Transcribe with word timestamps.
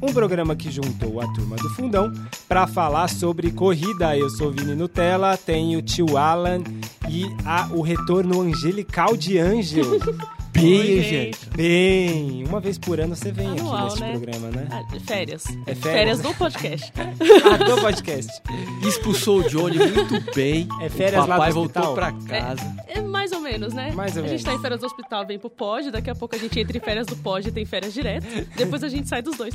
um 0.00 0.12
programa 0.12 0.54
que 0.54 0.70
juntou 0.70 1.20
a 1.20 1.32
turma 1.32 1.56
do 1.56 1.70
Fundão 1.70 2.12
para 2.48 2.66
falar 2.66 3.08
sobre 3.08 3.50
corrida. 3.50 4.16
Eu 4.16 4.28
sou 4.30 4.50
Vini 4.52 4.74
Nutella, 4.74 5.36
tenho 5.36 5.78
o 5.78 5.82
tio 5.82 6.16
Alan 6.16 6.62
e 7.08 7.24
a, 7.44 7.68
o 7.72 7.80
retorno 7.80 8.40
angelical 8.42 9.16
de 9.16 9.38
Ângelo. 9.38 9.98
Bem, 10.56 10.80
Oi, 10.80 11.02
gente. 11.02 11.50
Bem, 11.54 12.44
uma 12.48 12.60
vez 12.60 12.78
por 12.78 12.98
ano 12.98 13.14
você 13.14 13.30
vem 13.30 13.46
Anual, 13.46 13.74
aqui 13.76 13.84
nesse 13.84 14.00
né? 14.00 14.10
programa, 14.12 14.48
né? 14.50 14.68
Ah, 14.70 15.00
férias. 15.06 15.44
É 15.66 15.74
férias. 15.74 15.82
Férias 15.82 16.20
do 16.20 16.34
podcast. 16.34 16.92
Ah, 17.44 17.56
do 17.58 17.80
podcast. 17.80 18.42
Expulsou 18.86 19.40
o 19.40 19.48
Johnny 19.48 19.76
muito 19.78 20.34
bem. 20.34 20.66
É 20.80 20.88
férias 20.88 21.24
o 21.24 21.28
lá 21.28 21.36
papai 21.36 21.50
do 21.50 21.54
voltou 21.54 21.94
pra 21.94 22.12
casa. 22.12 22.76
É 22.88 23.00
mais 23.00 23.32
ou 23.32 23.40
menos, 23.40 23.74
né? 23.74 23.92
Mais 23.92 24.16
ou 24.16 24.20
a 24.22 24.26
menos. 24.26 24.40
gente 24.40 24.44
tá 24.44 24.54
em 24.54 24.60
férias 24.60 24.80
do 24.80 24.86
hospital, 24.86 25.26
vem 25.26 25.38
pro 25.38 25.50
pod, 25.50 25.90
daqui 25.90 26.08
a 26.10 26.14
pouco 26.14 26.34
a 26.34 26.38
gente 26.38 26.58
entra 26.58 26.76
em 26.76 26.80
férias 26.80 27.06
do 27.06 27.16
pod 27.16 27.46
e 27.46 27.52
tem 27.52 27.64
férias 27.66 27.92
direto. 27.92 28.26
Depois 28.56 28.82
a 28.82 28.88
gente 28.88 29.08
sai 29.08 29.20
dos 29.22 29.36
dois. 29.36 29.54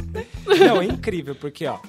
Não, 0.59 0.81
é 0.81 0.85
incrível, 0.85 1.35
porque, 1.35 1.65
ó, 1.65 1.79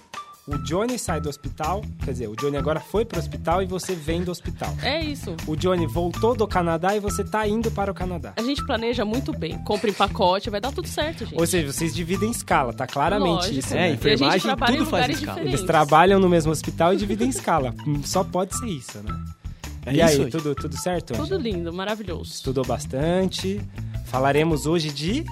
o 0.47 0.59
Johnny 0.59 0.99
sai 0.99 1.21
do 1.21 1.29
hospital, 1.29 1.83
quer 2.05 2.13
dizer, 2.13 2.29
o 2.29 2.35
Johnny 2.35 2.57
agora 2.57 2.81
foi 2.81 3.05
pro 3.05 3.19
hospital 3.19 3.63
e 3.63 3.67
você 3.67 3.95
vem 3.95 4.25
do 4.25 4.31
hospital. 4.33 4.75
É 4.83 5.01
isso. 5.01 5.37
O 5.47 5.55
Johnny 5.55 5.87
voltou 5.87 6.35
do 6.35 6.47
Canadá 6.49 6.97
e 6.97 7.01
você 7.01 7.23
tá 7.23 7.47
indo 7.47 7.71
para 7.71 7.93
o 7.93 7.95
Canadá. 7.95 8.33
A 8.37 8.43
gente 8.43 8.65
planeja 8.67 9.05
muito 9.05 9.33
bem. 9.33 9.57
Compra 9.63 9.89
em 9.89 9.93
pacote, 9.93 10.51
vai 10.51 10.61
dar 10.61 10.73
tudo 10.73 10.89
certo, 10.89 11.25
gente. 11.25 11.39
Ou 11.39 11.47
seja, 11.47 11.73
vocês 11.73 11.95
dividem 11.95 12.31
escala, 12.31 12.73
tá 12.73 12.87
claramente 12.87 13.29
Lógico. 13.29 13.59
isso. 13.59 13.75
É, 13.75 13.77
né? 13.77 13.83
E 13.83 13.87
a 13.87 13.91
gente 13.91 13.99
enfermagem, 14.01 14.41
trabalha 14.41 14.73
tudo 14.73 14.83
em 14.83 14.91
faz 14.91 14.93
lugares 14.93 15.17
escala. 15.19 15.35
diferentes. 15.35 15.61
Eles 15.61 15.67
trabalham 15.67 16.21
no 16.21 16.29
mesmo 16.29 16.51
hospital 16.51 16.93
e 16.93 16.97
dividem 16.97 17.29
escala. 17.29 17.75
Só 18.05 18.25
pode 18.25 18.59
ser 18.59 18.67
isso, 18.67 18.99
né? 18.99 19.25
É 19.87 19.95
e 19.95 20.01
isso, 20.01 20.23
aí, 20.23 20.31
tudo, 20.31 20.55
tudo 20.55 20.77
certo? 20.77 21.15
Tudo 21.15 21.37
lindo, 21.37 21.73
maravilhoso. 21.73 22.33
Estudou 22.33 22.65
bastante. 22.65 23.61
Falaremos 24.07 24.67
hoje 24.67 24.91
De 24.91 25.25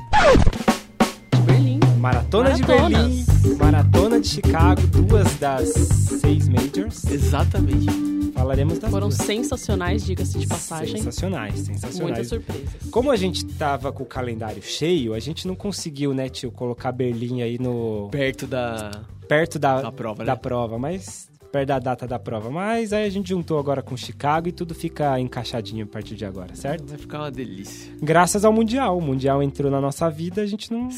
Maratona 2.01 2.53
de 2.55 2.63
Maratonas. 2.63 3.27
Berlim, 3.27 3.57
Maratona 3.59 4.21
de 4.21 4.29
Chicago, 4.29 4.81
duas 4.87 5.35
das 5.37 5.69
seis 5.69 6.49
majors. 6.49 7.05
Exatamente. 7.05 7.87
Falaremos 8.33 8.79
das 8.79 8.91
Foram 8.91 9.09
duas. 9.09 9.21
sensacionais, 9.21 10.03
diga-se 10.05 10.39
de 10.39 10.47
passagem. 10.47 10.97
Sensacionais, 10.97 11.55
Muitas 11.55 11.67
sensacionais. 11.83 12.29
surpresas. 12.29 12.91
Como 12.91 13.11
a 13.11 13.17
gente 13.17 13.45
tava 13.45 13.93
com 13.93 14.03
o 14.03 14.07
calendário 14.07 14.63
cheio, 14.63 15.13
a 15.13 15.21
gente 15.21 15.47
não 15.47 15.55
conseguiu, 15.55 16.15
né, 16.15 16.31
tio, 16.31 16.51
colocar 16.51 16.91
Berlim 16.91 17.43
aí 17.43 17.59
no 17.59 18.09
Perto 18.11 18.47
da. 18.47 19.03
perto 19.29 19.59
da, 19.59 19.83
Da 19.83 19.93
prova, 19.93 20.25
da 20.25 20.33
né? 20.33 20.39
prova, 20.41 20.79
mas 20.79 21.29
perto 21.51 21.69
da 21.69 21.79
data 21.79 22.07
da 22.07 22.19
prova. 22.19 22.51
Mas 22.51 22.93
aí 22.93 23.05
a 23.07 23.11
gente 23.11 23.29
juntou 23.31 23.59
agora 23.59 23.83
com 23.83 23.97
Chicago 23.97 24.49
e 24.49 24.53
tudo 24.53 24.75
fica 24.75 25.19
encaixadinho 25.21 25.85
a 25.85 25.89
partir 25.89 26.15
de 26.17 26.25
agora, 26.25 26.55
certo? 26.55 26.87
Vai 26.87 26.99
ficar 26.99 27.19
uma 27.21 27.31
delícia. 27.31 27.93
Graças 28.03 28.45
ao 28.45 28.53
Mundial. 28.53 28.97
O 28.99 29.03
Mundial 29.03 29.43
entrou 29.43 29.71
na 29.71 29.81
nossa 29.81 30.09
vida, 30.11 30.43
a 30.43 30.47
gente 30.47 30.71
não, 30.73 30.89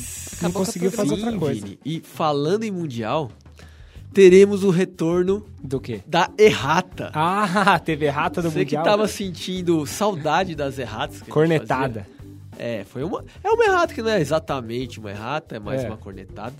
não 0.43 0.51
a 0.51 0.53
conseguiu 0.53 0.91
fazer 0.91 1.13
outra 1.13 1.33
coisa. 1.39 1.65
Vini. 1.65 1.79
E 1.85 2.01
falando 2.01 2.65
em 2.65 2.71
Mundial, 2.71 3.31
teremos 4.13 4.63
o 4.65 4.71
retorno 4.71 5.45
Do 5.63 5.81
quê? 5.81 6.03
da 6.07 6.31
errata. 6.39 7.11
Ah, 7.15 7.79
teve 7.85 8.05
errata 8.07 8.43
do 8.43 8.51
Você 8.51 8.65
que 8.65 8.77
Mundial. 8.77 8.85
tava 8.85 9.09
sentindo 9.09 9.87
saudade 9.87 10.55
das 10.55 10.79
erratas. 10.79 11.23
que 11.23 11.31
a 11.31 11.35
Cornetada. 11.35 12.07
É, 12.59 12.85
foi 12.85 13.03
uma. 13.03 13.25
É 13.43 13.49
uma 13.51 13.65
errata 13.65 13.95
que 13.95 14.03
não 14.03 14.11
é 14.11 14.21
exatamente 14.21 15.01
uma 15.01 15.11
errata, 15.11 15.57
é 15.57 15.59
mais 15.59 15.83
É. 15.83 15.89
uma 15.89 15.97
cornetada. 15.97 16.55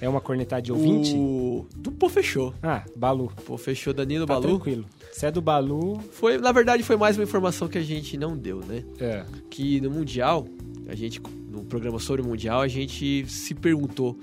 É 0.00 0.08
uma 0.08 0.20
cornetada 0.20 0.60
de 0.62 0.72
ouvinte? 0.72 1.14
O. 1.16 1.66
Do 1.76 1.90
Pô 1.92 2.08
Fechou. 2.08 2.52
Ah, 2.62 2.84
Balu. 2.96 3.32
Pô 3.44 3.56
Fechou 3.56 3.92
Danilo 3.94 4.26
Tá 4.26 4.34
Balu. 4.34 4.48
tranquilo. 4.48 4.84
Se 5.12 5.26
é 5.26 5.30
do 5.30 5.40
Balu, 5.40 5.98
Foi, 6.12 6.36
na 6.38 6.52
verdade, 6.52 6.82
foi 6.82 6.96
mais 6.96 7.16
uma 7.16 7.24
informação 7.24 7.66
que 7.68 7.78
a 7.78 7.82
gente 7.82 8.16
não 8.18 8.36
deu, 8.36 8.60
né? 8.60 8.84
é. 9.00 9.24
que 9.48 9.80
no 9.80 9.90
Mundial, 9.90 10.46
a 10.88 10.94
gente, 10.94 11.20
no 11.50 11.64
programa 11.64 11.98
sobre 11.98 12.20
o 12.20 12.24
Mundial, 12.26 12.60
a 12.60 12.68
gente 12.68 13.24
se 13.26 13.54
perguntou 13.54 14.18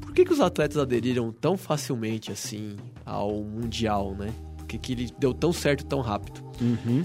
por 0.00 0.12
que, 0.12 0.24
que 0.24 0.32
os 0.32 0.40
atletas 0.40 0.76
aderiram 0.78 1.32
tão 1.32 1.56
facilmente 1.56 2.30
assim 2.30 2.76
ao 3.04 3.42
Mundial, 3.42 4.14
né? 4.14 4.32
Por 4.58 4.66
que, 4.66 4.78
que 4.78 4.92
ele 4.92 5.10
deu 5.18 5.34
tão 5.34 5.52
certo 5.52 5.84
tão 5.86 6.00
rápido? 6.00 6.40
Uhum. 6.60 7.04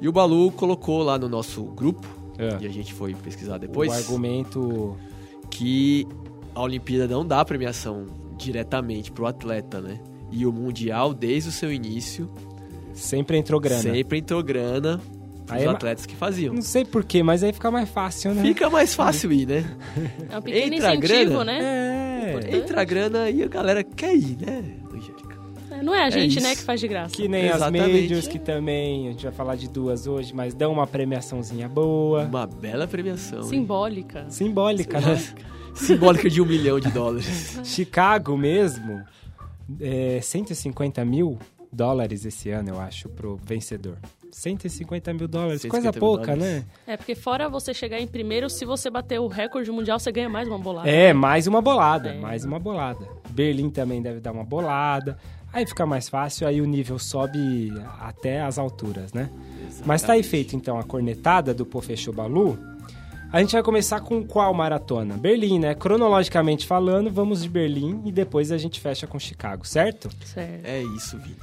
E 0.00 0.08
o 0.08 0.12
Balu 0.12 0.50
colocou 0.52 1.02
lá 1.02 1.16
no 1.18 1.28
nosso 1.28 1.62
grupo, 1.64 2.06
É. 2.36 2.58
e 2.62 2.66
a 2.66 2.68
gente 2.70 2.92
foi 2.92 3.14
pesquisar 3.14 3.56
depois, 3.58 3.90
O 3.90 3.94
argumento. 3.94 4.96
que 5.50 6.06
a 6.54 6.62
Olimpíada 6.62 7.06
não 7.08 7.24
dá 7.26 7.44
premiação 7.44 8.06
diretamente 8.36 9.10
pro 9.12 9.26
atleta, 9.26 9.80
né? 9.80 9.98
E 10.30 10.46
o 10.46 10.52
Mundial, 10.52 11.12
desde 11.14 11.48
o 11.50 11.52
seu 11.52 11.72
início, 11.72 12.30
Sempre 12.94 13.36
entrou 13.38 13.60
grana. 13.60 13.80
sempre 13.82 14.18
entrou 14.18 14.42
grana 14.42 14.98
pros 15.46 15.58
Aí 15.60 15.64
é 15.64 15.68
atletas 15.68 16.06
que 16.06 16.14
faziam. 16.14 16.54
Não 16.54 16.62
sei 16.62 16.84
porquê, 16.84 17.22
mas 17.22 17.42
aí 17.42 17.52
fica 17.52 17.70
mais 17.70 17.88
fácil, 17.88 18.32
né? 18.34 18.42
Fica 18.42 18.70
mais 18.70 18.94
fácil 18.94 19.32
ir, 19.32 19.46
né? 19.46 19.64
É 20.30 20.38
um 20.38 20.42
pequeno 20.42 20.74
Entra 20.74 20.94
incentivo, 20.94 21.30
grana? 21.32 21.44
né? 21.44 21.60
É. 22.50 22.56
Entra 22.56 22.80
a 22.80 22.84
grana 22.84 23.28
e 23.30 23.42
a 23.42 23.48
galera 23.48 23.82
quer 23.82 24.14
ir, 24.14 24.36
né, 24.40 24.62
Angélica? 24.94 25.36
É, 25.70 25.82
Não 25.82 25.94
é 25.94 26.04
a 26.04 26.10
gente, 26.10 26.36
isso. 26.38 26.46
né, 26.46 26.54
que 26.54 26.62
faz 26.62 26.80
de 26.80 26.86
graça. 26.88 27.14
Que 27.14 27.26
nem 27.28 27.46
Exatamente. 27.46 27.84
as 27.96 28.00
majors, 28.02 28.28
que 28.28 28.38
também, 28.38 29.08
a 29.08 29.10
gente 29.10 29.24
vai 29.24 29.32
falar 29.32 29.56
de 29.56 29.68
duas 29.68 30.06
hoje, 30.06 30.32
mas 30.34 30.54
dão 30.54 30.72
uma 30.72 30.86
premiaçãozinha 30.86 31.68
boa. 31.68 32.22
Uma 32.24 32.46
bela 32.46 32.86
premiação. 32.86 33.40
hein? 33.40 33.48
Simbólica. 33.48 34.24
Simbólica, 34.28 35.00
né? 35.00 35.18
Simbólica 35.74 36.28
de 36.28 36.40
um 36.40 36.46
milhão 36.46 36.78
de 36.78 36.90
dólares. 36.90 37.58
Chicago 37.64 38.36
mesmo, 38.36 39.02
é, 39.80 40.20
150 40.20 41.04
mil 41.04 41.38
dólares 41.72 42.24
esse 42.24 42.50
ano, 42.50 42.70
eu 42.70 42.80
acho, 42.80 43.08
pro 43.08 43.36
vencedor. 43.36 43.96
150 44.30 45.12
mil 45.12 45.28
dólares, 45.28 45.60
150 45.62 45.68
coisa 45.70 45.92
mil 45.92 46.00
pouca, 46.00 46.34
dólares. 46.36 46.64
né? 46.64 46.64
É, 46.86 46.96
porque 46.96 47.14
fora 47.14 47.48
você 47.48 47.74
chegar 47.74 48.00
em 48.00 48.06
primeiro, 48.06 48.48
se 48.48 48.64
você 48.64 48.88
bater 48.88 49.20
o 49.20 49.26
recorde 49.28 49.70
mundial, 49.70 49.98
você 49.98 50.10
ganha 50.10 50.28
mais 50.28 50.48
uma 50.48 50.58
bolada. 50.58 50.88
É, 50.88 51.12
mais 51.12 51.46
uma 51.46 51.60
bolada, 51.60 52.10
É. 52.10 52.18
mais 52.18 52.44
uma 52.44 52.58
bolada. 52.58 53.06
Berlim 53.30 53.68
também 53.70 54.00
deve 54.00 54.20
dar 54.20 54.32
uma 54.32 54.44
bolada. 54.44 55.18
Aí 55.52 55.66
fica 55.66 55.84
mais 55.84 56.08
fácil, 56.08 56.46
aí 56.46 56.62
o 56.62 56.64
nível 56.64 56.98
sobe 56.98 57.70
até 58.00 58.40
as 58.40 58.58
alturas, 58.58 59.12
né? 59.12 59.28
Mas 59.84 60.00
tá 60.02 60.14
aí 60.14 60.22
feito 60.22 60.56
então 60.56 60.78
a 60.78 60.82
cornetada 60.82 61.52
do 61.52 61.66
Pofechou 61.66 62.14
Balu. 62.14 62.58
A 63.32 63.40
gente 63.40 63.52
vai 63.52 63.62
começar 63.62 64.00
com 64.00 64.22
qual 64.26 64.52
maratona? 64.52 65.16
Berlim, 65.16 65.58
né? 65.58 65.74
Cronologicamente 65.74 66.66
falando, 66.66 67.10
vamos 67.10 67.42
de 67.42 67.48
Berlim 67.48 68.02
e 68.04 68.12
depois 68.12 68.52
a 68.52 68.58
gente 68.58 68.78
fecha 68.78 69.06
com 69.06 69.18
Chicago, 69.18 69.66
certo? 69.66 70.10
Certo. 70.24 70.64
É 70.66 70.82
isso, 70.82 71.16
Vini. 71.18 71.36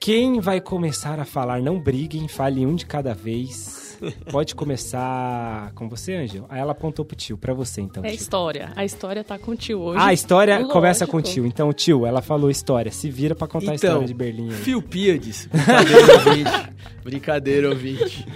Quem 0.00 0.40
vai 0.40 0.60
começar 0.60 1.20
a 1.20 1.24
falar? 1.24 1.60
Não 1.60 1.78
briguem, 1.78 2.26
fale 2.26 2.66
um 2.66 2.74
de 2.74 2.84
cada 2.84 3.14
vez. 3.14 3.96
Pode 4.32 4.54
começar 4.56 5.70
com 5.74 5.88
você, 5.88 6.14
Angel? 6.14 6.46
Aí 6.48 6.58
ela 6.58 6.72
apontou 6.72 7.04
pro 7.04 7.14
tio, 7.14 7.36
pra 7.38 7.52
você 7.54 7.80
então, 7.82 8.02
É 8.04 8.08
tio. 8.08 8.16
história. 8.16 8.72
A 8.74 8.84
história 8.84 9.22
tá 9.22 9.38
com 9.38 9.52
o 9.52 9.56
tio 9.56 9.78
hoje. 9.78 10.00
Ah, 10.00 10.06
a 10.06 10.12
história 10.12 10.54
Lógico. 10.54 10.72
começa 10.72 11.06
com 11.06 11.18
o 11.18 11.22
tio. 11.22 11.46
Então, 11.46 11.70
tio, 11.72 12.06
ela 12.06 12.22
falou 12.22 12.50
história. 12.50 12.90
Se 12.90 13.08
vira 13.10 13.34
pra 13.36 13.46
contar 13.46 13.72
a 13.72 13.74
Então, 13.74 13.90
história 13.90 14.06
de 14.08 14.14
Berlim. 14.14 14.48
aí. 14.48 14.54
Filpíades. 14.56 15.46
Brincadeira, 15.52 16.12
ouvinte. 16.14 16.50
Brincadeira, 17.04 17.68
ouvinte. 17.68 18.26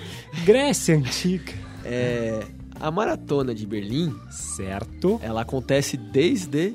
Grécia 0.44 0.94
Antiga. 0.96 1.52
É, 1.82 2.40
a 2.80 2.90
maratona 2.90 3.54
de 3.54 3.66
Berlim, 3.66 4.14
Certo. 4.30 5.20
ela 5.22 5.42
acontece 5.42 5.96
desde 5.96 6.74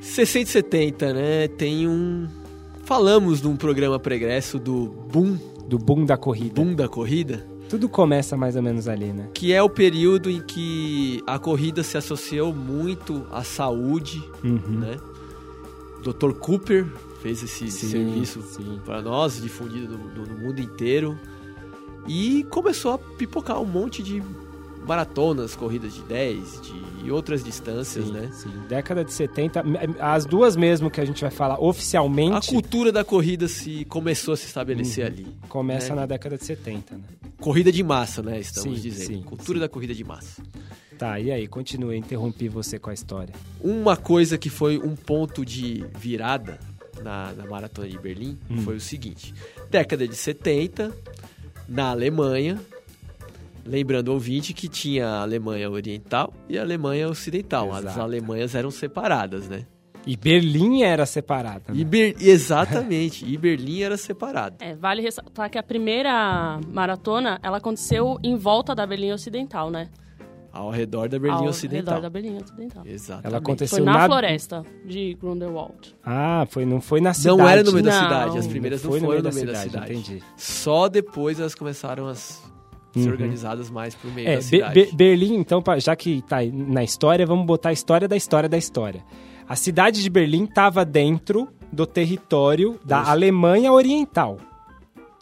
60 0.00 0.48
e 0.48 0.52
70, 0.52 1.12
né? 1.12 1.48
Tem 1.48 1.88
um... 1.88 2.28
Falamos 2.84 3.42
num 3.42 3.56
programa 3.56 3.98
pregresso 3.98 4.58
do 4.58 4.86
boom, 5.12 5.36
Do 5.68 5.78
boom 5.78 6.04
da 6.04 6.16
corrida. 6.16 6.54
boom 6.62 6.74
da 6.74 6.88
corrida. 6.88 7.44
Tudo 7.68 7.88
começa 7.88 8.36
mais 8.36 8.56
ou 8.56 8.62
menos 8.62 8.88
ali, 8.88 9.12
né? 9.12 9.28
que 9.34 9.52
é 9.52 9.62
o 9.62 9.68
período 9.68 10.30
em 10.30 10.40
que 10.40 11.22
a 11.26 11.38
corrida 11.38 11.82
se 11.82 11.96
associou 11.98 12.54
muito 12.54 13.26
à 13.30 13.42
saúde, 13.44 14.22
Uhum. 14.42 14.78
né? 14.80 14.96
Dr. 16.02 16.32
Cooper 16.32 16.86
fez 17.20 17.42
esse 17.42 17.70
Sim, 17.70 17.88
serviço 17.88 18.40
para 18.86 19.02
nós, 19.02 19.40
difundido 19.42 19.98
no, 19.98 20.08
no- 20.14 20.26
no 20.26 20.38
mundo 20.38 20.60
inteiro. 20.60 21.18
E 22.06 22.44
começou 22.44 22.92
a 22.92 22.98
pipocar 22.98 23.60
um 23.60 23.66
monte 23.66 24.02
de 24.02 24.22
maratonas, 24.86 25.54
corridas 25.54 25.92
de 25.92 26.00
10, 26.02 26.60
de 26.62 26.72
e 27.04 27.10
outras 27.10 27.42
distâncias, 27.44 28.06
sim, 28.06 28.12
né? 28.12 28.30
Sim, 28.32 28.50
década 28.68 29.04
de 29.04 29.12
70, 29.12 29.62
as 30.00 30.24
duas 30.26 30.56
mesmo 30.56 30.90
que 30.90 31.00
a 31.00 31.04
gente 31.04 31.20
vai 31.22 31.30
falar 31.30 31.58
oficialmente. 31.60 32.50
A 32.50 32.52
cultura 32.52 32.90
da 32.92 33.04
corrida 33.04 33.48
se 33.48 33.84
começou 33.86 34.34
a 34.34 34.36
se 34.36 34.46
estabelecer 34.46 35.04
Uhum. 35.06 35.12
ali. 35.12 35.26
Começa 35.48 35.90
né? 35.94 36.00
na 36.00 36.06
década 36.06 36.36
de 36.36 36.44
70, 36.44 36.94
né? 36.96 37.02
Corrida 37.40 37.70
de 37.70 37.82
massa, 37.82 38.22
né? 38.22 38.38
Estamos 38.40 38.78
Sim, 38.78 38.82
dizendo. 38.88 39.06
sim, 39.06 39.22
cultura 39.22 39.60
da 39.60 39.68
corrida 39.68 39.94
de 39.94 40.04
massa. 40.04 40.42
Tá, 40.98 41.20
e 41.20 41.30
aí? 41.30 41.46
Continue, 41.46 41.96
interrompi 41.96 42.48
você 42.48 42.78
com 42.78 42.90
a 42.90 42.94
história. 42.94 43.32
Uma 43.60 43.96
coisa 43.96 44.36
que 44.36 44.50
foi 44.50 44.78
um 44.78 44.96
ponto 44.96 45.44
de 45.46 45.84
virada 45.96 46.58
na, 47.04 47.32
na 47.34 47.46
maratona 47.46 47.88
de 47.88 47.96
Berlim 47.96 48.36
Hum. 48.50 48.62
foi 48.62 48.74
o 48.76 48.80
seguinte: 48.80 49.32
década 49.70 50.08
de 50.08 50.16
70, 50.16 50.92
na 51.68 51.90
Alemanha. 51.90 52.58
Lembrando 53.68 54.08
o 54.08 54.14
ouvinte 54.14 54.54
que 54.54 54.66
tinha 54.66 55.06
a 55.06 55.20
Alemanha 55.22 55.70
Oriental 55.70 56.32
e 56.48 56.58
a 56.58 56.62
Alemanha 56.62 57.06
Ocidental. 57.08 57.70
As 57.72 57.84
Exato. 57.84 58.00
Alemanhas 58.00 58.54
eram 58.54 58.70
separadas, 58.70 59.46
né? 59.48 59.66
E 60.06 60.16
Berlim 60.16 60.82
era 60.82 61.04
separada. 61.04 61.64
Né? 61.72 61.80
E 61.80 61.84
Ber- 61.84 62.16
Exatamente, 62.18 63.26
e 63.26 63.36
Berlim 63.36 63.82
era 63.82 63.96
separado. 63.98 64.56
É, 64.60 64.74
vale 64.74 65.02
ressaltar 65.02 65.50
que 65.50 65.58
a 65.58 65.62
primeira 65.62 66.58
maratona, 66.72 67.38
ela 67.42 67.58
aconteceu 67.58 68.16
em 68.22 68.34
volta 68.36 68.74
da 68.74 68.86
Berlim 68.86 69.12
Ocidental, 69.12 69.70
né? 69.70 69.88
Ao 70.50 70.70
redor 70.70 71.10
da 71.10 71.18
Berlim 71.18 71.36
Ao 71.44 71.48
Ocidental. 71.48 71.96
redor 71.96 72.02
da 72.02 72.10
Berlim 72.10 72.38
Ocidental. 72.42 72.82
Exatamente. 72.86 73.26
Ela 73.26 73.36
aconteceu 73.36 73.76
Foi 73.76 73.84
na, 73.84 73.92
na 73.98 74.06
floresta 74.06 74.62
de 74.86 75.14
Grundelwald. 75.20 75.94
Ah, 76.02 76.46
foi, 76.48 76.64
não 76.64 76.80
foi 76.80 77.02
na 77.02 77.12
cidade. 77.12 77.36
Não 77.36 77.46
era 77.48 77.62
no 77.62 77.72
meio 77.72 77.84
da 77.84 77.90
Não. 77.90 78.02
cidade, 78.02 78.38
as 78.38 78.46
primeiras 78.46 78.82
não, 78.82 78.90
foi 78.90 79.00
foram 79.00 79.22
no 79.22 79.30
meio 79.34 79.46
da 79.46 79.54
cidade. 79.56 79.92
Entendi. 79.92 80.22
Só 80.38 80.88
depois 80.88 81.38
elas 81.38 81.54
começaram 81.54 82.08
a 82.08 82.14
s- 82.98 83.02
ser 83.04 83.08
Uhum. 83.08 83.14
organizadas 83.14 83.70
mais 83.70 83.94
pro 83.94 84.10
meio 84.10 84.28
É, 84.28 84.36
da 84.36 84.42
cidade. 84.42 84.74
Be- 84.74 84.90
Berlim, 84.94 85.34
então, 85.36 85.62
já 85.78 85.94
que 85.96 86.22
tá 86.22 86.38
aí 86.38 86.50
na 86.52 86.82
história, 86.82 87.24
vamos 87.26 87.46
botar 87.46 87.70
a 87.70 87.72
história 87.72 88.06
da 88.08 88.16
história 88.16 88.48
da 88.48 88.56
história. 88.58 89.02
A 89.48 89.56
cidade 89.56 90.02
de 90.02 90.10
Berlim 90.10 90.44
estava 90.44 90.84
dentro 90.84 91.48
do 91.72 91.86
território 91.86 92.78
da 92.84 93.02
Isso. 93.02 93.10
Alemanha 93.10 93.72
Oriental. 93.72 94.38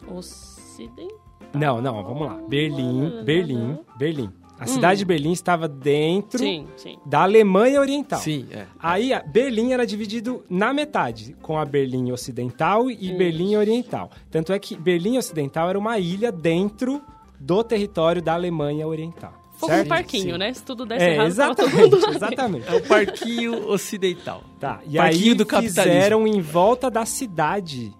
Ocidente. 0.08 1.14
Não, 1.54 1.80
não, 1.80 2.02
vamos 2.02 2.26
lá. 2.26 2.38
Berlim, 2.48 3.22
Berlim, 3.24 3.78
Berlim. 3.98 4.30
A 4.58 4.64
Hum. 4.64 4.68
cidade 4.68 5.00
de 5.00 5.04
Berlim 5.04 5.32
estava 5.32 5.68
dentro 5.68 6.38
Sim, 6.38 6.66
sim. 6.76 6.96
da 7.04 7.22
Alemanha 7.24 7.78
Oriental. 7.78 8.18
Sim, 8.18 8.46
é. 8.50 8.64
Aí, 8.78 9.12
a 9.12 9.20
Berlim 9.22 9.72
era 9.72 9.86
dividido 9.86 10.44
na 10.48 10.72
metade, 10.72 11.36
com 11.42 11.58
a 11.58 11.64
Berlim 11.64 12.10
Ocidental 12.10 12.90
e 12.90 12.94
Isso. 13.08 13.18
Berlim 13.18 13.54
Oriental. 13.56 14.10
Tanto 14.30 14.52
é 14.54 14.58
que 14.58 14.74
Berlim 14.74 15.18
Ocidental 15.18 15.68
era 15.68 15.78
uma 15.78 15.98
ilha 15.98 16.32
dentro 16.32 17.02
do 17.40 17.64
território 17.64 18.20
da 18.22 18.34
Alemanha 18.34 18.86
Oriental. 18.86 19.32
Foi 19.56 19.70
certo? 19.70 19.86
um 19.86 19.88
parquinho, 19.88 20.32
Sim. 20.32 20.38
né? 20.38 20.52
Se 20.52 20.62
tudo 20.62 20.84
desse 20.84 21.02
É, 21.04 21.14
errado, 21.14 21.34
tava 21.34 21.54
todo 21.54 21.66
exatamente, 21.66 21.90
mundo 21.90 22.00
lá. 22.06 22.10
exatamente. 22.14 22.68
É 22.68 22.74
o 22.74 22.82
parquinho 22.86 23.68
ocidental. 23.70 24.42
Tá, 24.60 24.80
e 24.86 24.96
Parquinho 24.96 25.28
aí 25.30 25.34
do 25.34 25.46
capitalismo. 25.46 25.82
fizeram 25.94 26.26
em 26.26 26.40
volta 26.42 26.90
da 26.90 27.06
cidade 27.06 27.92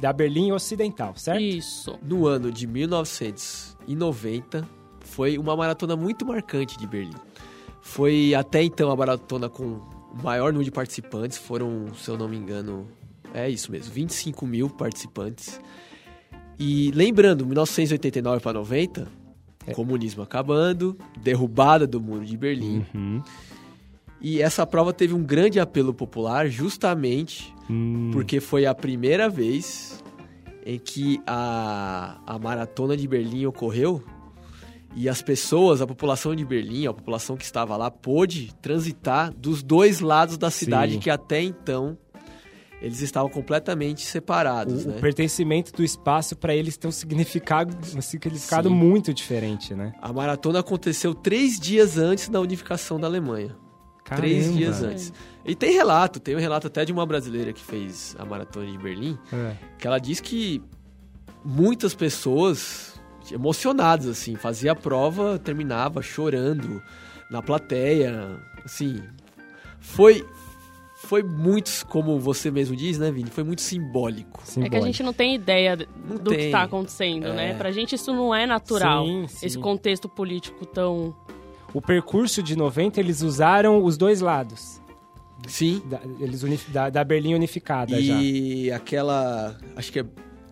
da 0.00 0.12
Berlim 0.12 0.52
Ocidental, 0.52 1.14
certo? 1.16 1.40
Isso. 1.42 1.98
No 2.02 2.26
ano 2.26 2.50
de 2.52 2.66
1990, 2.66 4.66
foi 5.00 5.36
uma 5.38 5.56
maratona 5.56 5.96
muito 5.96 6.24
marcante 6.24 6.78
de 6.78 6.86
Berlim. 6.86 7.14
Foi 7.80 8.34
até 8.34 8.62
então 8.62 8.90
a 8.90 8.96
maratona 8.96 9.48
com 9.48 9.64
o 9.64 9.82
maior 10.22 10.52
número 10.52 10.64
de 10.64 10.70
participantes, 10.70 11.38
foram, 11.38 11.86
se 11.94 12.08
eu 12.10 12.16
não 12.16 12.28
me 12.28 12.36
engano, 12.36 12.86
é 13.34 13.48
isso 13.48 13.70
mesmo, 13.72 13.92
25 13.92 14.46
mil 14.46 14.68
participantes. 14.70 15.60
E 16.62 16.90
lembrando, 16.94 17.46
1989 17.46 18.40
para 18.42 18.52
90, 18.58 19.08
É. 19.66 19.72
comunismo 19.72 20.22
acabando, 20.22 20.94
derrubada 21.22 21.86
do 21.86 22.00
muro 22.00 22.24
de 22.24 22.36
Berlim. 22.36 22.84
Uhum. 22.94 23.22
E 24.20 24.42
essa 24.42 24.66
prova 24.66 24.92
teve 24.92 25.14
um 25.14 25.22
grande 25.22 25.58
apelo 25.58 25.94
popular 25.94 26.46
justamente 26.48 27.54
Hum, 27.70 28.10
porque 28.12 28.40
foi 28.40 28.66
a 28.66 28.74
primeira 28.74 29.28
vez 29.30 30.02
em 30.66 30.78
que 30.78 31.20
a, 31.26 32.18
a 32.26 32.38
maratona 32.38 32.94
de 32.96 33.08
Berlim 33.08 33.46
ocorreu 33.46 34.02
e 34.94 35.08
as 35.08 35.22
pessoas, 35.22 35.80
a 35.80 35.86
população 35.86 36.34
de 36.34 36.44
Berlim, 36.44 36.86
a 36.86 36.92
população 36.92 37.36
que 37.36 37.44
estava 37.44 37.76
lá, 37.76 37.90
pôde 37.90 38.52
transitar 38.60 39.32
dos 39.32 39.62
dois 39.62 40.00
lados 40.00 40.36
da 40.36 40.50
cidade 40.50 40.94
Sim. 40.94 40.98
que 40.98 41.08
até 41.08 41.40
então 41.40 41.96
eles 42.80 43.00
estavam 43.02 43.28
completamente 43.28 44.04
separados, 44.06 44.84
o, 44.84 44.88
né? 44.88 44.96
o 44.96 45.00
pertencimento 45.00 45.72
do 45.72 45.84
espaço 45.84 46.34
para 46.36 46.54
eles 46.54 46.76
tem 46.76 46.88
um 46.88 46.92
significado, 46.92 47.76
um 47.96 48.00
significado 48.00 48.68
Sim. 48.68 48.74
muito 48.74 49.12
diferente, 49.12 49.74
né? 49.74 49.92
A 50.00 50.12
maratona 50.12 50.60
aconteceu 50.60 51.14
três 51.14 51.60
dias 51.60 51.98
antes 51.98 52.28
da 52.28 52.40
unificação 52.40 52.98
da 52.98 53.06
Alemanha. 53.06 53.54
Três 54.16 54.44
Caramba. 54.46 54.58
dias 54.58 54.82
antes. 54.82 55.12
E 55.44 55.54
tem 55.54 55.72
relato, 55.72 56.18
tem 56.18 56.34
um 56.34 56.40
relato 56.40 56.66
até 56.66 56.84
de 56.84 56.92
uma 56.92 57.06
brasileira 57.06 57.52
que 57.52 57.62
fez 57.62 58.16
a 58.18 58.24
maratona 58.24 58.66
de 58.66 58.76
Berlim, 58.76 59.16
É. 59.32 59.54
que 59.78 59.86
ela 59.86 59.98
diz 59.98 60.18
que 60.18 60.60
muitas 61.44 61.94
pessoas 61.94 63.00
emocionadas 63.30 64.08
assim, 64.08 64.34
fazia 64.34 64.72
a 64.72 64.74
prova, 64.74 65.38
terminava 65.38 66.02
chorando 66.02 66.82
na 67.30 67.40
plateia, 67.40 68.36
assim, 68.64 69.00
foi 69.78 70.26
foi 71.02 71.22
muito, 71.22 71.70
como 71.88 72.18
você 72.18 72.50
mesmo 72.50 72.76
diz, 72.76 72.98
né, 72.98 73.10
Vini? 73.10 73.30
Foi 73.30 73.42
muito 73.42 73.62
simbólico. 73.62 74.40
É 74.40 74.44
que 74.44 74.48
a 74.48 74.52
Simbólico. 74.52 74.86
gente 74.86 75.02
não 75.02 75.12
tem 75.12 75.34
ideia 75.34 75.76
do 75.76 75.86
Não 76.08 76.18
que 76.18 76.36
tem. 76.36 76.50
tá 76.50 76.62
acontecendo, 76.62 77.26
É. 77.28 77.32
né? 77.32 77.54
Pra 77.54 77.70
gente 77.70 77.94
isso 77.94 78.12
não 78.12 78.34
é 78.34 78.46
natural. 78.46 79.06
Sim, 79.06 79.26
sim. 79.28 79.46
Esse 79.46 79.58
contexto 79.58 80.08
político 80.08 80.64
tão... 80.66 81.14
O 81.72 81.80
percurso 81.80 82.42
de 82.42 82.56
90, 82.56 82.98
eles 83.00 83.22
usaram 83.22 83.82
os 83.84 83.96
dois 83.96 84.20
lados. 84.20 84.80
Sim. 85.46 85.80
Da, 85.86 86.00
eles 86.18 86.42
uni- 86.42 86.60
da, 86.68 86.90
da 86.90 87.02
Berlim 87.04 87.34
unificada 87.34 88.00
já. 88.00 88.14
E 88.20 88.70
aquela, 88.70 89.56
acho 89.76 89.90
que 89.92 90.00
é, 90.00 90.04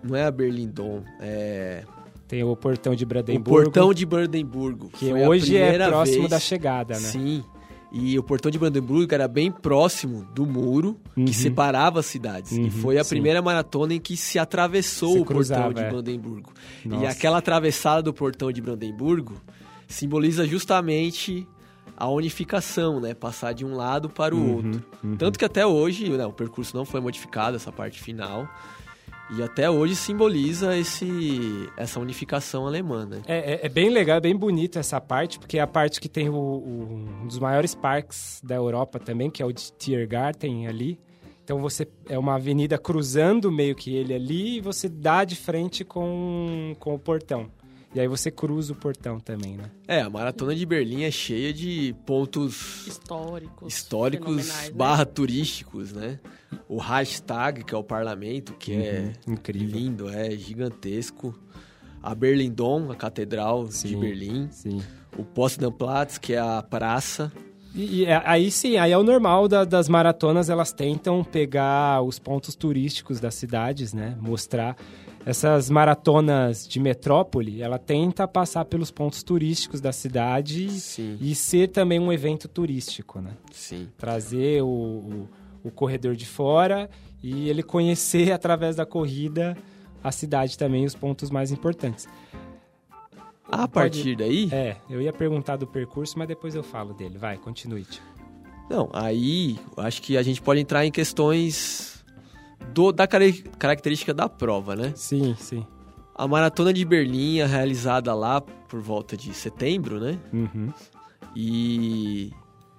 não 0.03 0.17
é 0.17 0.25
a 0.25 0.31
Berlim 0.31 0.69
Dom, 0.69 1.03
é 1.21 1.83
Tem 2.27 2.43
o 2.45 2.57
portão 2.57 2.95
de 2.95 3.05
o 3.05 3.07
Brandemburgo, 3.07 3.65
portão 3.65 3.93
de 3.93 4.07
Brandemburgo, 4.07 4.89
que 4.91 5.13
hoje 5.13 5.57
é 5.57 5.77
próximo 5.89 6.19
vez- 6.21 6.31
da 6.31 6.39
chegada, 6.41 6.95
né? 6.95 7.01
Sim. 7.01 7.45
E 7.91 8.19
o 8.19 8.23
portão 8.23 8.51
de 8.51 8.59
Brandemburgo 8.59 9.15
era 9.15 9.27
bem 9.27 9.51
próximo 9.51 10.27
do 10.35 10.45
muro 10.45 10.97
Uhum. 11.17 11.25
que 11.25 11.35
separava 11.35 12.01
as 12.01 12.07
cidades. 12.07 12.53
Uhum, 12.53 12.67
e 12.67 12.71
foi 12.71 12.99
a 12.99 13.05
sim. 13.05 13.11
primeira 13.11 13.41
maratona 13.41 13.95
em 13.95 14.01
que 14.01 14.17
se 14.17 14.39
atravessou 14.39 15.15
Se 15.15 15.19
o 15.21 15.25
cruzava, 15.25 15.63
portão 15.65 15.83
de 15.83 15.89
é. 15.89 15.91
Brandemburgo. 15.91 16.53
E 16.85 17.07
aquela 17.07 17.39
atravessada 17.39 18.03
do 18.03 18.13
portão 18.13 18.53
de 18.53 18.61
Brandemburgo 18.61 19.41
simboliza 19.87 20.47
justamente 20.47 21.47
a 21.97 22.09
unificação, 22.09 23.01
né? 23.01 23.15
Passar 23.15 23.53
de 23.55 23.65
um 23.65 23.75
lado 23.75 24.09
para 24.09 24.35
o 24.35 24.39
Uhum, 24.39 24.55
outro. 24.57 24.85
uhum. 25.03 25.17
Tanto 25.17 25.39
que 25.39 25.45
até 25.45 25.67
hoje, 25.67 26.09
né, 26.11 26.27
o 26.27 26.33
percurso 26.33 26.77
não 26.77 26.85
foi 26.85 27.01
modificado, 27.01 27.57
essa 27.57 27.73
parte 27.73 28.01
final. 28.01 28.47
E 29.37 29.43
até 29.43 29.69
hoje 29.71 29.95
simboliza 29.95 30.75
esse, 30.77 31.69
essa 31.77 32.01
unificação 32.01 32.67
alemã, 32.67 33.05
né? 33.05 33.21
É, 33.27 33.55
é- 33.55 33.67
é 33.67 33.69
bem 33.69 33.91
legal, 33.91 34.17
é 34.17 34.21
bem 34.21 34.35
bonito 34.35 34.79
essa 34.79 34.99
parte, 35.01 35.39
porque 35.39 35.59
é 35.59 35.61
a 35.61 35.67
parte 35.67 36.01
que 36.01 36.09
tem 36.09 36.31
o, 36.31 36.35
o- 36.35 37.07
um 37.23 37.27
dos 37.27 37.39
maiores 37.39 37.75
parques 37.75 38.41
da 38.43 38.55
Europa 38.55 38.99
também, 38.99 39.31
que 39.31 39.43
é 39.43 39.47
o 39.47 39.53
de 39.53 39.71
Tiergarten 39.73 40.67
ali. 40.67 40.99
Então 41.45 41.59
você 41.61 41.87
é 42.09 42.19
uma 42.19 42.35
avenida 42.37 42.77
cruzando 42.79 43.51
meio 43.53 43.75
que 43.75 43.95
ele 43.95 44.15
ali 44.15 44.57
e 44.57 44.61
você 44.61 44.89
dá 44.89 45.25
de 45.25 45.35
frente 45.37 45.85
com, 45.85 46.75
com 46.79 46.95
o 46.95 46.99
portão. 46.99 47.51
E 47.99 48.01
aí 48.01 48.07
você 48.07 48.31
cruza 48.31 48.73
o 48.73 48.77
portão 48.77 49.19
também, 49.19 49.57
né? 49.57 49.65
É, 49.89 50.03
a 50.03 50.09
maratona 50.09 50.55
de 50.55 50.65
Berlim 50.65 51.03
é 51.03 51.11
cheia 51.11 51.53
de 51.53 51.93
pontos 52.07 52.87
históricos. 52.87 53.75
históricos 53.75 54.47
né? 54.47 54.71
barra 54.73 55.05
turísticos, 55.05 55.93
né? 55.93 56.21
O 56.69 56.79
hashtag, 56.79 57.65
que 57.65 57.75
é 57.75 57.77
o 57.77 57.83
parlamento, 57.83 58.53
que 58.55 58.73
é 58.73 59.13
Uhum, 59.27 59.33
incrível. 59.35 59.77
lindo, 59.77 60.09
é 60.09 60.31
gigantesco. 60.31 61.37
A 62.01 62.15
Berlindom, 62.15 62.93
a 62.93 62.95
catedral 62.95 63.65
de 63.67 63.75
Sim. 63.75 63.99
Berlim. 63.99 64.49
Sim. 64.53 64.81
O 65.17 65.25
Potsdam 65.25 65.73
Platz, 65.73 66.19
que 66.19 66.35
é 66.35 66.39
a 66.39 66.63
praça. 66.63 67.33
E, 67.75 68.03
e 68.03 68.05
é- 68.05 68.23
aí 68.25 68.49
sim, 68.53 68.77
aí 68.77 68.93
é 68.93 68.97
o 68.97 69.03
normal 69.03 69.49
da- 69.49 69.65
das 69.65 69.89
maratonas, 69.89 70.49
elas 70.49 70.73
tentam 70.73 71.25
pegar 71.25 72.01
os 72.03 72.21
pontos 72.21 72.55
turísticos 72.55 73.19
das 73.19 73.35
cidades, 73.35 73.93
né? 73.93 74.17
Mostrar 74.21 74.77
essas 75.27 75.69
maratonas 75.69 76.67
de 76.67 76.81
metrópole, 76.81 77.61
ela 77.63 77.79
tenta 77.79 78.27
passar 78.27 78.65
pelos 78.65 78.91
pontos 78.91 79.23
turísticos 79.23 79.81
da 79.81 79.93
cidade 79.93 80.71
Sim, 80.71 81.19
e 81.21 81.35
ser 81.35 81.69
também 81.69 81.99
um 81.99 82.13
evento 82.13 82.49
turístico, 82.49 83.21
né? 83.21 83.33
sim. 83.53 83.89
Trazer 83.99 84.63
o, 84.63 84.67
o, 84.67 85.29
o 85.65 85.71
corredor 85.71 86.17
de 86.17 86.25
fora 86.27 86.89
e 87.23 87.49
ele 87.49 87.63
conhecer 87.63 88.31
através 88.33 88.77
da 88.77 88.87
corrida 88.87 89.57
a 90.03 90.13
cidade 90.13 90.57
também, 90.57 90.85
os 90.85 90.95
pontos 90.95 91.31
mais 91.31 91.51
importantes. 91.51 92.09
A 93.51 93.67
partir 93.67 94.15
daí, 94.17 94.49
É, 94.53 94.77
eu 94.89 95.01
ia 95.01 95.13
perguntar 95.13 95.57
do 95.57 95.67
percurso, 95.67 96.19
mas 96.19 96.29
depois 96.29 96.55
eu 96.55 96.63
falo 96.63 96.93
dele. 96.95 97.17
Vai, 97.19 97.37
continue. 97.39 97.85
tio. 97.85 98.03
não, 98.71 98.89
aí 98.93 99.59
acho 99.79 100.03
que 100.03 100.17
a 100.17 100.23
gente 100.23 100.41
pode 100.41 100.61
entrar 100.61 100.85
em 100.85 100.93
questões 100.93 101.98
do, 102.73 102.93
da 102.93 103.07
característica 103.07 104.13
da 104.13 104.29
prova, 104.29 104.77
né? 104.77 104.93
Sim, 104.95 105.35
sim. 105.39 105.67
A 106.15 106.27
maratona 106.27 106.73
de 106.73 106.85
Berlim 106.85 107.39
é 107.39 107.47
realizada 107.47 108.13
lá 108.15 108.41
por 108.41 108.81
volta 108.81 109.17
de 109.17 109.33
setembro, 109.33 110.01
né? 110.01 110.19
Uhum. 110.33 110.73
E 111.35 112.33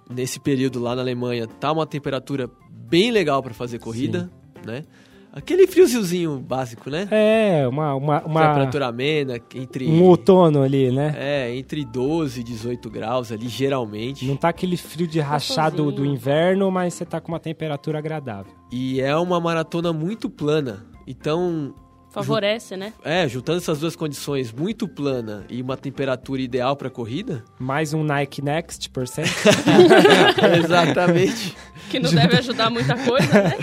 nesse 0.08 0.38
período 0.38 0.78
lá 0.78 0.94
na 0.94 1.02
Alemanha 1.02 1.46
tá 1.46 1.72
uma 1.72 1.86
temperatura 1.86 2.50
bem 2.70 3.10
legal 3.10 3.42
para 3.42 3.54
fazer 3.54 3.78
corrida, 3.78 4.30
né? 4.64 4.84
Aquele 5.32 5.66
friozinho 5.66 6.38
básico, 6.40 6.90
né? 6.90 7.06
É, 7.10 7.66
uma, 7.68 7.94
uma, 7.94 8.22
uma- 8.24 8.46
Temperatura 8.48 8.86
amena, 8.88 9.38
entre 9.54 9.86
um 9.86 10.02
outono 10.02 10.62
ali, 10.62 10.90
né? 10.90 11.14
é, 11.16 11.54
entre 11.56 11.84
12 11.84 12.40
e 12.40 12.42
18 12.42 12.90
graus 12.90 13.30
ali, 13.30 13.46
geralmente. 13.48 14.26
Não 14.26 14.36
tá 14.36 14.48
aquele 14.48 14.76
frio 14.76 15.06
de 15.06 15.20
rachado 15.20 15.92
do 15.92 16.04
inverno, 16.04 16.70
mas 16.70 16.94
você 16.94 17.04
tá 17.04 17.20
com 17.20 17.30
uma 17.30 17.38
temperatura 17.38 17.98
agradável. 17.98 18.52
E 18.72 19.00
é 19.00 19.14
uma 19.16 19.38
maratona 19.40 19.92
muito 19.92 20.28
plana. 20.28 20.84
Então, 21.06 21.74
Favorece, 22.10 22.76
né? 22.76 22.92
é, 23.04 23.28
juntando 23.28 23.58
essas 23.58 23.78
duas 23.78 23.94
condições, 23.94 24.52
muito 24.52 24.88
plana 24.88 25.44
e 25.48 25.62
uma 25.62 25.76
temperatura 25.76 26.40
ideal 26.40 26.74
para 26.76 26.90
corrida, 26.90 27.44
Mais 27.58 27.94
um 27.94 28.02
Nike 28.02 28.42
Next 28.42 28.90
por 28.90 29.06
cento. 29.06 29.30
exatamente. 30.58 31.56
Que 31.88 32.00
não 32.00 32.10
deve 32.12 32.36
ajudar 32.38 32.68
muita 32.70 32.96
coisa, 32.96 33.32
né? 33.32 33.54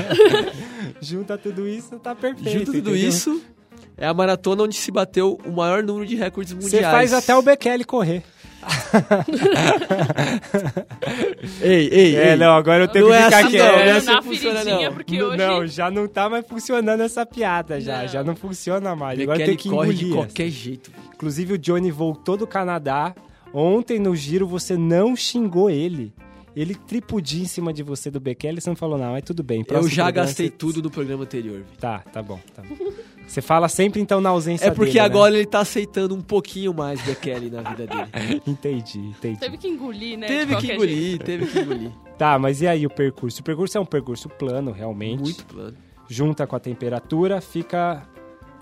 Junta 1.01 1.37
tudo 1.37 1.67
isso, 1.67 1.99
tá 1.99 2.15
perfeito. 2.15 2.59
Junto 2.59 2.65
tudo 2.71 2.89
entendeu? 2.91 3.09
isso, 3.09 3.41
é 3.97 4.05
a 4.05 4.13
maratona 4.13 4.63
onde 4.63 4.75
se 4.75 4.91
bateu 4.91 5.39
o 5.45 5.51
maior 5.51 5.83
número 5.83 6.05
de 6.05 6.15
recordes 6.15 6.53
mundiais. 6.53 6.71
Você 6.71 6.81
faz 6.83 7.13
até 7.13 7.35
o 7.35 7.41
Bekele 7.41 7.83
correr. 7.83 8.23
Ei, 11.61 11.89
ei, 11.91 12.15
É, 12.15 12.31
ei. 12.31 12.35
não, 12.37 12.55
agora 12.55 12.83
eu 12.83 12.87
tenho 12.87 13.05
Não 13.05 13.11
que 13.11 13.17
é 13.17 13.23
ficar 13.25 13.39
assim, 13.39 13.49
quieto. 13.51 13.65
não, 13.65 13.71
não 13.73 13.79
é 13.83 13.91
assim 13.91 14.21
funciona, 14.21 14.63
não. 14.63 14.93
porque 14.93 15.17
Não, 15.17 15.27
hoje... 15.27 15.37
não, 15.37 15.67
já 15.67 15.91
não 15.91 16.07
tá 16.07 16.29
mais 16.29 16.45
funcionando 16.47 17.01
essa 17.01 17.25
piada 17.25 17.79
já. 17.79 18.01
Não. 18.01 18.07
Já 18.07 18.23
não 18.23 18.35
funciona 18.35 18.95
mais. 18.95 19.19
Agora 19.19 19.43
tem 19.43 19.55
que 19.55 19.69
corre 19.69 19.89
engolir. 19.91 20.07
de 20.07 20.13
qualquer 20.13 20.49
jeito. 20.49 20.91
Inclusive 21.13 21.53
o 21.53 21.57
Johnny 21.57 21.91
voltou 21.91 22.37
do 22.37 22.47
Canadá. 22.47 23.13
Ontem 23.53 23.99
no 23.99 24.15
giro 24.15 24.47
você 24.47 24.77
não 24.77 25.15
xingou 25.15 25.69
ele. 25.69 26.13
Ele 26.55 26.73
tripudia 26.73 27.43
em 27.43 27.47
cima 27.47 27.71
de 27.71 27.83
você 27.83 28.09
do 28.09 28.19
Bekele, 28.19 28.59
você 28.59 28.69
não 28.69 28.75
falou 28.75 28.97
não, 28.97 29.11
mas 29.11 29.23
tudo 29.23 29.43
bem. 29.43 29.59
Eu 29.59 29.63
já 29.87 30.05
programa 30.05 30.11
gastei 30.11 30.47
você- 30.47 30.53
tudo 30.55 30.81
no 30.81 30.89
programa 30.89 31.23
anterior. 31.23 31.61
Tá, 31.79 31.99
tá 32.11 32.21
bom, 32.23 32.39
tá 32.55 32.63
bom. 32.63 32.75
Você 33.27 33.41
fala 33.41 33.67
sempre 33.67 33.99
então 34.01 34.21
na 34.21 34.29
ausência 34.29 34.67
É 34.67 34.71
porque 34.71 34.93
dele, 34.93 34.99
né? 34.99 35.05
agora 35.05 35.35
ele 35.35 35.45
tá 35.45 35.59
aceitando 35.59 36.15
um 36.15 36.21
pouquinho 36.21 36.73
mais 36.73 37.01
Bekele 37.01 37.49
na 37.49 37.61
vida 37.61 37.85
dele. 37.85 38.41
Entendi, 38.47 38.99
entendi. 38.99 39.39
Teve 39.39 39.57
que 39.57 39.67
engolir, 39.67 40.17
né? 40.17 40.27
teve 40.27 40.55
que 40.55 40.71
engolir, 40.73 40.97
jeito. 41.09 41.25
teve 41.25 41.45
que 41.47 41.59
engolir. 41.59 41.91
Tá, 42.17 42.39
mas 42.39 42.61
e 42.63 42.67
aí 42.67 42.83
o 42.83 42.89
percurso? 42.89 43.41
O 43.41 43.43
percurso 43.43 43.77
é 43.77 43.81
um 43.81 43.85
percurso 43.85 44.27
plano, 44.27 44.71
realmente. 44.71 45.21
Muito 45.21 45.45
plano. 45.45 45.77
Junta 46.09 46.47
com 46.47 46.55
a 46.55 46.59
temperatura, 46.59 47.39
fica 47.41 48.07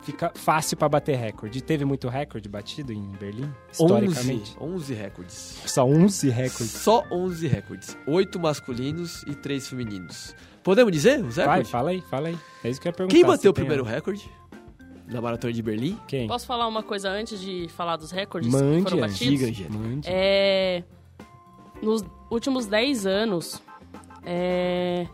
fica 0.01 0.31
fácil 0.36 0.75
pra 0.75 0.89
bater 0.89 1.15
recorde. 1.15 1.62
Teve 1.63 1.86
muito 1.86 2.10
recorde 2.10 2.50
batido 2.50 2.91
em 2.91 3.01
Berlim, 3.19 3.43
11, 3.43 3.51
historicamente? 3.72 4.57
11 4.60 4.93
recordes. 4.93 5.57
Só 5.65 5.86
11 5.86 6.29
recordes. 6.29 6.72
Só 6.72 7.03
11 7.12 7.48
recordes. 7.48 7.98
8 8.05 8.39
masculinos 8.39 9.24
e 9.25 9.34
3 9.34 9.67
femininos. 9.69 10.36
Podemos 10.62 10.91
dizer 10.91 11.24
os 11.24 11.36
Vai, 11.38 11.45
recordes? 11.45 11.72
fala 11.72 11.89
aí, 11.91 12.01
fala 12.01 12.27
aí. 12.27 12.38
É 12.63 12.69
isso 12.69 12.81
que 12.81 12.88
eu 12.88 12.89
ia 12.89 12.93
perguntar. 12.93 13.15
Quem 13.15 13.25
bateu 13.25 13.51
o 13.51 13.53
primeiro 13.53 13.84
recorde? 13.84 14.29
Na 15.07 15.21
maratona 15.21 15.53
de 15.53 15.62
Berlim? 15.62 15.97
Quem? 16.07 16.27
Posso 16.27 16.45
falar 16.47 16.67
uma 16.67 16.81
coisa 16.81 17.09
antes 17.09 17.39
de 17.39 17.67
falar 17.69 17.95
dos 17.95 18.12
recordes 18.12 18.50
que 18.53 18.59
Mande, 18.59 18.83
foram 18.83 18.97
é, 18.97 19.01
batidos? 19.01 19.19
Diga, 19.39 19.47
Angélica. 19.47 19.77
Mande. 19.77 20.07
É, 20.09 20.83
nos 21.81 22.03
últimos 22.31 22.65
10 22.65 23.05
anos, 23.05 23.62
é, 24.25 25.05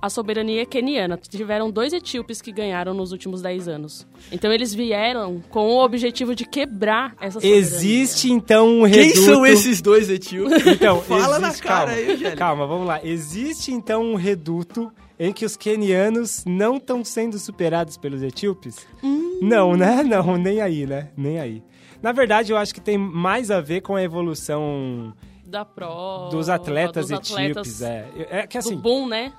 a 0.00 0.08
soberania 0.08 0.62
é 0.62 0.64
queniana. 0.64 1.18
Tiveram 1.18 1.70
dois 1.70 1.92
etíopes 1.92 2.40
que 2.40 2.50
ganharam 2.50 2.94
nos 2.94 3.12
últimos 3.12 3.42
10 3.42 3.68
anos. 3.68 4.06
Então 4.32 4.50
eles 4.52 4.72
vieram 4.74 5.42
com 5.50 5.66
o 5.66 5.84
objetivo 5.84 6.34
de 6.34 6.46
quebrar 6.46 7.14
essa 7.20 7.40
soberania. 7.40 7.58
Existe 7.58 8.32
então 8.32 8.80
um 8.82 8.90
Quem 8.90 9.08
reduto... 9.08 9.20
são 9.26 9.44
esses 9.46 9.82
dois 9.82 10.08
etíopes? 10.08 10.66
Então, 10.66 11.00
Fala 11.04 11.38
na 11.38 11.48
existe- 11.48 11.62
cara 11.62 11.90
calma, 11.94 12.02
aí. 12.10 12.36
Calma, 12.36 12.66
vamos 12.66 12.86
lá. 12.86 13.00
Existe 13.04 13.70
então 13.72 14.02
um 14.02 14.14
reduto 14.14 14.90
em 15.18 15.32
que 15.32 15.44
os 15.44 15.56
quenianos 15.56 16.44
não 16.46 16.76
estão 16.76 17.04
sendo 17.04 17.38
superados 17.38 17.96
pelos 17.96 18.22
etíopes? 18.22 18.86
Hum. 19.02 19.38
Não, 19.42 19.76
né? 19.76 20.02
Não, 20.04 20.36
nem 20.36 20.60
aí, 20.60 20.86
né? 20.86 21.10
Nem 21.16 21.38
aí. 21.38 21.62
Na 22.02 22.12
verdade, 22.12 22.52
eu 22.52 22.56
acho 22.56 22.74
que 22.74 22.80
tem 22.80 22.96
mais 22.98 23.50
a 23.50 23.60
ver 23.60 23.80
com 23.82 23.94
a 23.96 24.02
evolução 24.02 25.12
Da 25.46 25.64
prova. 25.64 26.30
dos 26.30 26.48
atletas 26.48 27.08
dos 27.08 27.18
etíopes. 27.30 27.82
É, 27.82 28.08
é 28.30 28.46
que 28.46 28.58
do 28.58 28.60
assim, 28.60 28.76
boom, 28.76 29.06
né? 29.08 29.32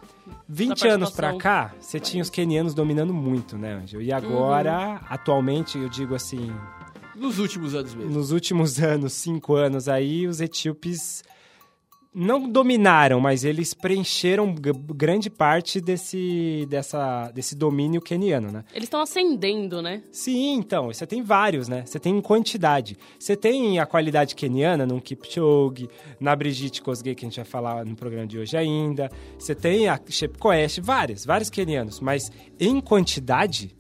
20 0.50 0.84
da 0.84 0.93
anos 0.93 1.12
pra 1.12 1.36
cá, 1.38 1.74
você 1.79 2.00
tinha 2.00 2.22
os 2.22 2.29
quenianos 2.29 2.74
dominando 2.74 3.13
muito, 3.13 3.57
né, 3.57 3.74
Ângelo? 3.75 4.01
E 4.03 4.12
agora, 4.12 5.00
Uhum. 5.01 5.07
atualmente, 5.10 5.77
eu 5.77 5.88
digo 5.89 6.13
assim, 6.15 6.51
Nos 7.15 7.39
últimos 7.39 7.74
anos 7.74 7.96
mesmo. 7.96 8.12
nos 8.12 8.31
últimos 8.31 8.79
anos, 8.79 9.13
cinco 9.13 9.55
anos 9.55 9.88
aí, 9.88 10.27
os 10.27 10.41
etíopes 10.41 11.24
não 12.17 12.50
dominaram, 12.50 13.19
mas 13.19 13.43
eles 13.43 13.75
preencheram 13.75 14.55
grande 14.55 15.29
parte 15.29 15.79
desse, 15.79 16.65
dessa, 16.67 17.29
desse 17.31 17.55
domínio 17.55 18.01
queniano, 18.01 18.51
né? 18.51 18.63
Eles 18.74 18.88
estão 18.88 19.01
ascendendo, 19.01 19.83
né? 19.83 20.01
Sim, 20.12 20.55
então, 20.55 20.88
você 20.88 21.05
tem 21.05 21.21
vários, 21.21 21.67
né? 21.67 21.83
Você 21.86 22.00
tem 22.00 22.17
em 22.17 22.21
quantidade. 22.21 22.97
Você 23.19 23.36
tem 23.36 23.77
a 23.77 23.86
qualidade 23.86 24.33
queniana 24.33 24.83
no 24.83 25.00
Kipchoge, 25.00 25.88
na 26.19 26.36
Brigitte 26.36 26.81
Kosgei, 26.81 27.13
que 27.13 27.24
a 27.24 27.29
gente 27.29 27.36
vai 27.36 27.45
falar 27.45 27.86
no 27.86 27.95
programa 27.95 28.25
de 28.25 28.39
hoje 28.39 28.57
ainda. 28.57 29.12
Você 29.38 29.53
tem 29.53 29.88
a 29.88 30.00
Shepkoesh, 30.09 30.79
vários, 30.79 31.24
vários 31.24 31.51
quenianos. 31.51 32.00
Mas 32.00 32.31
em 32.59 32.81
quantidade, 32.81 33.75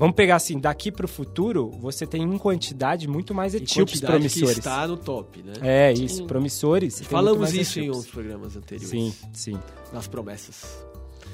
vamos 0.00 0.16
pegar 0.16 0.34
assim, 0.36 0.58
daqui 0.58 0.90
pro 0.90 1.06
futuro, 1.06 1.70
você 1.78 2.04
tem 2.04 2.22
em 2.22 2.38
quantidade 2.38 3.06
muito 3.06 3.32
mais 3.32 3.54
Em 3.54 3.58
etíopes 3.58 4.00
quantidade 4.00 4.12
que 4.28 4.28
promissores. 4.30 4.58
está 4.58 4.88
no 4.88 4.96
top, 4.96 5.42
né? 5.44 5.52
É, 5.62 5.92
isso, 5.92 6.16
Sim. 6.16 6.26
promissores. 6.26 7.00
Falamos 7.02 7.54
isso 7.54 7.78
em 7.78 7.82
etíopes. 7.82 7.96
outros 7.98 8.12
programas 8.12 8.56
anteriores. 8.56 8.90
Sim, 8.90 9.14
sim. 9.32 9.58
Nas 9.92 10.08
promessas. 10.08 10.84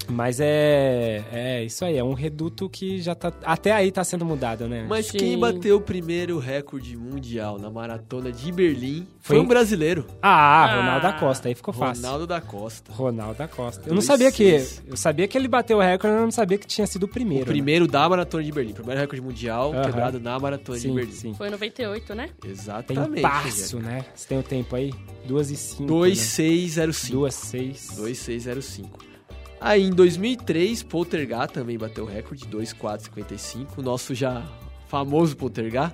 Mas 0.09 0.39
é, 0.39 1.23
é 1.31 1.63
isso 1.65 1.83
aí, 1.83 1.97
é 1.97 2.03
um 2.03 2.13
reduto 2.13 2.69
que 2.69 3.01
já 3.01 3.13
tá. 3.13 3.31
Até 3.43 3.71
aí 3.73 3.91
tá 3.91 4.03
sendo 4.03 4.25
mudado, 4.25 4.67
né? 4.67 4.85
Mas 4.87 5.07
Sim. 5.07 5.17
quem 5.17 5.37
bateu 5.39 5.77
o 5.77 5.81
primeiro 5.81 6.39
recorde 6.39 6.95
mundial 6.95 7.59
na 7.59 7.69
maratona 7.69 8.31
de 8.31 8.51
Berlim 8.51 9.05
foi, 9.19 9.35
Foi 9.35 9.39
um 9.45 9.47
brasileiro. 9.47 10.05
Ah, 10.21 10.63
Ah, 10.63 10.75
Ronaldo 10.77 11.01
da 11.01 11.13
Costa, 11.13 11.47
aí 11.49 11.55
ficou 11.55 11.73
fácil. 11.73 12.03
Ronaldo 12.03 12.27
da 12.27 12.39
Costa. 12.41 12.91
Ronaldo 12.93 13.37
da 13.37 13.47
Costa. 13.47 13.81
Eu 13.83 13.89
não 13.89 13.95
Dois, 13.95 14.05
sabia 14.05 14.31
que. 14.31 14.65
Eu 14.87 14.95
sabia 14.95 15.27
que 15.27 15.37
ele 15.37 15.47
bateu 15.47 15.77
o 15.77 15.81
recorde, 15.81 16.13
mas 16.13 16.19
eu 16.21 16.25
não 16.25 16.31
sabia 16.31 16.57
que 16.57 16.65
tinha 16.67 16.87
sido 16.87 17.03
o 17.03 17.07
primeiro. 17.07 17.43
O 17.43 17.47
primeiro 17.47 17.85
da 17.87 18.07
maratona 18.07 18.43
de 18.43 18.51
Berlim. 18.51 18.73
Primeiro 18.73 19.01
recorde 19.01 19.21
mundial 19.21 19.73
Aham. 19.73 19.83
quebrado 19.83 20.19
na 20.19 20.35
né? 20.35 20.39
maratona 20.41 20.77
de 20.77 20.83
Sim, 20.87 20.95
Berlim. 20.95 21.11
sim. 21.11 21.33
Foi 21.33 21.47
em 21.47 21.51
98, 21.51 22.15
né? 22.15 22.29
Tem 22.39 22.51
Exatamente. 22.51 23.21
passo, 23.21 23.79
né? 23.79 24.05
Você 24.15 24.27
tem 24.27 24.39
o 24.39 24.43
tempo 24.43 24.75
aí? 24.75 24.93
2 25.25 25.51
e 25.51 25.55
5. 25.57 25.85
2605. 25.85 27.11
2, 27.17 27.33
6. 27.33 27.87
2605. 27.97 29.16
Aí 29.59 29.83
em 29.83 29.91
2003, 29.91 30.83
Poltergar 30.83 31.49
também 31.49 31.77
bateu 31.77 32.03
o 32.03 32.07
recorde, 32.07 32.45
2455. 32.47 33.81
O 33.81 33.83
nosso 33.83 34.13
já 34.13 34.43
famoso 34.87 35.35
Poltergar. 35.35 35.93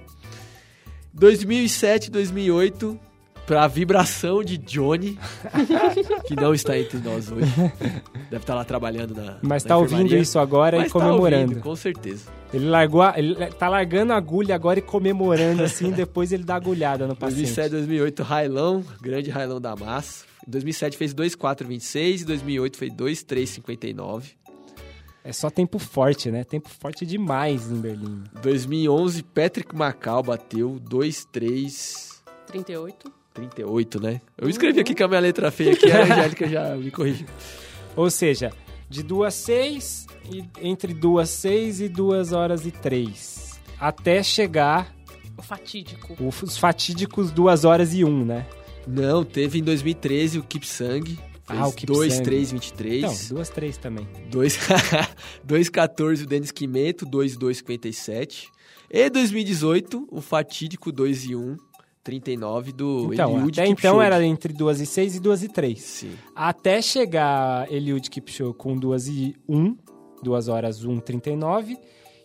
2007, 1.14 2.10
2008, 2.10 3.00
pra 3.46 3.68
vibração 3.68 4.44
de 4.44 4.58
Johnny, 4.58 5.18
que 6.26 6.36
não 6.36 6.54
está 6.54 6.78
entre 6.78 6.98
nós 6.98 7.32
hoje. 7.32 7.52
Deve 8.30 8.44
estar 8.44 8.56
lá 8.56 8.64
trabalhando 8.64 9.14
na. 9.14 9.38
Mas 9.42 9.64
na 9.64 9.70
tá 9.70 9.78
ouvindo 9.78 10.16
isso 10.16 10.40
agora 10.40 10.78
Mas 10.78 10.90
e 10.90 10.94
tá 10.94 11.00
comemorando. 11.00 11.44
ouvindo, 11.44 11.62
com 11.62 11.76
certeza. 11.76 12.30
Ele 12.54 12.68
largou 12.68 13.02
a, 13.02 13.14
ele 13.18 13.36
tá 13.48 13.68
largando 13.70 14.14
a 14.14 14.18
agulha 14.18 14.56
agora 14.56 14.80
e 14.80 14.82
comemorando 14.82 15.64
assim, 15.64 15.90
depois 15.94 16.32
ele 16.32 16.44
dá 16.44 16.56
agulhada 16.56 17.08
no 17.08 17.16
paciente. 17.16 17.46
2007, 17.46 17.72
2008, 17.72 18.24
Railão, 18.24 18.84
grande 19.02 19.30
Railão 19.30 19.60
da 19.60 19.76
Massa. 19.76 20.26
Em 20.48 20.52
2007 20.52 20.98
fez 20.98 21.14
2,426 21.14 22.22
e 22.22 22.26
2008 22.26 22.78
fez 22.78 22.94
2,359. 22.94 24.32
É 25.24 25.32
só 25.32 25.50
tempo 25.50 25.80
forte, 25.80 26.30
né? 26.30 26.44
Tempo 26.44 26.68
forte 26.68 27.06
demais 27.06 27.72
em 27.72 27.80
Berlim. 27.80 28.24
2011, 28.42 29.24
Patrick 29.24 29.74
Macau 29.74 30.22
bateu 30.22 30.78
2,338, 30.82 33.10
38. 33.34 34.02
né? 34.02 34.20
Eu 34.38 34.50
escrevi 34.50 34.82
aqui 34.82 34.94
com 34.94 35.06
a 35.06 35.08
minha 35.08 35.22
letra 35.22 35.50
feia 35.50 35.72
aqui, 35.74 35.90
a 35.90 36.04
Angélica 36.12 36.50
já 36.50 36.76
me 36.76 36.92
corrigiu. 36.92 37.28
Ou 37.96 38.10
seja, 38.10 38.52
de 38.90 39.02
2 39.02 39.34
6 39.34 40.08
e 40.32 40.44
entre 40.62 40.94
2 40.94 41.30
6 41.30 41.80
e 41.82 41.88
2 41.90 42.34
horas 42.34 42.66
e 42.66 42.72
3. 42.72 43.62
Até 43.80 44.22
chegar 44.24 44.94
O 45.38 45.42
fatídico. 45.42 46.18
os 46.20 46.58
fatídicos 46.58 47.32
2 47.32 47.64
horas 47.64 47.94
e 47.94 48.04
1, 48.04 48.26
né? 48.26 48.46
Não, 48.88 49.24
teve 49.24 49.60
em 49.60 49.64
2013 49.64 50.40
o 50.40 50.44
Kipsang. 50.44 51.06
Fez 51.46 51.60
Ah, 51.60 51.68
o 51.68 51.74
Kipsang. 51.74 52.00
2,323. 52.00 53.04
Então, 53.04 53.36
2 53.38 53.50
3 53.50 53.78
também. 53.78 54.08
2,14 54.32 56.24
o 56.24 56.28
Denis 56.28 56.52
Quimeto, 56.52 57.06
2,257. 57.06 58.50
E 58.90 59.10
2018, 59.10 60.08
o 60.12 60.22
fatídico 60.22 60.92
2 60.92 61.26
e 61.26 61.36
1, 61.36 61.58
39 62.04 62.72
do 62.72 63.14
Então, 63.14 63.38
Eliud 63.38 63.60
até 63.60 63.70
então 63.70 63.76
Kipchoge. 63.96 64.06
era 64.06 64.24
entre 64.26 64.54
2 64.54 64.82
e 64.82 64.86
6 64.86 65.16
e 65.16 65.20
2 65.20 65.44
e 65.44 65.50
3. 65.50 65.82
Sim. 65.82 66.12
Até 66.36 66.82
chegar 66.82 67.72
Eliud 67.72 68.10
Kipchoge 68.10 68.54
com 68.58 68.78
2 68.78 69.08
e 69.08 69.36
1, 69.50 69.76
2 70.22 70.48
horas 70.48 70.84
1, 70.86 71.00
39. 71.00 71.78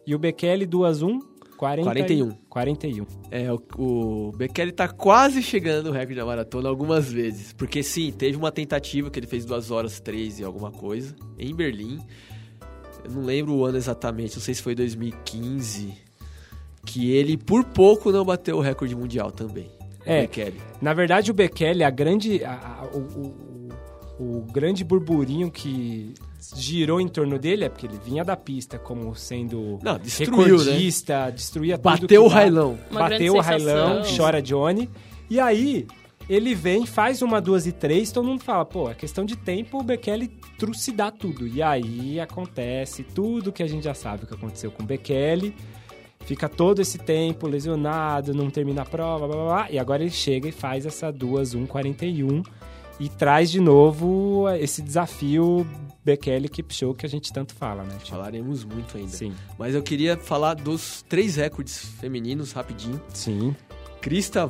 E 0.06 0.14
o 0.14 0.18
Bekele 0.18 0.66
2-1, 0.66 1.18
40, 1.58 1.84
41. 1.90 2.30
41. 2.48 3.06
É, 3.30 3.52
o, 3.52 3.60
o 3.76 4.32
Bekele 4.32 4.72
tá 4.72 4.88
quase 4.88 5.42
chegando 5.42 5.86
no 5.86 5.90
recorde 5.92 6.14
da 6.14 6.24
maratona 6.24 6.68
algumas 6.68 7.10
vezes. 7.12 7.52
Porque 7.52 7.82
sim, 7.82 8.10
teve 8.12 8.36
uma 8.36 8.50
tentativa 8.52 9.10
que 9.10 9.18
ele 9.18 9.26
fez 9.26 9.44
2 9.44 9.70
horas 9.70 10.00
3 10.00 10.40
e 10.40 10.44
alguma 10.44 10.70
coisa, 10.70 11.14
em 11.38 11.54
Berlim. 11.54 11.98
Eu 13.04 13.10
não 13.10 13.22
lembro 13.24 13.54
o 13.54 13.64
ano 13.64 13.76
exatamente, 13.76 14.36
não 14.36 14.42
sei 14.42 14.54
se 14.54 14.62
foi 14.62 14.74
2015. 14.74 15.92
Que 16.86 17.10
ele, 17.12 17.36
por 17.36 17.64
pouco, 17.64 18.10
não 18.10 18.24
bateu 18.24 18.56
o 18.56 18.60
recorde 18.60 18.94
mundial 18.96 19.30
também. 19.30 19.70
É. 20.06 20.18
O 20.18 20.20
Bekele. 20.22 20.60
Na 20.80 20.94
verdade, 20.94 21.30
o 21.30 21.34
Bekele, 21.34 21.84
a 21.84 21.90
grande, 21.90 22.42
a- 22.44 22.52
a- 22.82 22.96
o, 22.96 23.00
o- 23.00 23.67
o- 24.18 24.42
grande 24.52 24.82
burburinho 24.84 25.50
que 25.50 26.14
girou 26.56 27.00
em 27.00 27.08
torno 27.08 27.38
dele 27.38 27.64
é 27.64 27.68
porque 27.68 27.86
ele 27.86 27.98
vinha 28.04 28.24
da 28.24 28.36
pista 28.36 28.78
como 28.78 29.14
sendo 29.14 29.78
Não, 29.82 29.98
destruiu, 29.98 30.56
né? 30.58 30.64
recordista, 30.64 31.30
destruía 31.30 31.76
tudo 31.78 32.00
Bateu 32.00 32.24
o 32.24 32.28
railão. 32.28 32.78
Bateu 32.90 33.34
o 33.34 33.40
railão, 33.40 34.02
chora 34.16 34.40
Johnny. 34.40 34.88
E 35.30 35.38
aí, 35.38 35.86
ele 36.28 36.54
vem, 36.54 36.86
faz 36.86 37.22
uma, 37.22 37.40
duas 37.40 37.66
e 37.66 37.72
três, 37.72 38.10
todo 38.12 38.26
mundo 38.26 38.42
fala, 38.42 38.64
pô, 38.64 38.88
é 38.90 38.94
questão 38.94 39.24
de 39.24 39.36
tempo 39.36 39.78
o 39.78 39.82
Bekele 39.82 40.28
trucidar 40.58 41.12
tudo. 41.12 41.46
E 41.46 41.62
aí 41.62 42.18
acontece 42.20 43.02
tudo 43.02 43.52
que 43.52 43.62
a 43.62 43.66
gente 43.66 43.84
já 43.84 43.94
sabe 43.94 44.26
que 44.26 44.34
aconteceu 44.34 44.70
com 44.70 44.82
o 44.82 44.86
Bekele. 44.86 45.54
Fica 46.20 46.48
todo 46.48 46.80
esse 46.82 46.98
tempo 46.98 47.46
lesionado, 47.46 48.34
não 48.34 48.50
termina 48.50 48.82
a 48.82 48.84
prova, 48.84 49.26
blá, 49.26 49.36
blá, 49.36 49.44
blá. 49.46 49.70
E 49.70 49.78
agora 49.78 50.02
ele 50.02 50.10
chega 50.10 50.48
e 50.48 50.52
faz 50.52 50.84
essa 50.84 51.10
2, 51.10 51.54
1, 51.54 51.66
41 51.66 52.42
e 53.00 53.08
traz 53.08 53.50
de 53.50 53.60
novo 53.60 54.48
esse 54.58 54.82
desafio 54.82 55.66
Bekele 56.04 56.48
Kipchoge 56.48 56.96
que 56.98 57.06
a 57.06 57.08
gente 57.08 57.32
tanto 57.32 57.54
fala, 57.54 57.82
né? 57.84 57.96
Tio? 58.02 58.16
Falaremos 58.16 58.64
muito 58.64 58.96
ainda. 58.96 59.10
Sim, 59.10 59.34
Mas 59.58 59.74
eu 59.74 59.82
queria 59.82 60.16
falar 60.16 60.54
dos 60.54 61.02
três 61.08 61.36
recordes 61.36 61.78
femininos 61.78 62.52
rapidinho. 62.52 63.00
sim. 63.12 63.54
Krista 64.00 64.46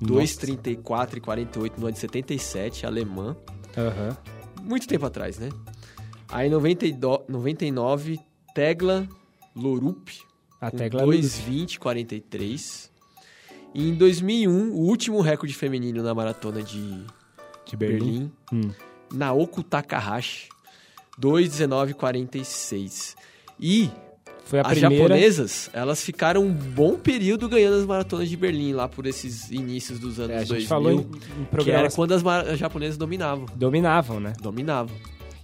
Nossa. 0.00 0.46
2,34 0.46 1.16
e 1.16 1.20
48 1.20 1.80
no 1.80 1.86
ano 1.86 1.92
de 1.94 1.98
77, 1.98 2.86
alemã. 2.86 3.36
Aham. 3.76 4.16
Muito 4.62 4.86
tempo 4.86 5.04
atrás, 5.06 5.38
né? 5.38 5.48
Aí, 6.28 6.48
em 6.48 6.50
92 6.50 7.20
99, 7.28 8.20
Tegla 8.54 9.08
Lorup, 9.54 10.08
A 10.60 10.70
com 10.70 10.76
tecla 10.76 11.02
2,20 11.02 11.78
43. 11.78 12.90
E 13.78 13.88
em 13.90 13.94
2001, 13.94 14.70
o 14.72 14.78
último 14.86 15.20
recorde 15.20 15.52
feminino 15.52 16.02
na 16.02 16.14
maratona 16.14 16.62
de 16.62 17.04
de 17.66 17.76
Berlim, 17.76 18.30
Hum. 18.52 18.70
Naoko 19.12 19.62
Takahashi, 19.62 20.48
2,19 21.20 21.94
46. 21.94 23.16
E 23.60 23.90
Foi 24.44 24.60
a 24.60 24.62
as 24.62 24.68
primeira. 24.78 25.02
japonesas, 25.02 25.68
elas 25.72 26.00
ficaram 26.02 26.42
um 26.44 26.52
bom 26.52 26.96
período 26.96 27.48
ganhando 27.48 27.76
as 27.76 27.84
maratonas 27.84 28.28
de 28.28 28.36
Berlim 28.36 28.72
lá 28.72 28.88
por 28.88 29.04
esses 29.04 29.50
inícios 29.50 29.98
dos 29.98 30.20
anos 30.20 30.30
É, 30.30 30.36
a 30.36 30.38
gente 30.44 30.48
2000. 30.66 30.68
falou 30.68 30.92
em, 30.92 30.96
em 30.96 31.02
que 31.02 31.10
era 31.10 31.48
programas 31.50 31.94
quando 31.96 32.12
as, 32.12 32.24
as 32.24 32.58
japonesas 32.58 32.96
dominavam. 32.96 33.46
dominavam, 33.56 34.20
né? 34.20 34.32
Dominavam. 34.40 34.94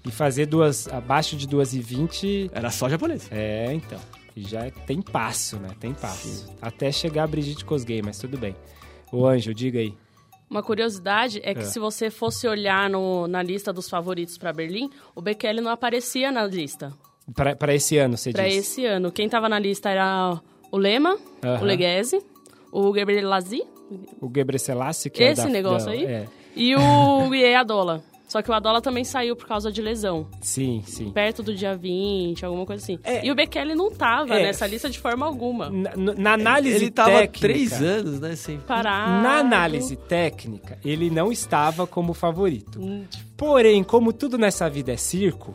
E 0.07 0.11
fazer 0.11 0.47
duas 0.47 0.87
abaixo 0.89 1.37
de 1.37 1.47
2 1.47 1.75
e 1.75 1.81
20 1.81 2.51
Era 2.53 2.71
só 2.71 2.89
japonês. 2.89 3.27
é, 3.31 3.73
então. 3.75 3.99
Já 4.37 4.71
tem 4.71 5.01
passo, 5.03 5.57
né? 5.57 5.69
Tem 5.79 5.93
passo. 5.93 6.51
Até 6.61 6.91
chegar 6.91 7.25
a 7.25 7.27
Brigitte 7.27 7.65
Kosgei, 7.65 8.01
mas 8.03 8.19
tudo 8.19 8.39
bem. 8.39 8.57
O 9.13 9.27
Anjo, 9.27 9.53
diga 9.53 9.79
aí. 9.79 9.95
Uma 10.49 10.63
curiosidade 10.63 11.41
é 11.43 11.55
que 11.55 11.61
É. 11.61 11.65
se 11.65 11.79
você 11.79 12.11
fosse 12.11 12.47
olhar 12.47 12.89
no- 12.91 13.27
na 13.27 13.43
lista 13.43 13.73
dos 13.73 13.89
favoritos 13.89 14.37
para 14.39 14.53
Berlim, 14.53 14.91
o 15.15 15.21
Bekele 15.23 15.61
não 15.61 15.71
aparecia 15.71 16.31
na 16.33 16.45
lista. 16.47 16.93
Pra, 17.35 17.55
pra 17.57 17.75
esse 17.75 17.97
ano, 17.99 18.17
você 18.17 18.33
Para 18.33 18.45
diz. 18.49 18.57
esse 18.59 18.85
ano, 18.85 19.11
quem 19.13 19.29
tava 19.29 19.49
na 19.49 19.59
lista 19.59 19.89
era 19.91 20.41
o 20.71 20.77
Lema, 20.77 21.17
Aham. 21.43 21.61
o 21.63 21.65
Leguese, 21.65 22.21
o 22.71 22.91
Gabriel 22.93 23.29
Lazi 23.29 23.63
O 24.21 24.31
Gebre 24.35 24.59
Selassie, 24.59 25.11
que 25.11 25.23
é 25.23 25.33
Esse 25.33 25.43
da- 25.43 25.49
negócio 25.51 25.87
da- 25.89 25.93
aí? 25.93 26.05
É. 26.07 26.27
e 26.57 26.75
o 26.75 26.79
Ie 27.35 27.55
Adola. 27.55 28.03
Só 28.33 28.41
que 28.41 28.51
o 28.51 28.55
Adola 28.55 28.81
também 28.81 29.05
saiu 29.05 29.37
por 29.37 29.47
causa 29.47 29.71
de 29.71 29.83
lesão. 29.83 30.27
Sim, 30.41 30.83
sim. 30.87 31.11
Perto 31.11 31.43
do 31.43 31.55
dia 31.55 31.77
20, 31.77 32.47
alguma 32.47 32.65
coisa 32.65 32.83
assim. 32.83 32.99
É. 33.05 33.23
E 33.27 33.31
o 33.31 33.35
Bekele 33.35 33.75
não 33.75 33.91
tava 33.91 34.35
É. 34.41 34.45
nessa 34.45 34.67
lista 34.67 34.89
de 34.89 34.99
forma 34.99 35.27
alguma. 35.27 35.69
Na, 35.69 35.91
na- 36.17 36.33
análise 36.33 36.77
Ele 36.77 36.91
tava 36.91 37.11
técnica... 37.11 37.39
três 37.41 37.83
anos, 37.83 38.21
né? 38.21 38.35
Sem... 38.35 38.59
Parado. 38.61 39.23
Na 39.23 39.37
análise 39.41 39.97
técnica, 39.97 40.79
ele 40.83 41.11
não 41.11 41.31
estava 41.31 41.87
como 41.87 42.15
favorito. 42.15 42.81
Hum, 42.81 43.05
Porém, 43.37 43.85
como 43.85 44.15
tudo 44.15 44.39
nessa 44.39 44.67
vida 44.71 44.93
é 44.93 44.97
circo, 44.97 45.55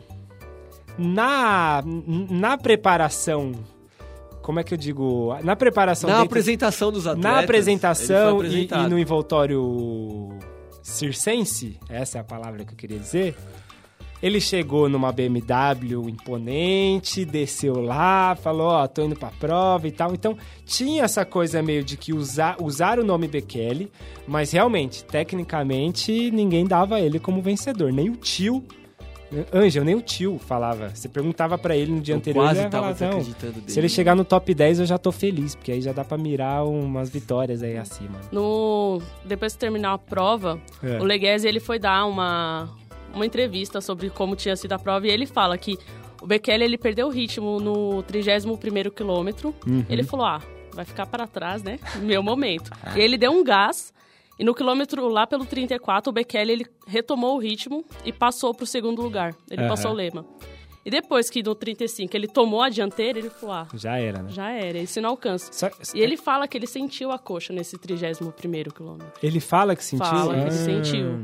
na, 0.96 1.82
na 2.30 2.56
preparação. 2.56 3.50
Como 4.40 4.60
é 4.60 4.62
que 4.62 4.72
eu 4.72 4.78
digo? 4.78 5.36
Na 5.42 5.56
preparação. 5.56 6.08
Na 6.08 6.16
dentro- 6.18 6.26
apresentação 6.28 6.92
dos 6.92 7.08
atletas. 7.08 7.32
na 7.32 7.40
apresentação 7.40 8.38
ele 8.44 8.68
foi 8.68 8.78
e, 8.78 8.84
e 8.84 8.88
no 8.88 8.96
envoltório 8.98 10.28
circense, 10.88 11.78
essa 11.88 12.18
é 12.18 12.20
a 12.20 12.24
palavra 12.24 12.64
que 12.64 12.72
eu 12.72 12.76
queria 12.76 12.98
dizer. 12.98 13.36
Ele 14.20 14.40
chegou 14.40 14.88
numa 14.88 15.12
BMW 15.12 16.08
imponente, 16.08 17.24
desceu 17.24 17.80
lá, 17.80 18.34
falou, 18.34 18.66
ó, 18.66 18.86
tô 18.88 19.04
indo 19.04 19.14
pra 19.14 19.30
prova 19.30 19.86
e 19.86 19.92
tal. 19.92 20.12
Então, 20.12 20.36
tinha 20.66 21.04
essa 21.04 21.24
coisa 21.24 21.62
meio 21.62 21.84
de 21.84 21.96
que 21.96 22.12
usar, 22.12 22.56
usar 22.60 22.98
o 22.98 23.04
nome 23.04 23.28
Bekele, 23.28 23.92
mas 24.26 24.50
realmente, 24.50 25.04
tecnicamente, 25.04 26.32
ninguém 26.32 26.66
dava 26.66 27.00
ele 27.00 27.20
como 27.20 27.40
vencedor. 27.40 27.92
Nem 27.92 28.10
o 28.10 28.16
tio, 28.16 28.64
Ângel, 29.52 29.84
nem 29.84 29.94
o 29.94 30.00
tio 30.00 30.38
falava. 30.38 30.90
Você 30.94 31.08
perguntava 31.08 31.58
pra 31.58 31.76
ele 31.76 31.92
no 31.92 32.00
dia 32.00 32.14
Eu 32.14 32.18
anterior, 32.18 32.44
quase 32.44 32.60
ele 32.60 32.68
tava 32.70 32.94
falar, 32.94 33.10
desacreditando 33.10 33.52
dele. 33.60 33.70
se 33.70 33.78
ele 33.80 33.88
chegar 33.88 34.14
no 34.14 34.24
top 34.24 34.54
10, 34.54 34.80
eu 34.80 34.86
já 34.86 34.96
tô 34.98 35.12
feliz, 35.12 35.54
porque 35.54 35.72
aí 35.72 35.80
já 35.80 35.92
dá 35.92 36.04
pra 36.04 36.16
mirar 36.16 36.64
umas 36.64 37.10
vitórias 37.10 37.62
aí 37.62 37.76
acima. 37.76 38.18
No... 38.32 39.02
Depois 39.24 39.52
que 39.52 39.58
terminar 39.58 39.92
a 39.92 39.98
prova, 39.98 40.58
É. 40.82 40.98
o 41.00 41.04
Leguese 41.04 41.46
ele 41.46 41.60
foi 41.60 41.78
dar 41.78 42.06
uma, 42.06 42.68
uma 43.14 43.26
entrevista 43.26 43.80
sobre 43.80 44.08
como 44.10 44.34
tinha 44.34 44.56
sido 44.56 44.72
a 44.72 44.78
prova 44.78 45.06
e 45.06 45.10
ele 45.10 45.26
fala 45.26 45.56
que 45.58 45.78
o 46.22 46.26
Bekele 46.26 46.64
ele 46.64 46.78
perdeu 46.78 47.06
o 47.06 47.10
ritmo 47.10 47.60
no 47.60 48.02
31º 48.04 48.90
quilômetro. 48.90 49.54
Uhum. 49.66 49.84
Ele 49.88 50.02
falou, 50.02 50.26
ah, 50.26 50.40
vai 50.72 50.84
ficar 50.84 51.06
para 51.06 51.26
trás, 51.26 51.62
né? 51.62 51.78
Meu 52.00 52.22
momento. 52.22 52.70
e 52.96 53.00
ele 53.00 53.16
deu 53.18 53.30
um 53.30 53.44
gás 53.44 53.92
e 54.38 54.44
no 54.44 54.54
quilômetro 54.54 55.08
lá 55.08 55.26
pelo 55.26 55.44
34, 55.44 56.10
o 56.10 56.12
Bekele 56.12 56.52
ele 56.52 56.66
retomou 56.86 57.36
o 57.36 57.38
ritmo 57.40 57.84
e 58.04 58.12
passou 58.12 58.54
pro 58.54 58.66
segundo 58.66 59.02
lugar. 59.02 59.34
Ele 59.50 59.62
Aham. 59.62 59.68
passou 59.70 59.90
o 59.90 59.94
Lema. 59.94 60.24
E 60.86 60.90
depois 60.90 61.28
que 61.28 61.42
no 61.42 61.54
35 61.54 62.16
ele 62.16 62.26
tomou 62.26 62.62
a 62.62 62.70
dianteira, 62.70 63.18
ele 63.18 63.28
falou, 63.28 63.56
ah, 63.56 63.68
Já 63.74 63.98
era, 63.98 64.22
né? 64.22 64.30
já 64.30 64.50
era, 64.52 64.78
esse 64.78 65.00
não 65.02 65.10
alcança. 65.10 65.52
Só- 65.52 65.68
E 65.94 66.00
ele 66.00 66.16
fala 66.16 66.48
que 66.48 66.56
ele 66.56 66.66
sentiu 66.66 67.10
a 67.12 67.18
coxa 67.18 67.52
nesse 67.52 67.76
31º 67.76 68.72
quilômetro. 68.72 69.12
ele 69.22 69.38
fala 69.40 69.76
que 69.76 69.84
sentiu? 69.84 70.06
Fala 70.06 70.32
que 70.34 70.40
ele 70.40 70.48
Ah, 70.48 70.50
sentiu. 70.50 71.20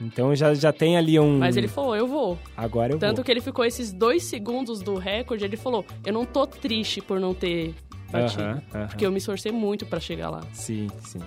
Então 0.00 0.32
já, 0.36 0.54
já 0.54 0.72
tem 0.72 0.96
ali 0.96 1.18
um... 1.18 1.38
Mas 1.38 1.56
ele 1.56 1.66
falou, 1.66 1.96
eu 1.96 2.06
vou. 2.06 2.38
Agora 2.56 2.92
eu 2.92 2.98
Tanto 2.98 3.16
vou. 3.16 3.24
que 3.24 3.30
ele 3.32 3.40
ficou 3.40 3.64
esses 3.64 3.92
dois 3.92 4.22
segundos 4.22 4.80
do 4.82 4.94
recorde, 4.94 5.44
ele 5.44 5.56
falou, 5.56 5.84
eu 6.06 6.12
não 6.12 6.24
tô 6.24 6.46
triste 6.46 7.00
por 7.00 7.18
não 7.18 7.34
ter 7.34 7.74
batido. 8.12 8.42
Aham, 8.42 8.62
aham. 8.72 8.86
Porque 8.86 9.04
eu 9.04 9.10
me 9.10 9.18
esforcei 9.18 9.50
muito 9.50 9.84
pra 9.84 9.98
chegar 9.98 10.30
lá. 10.30 10.42
Sim, 10.52 10.86
sim. 11.04 11.18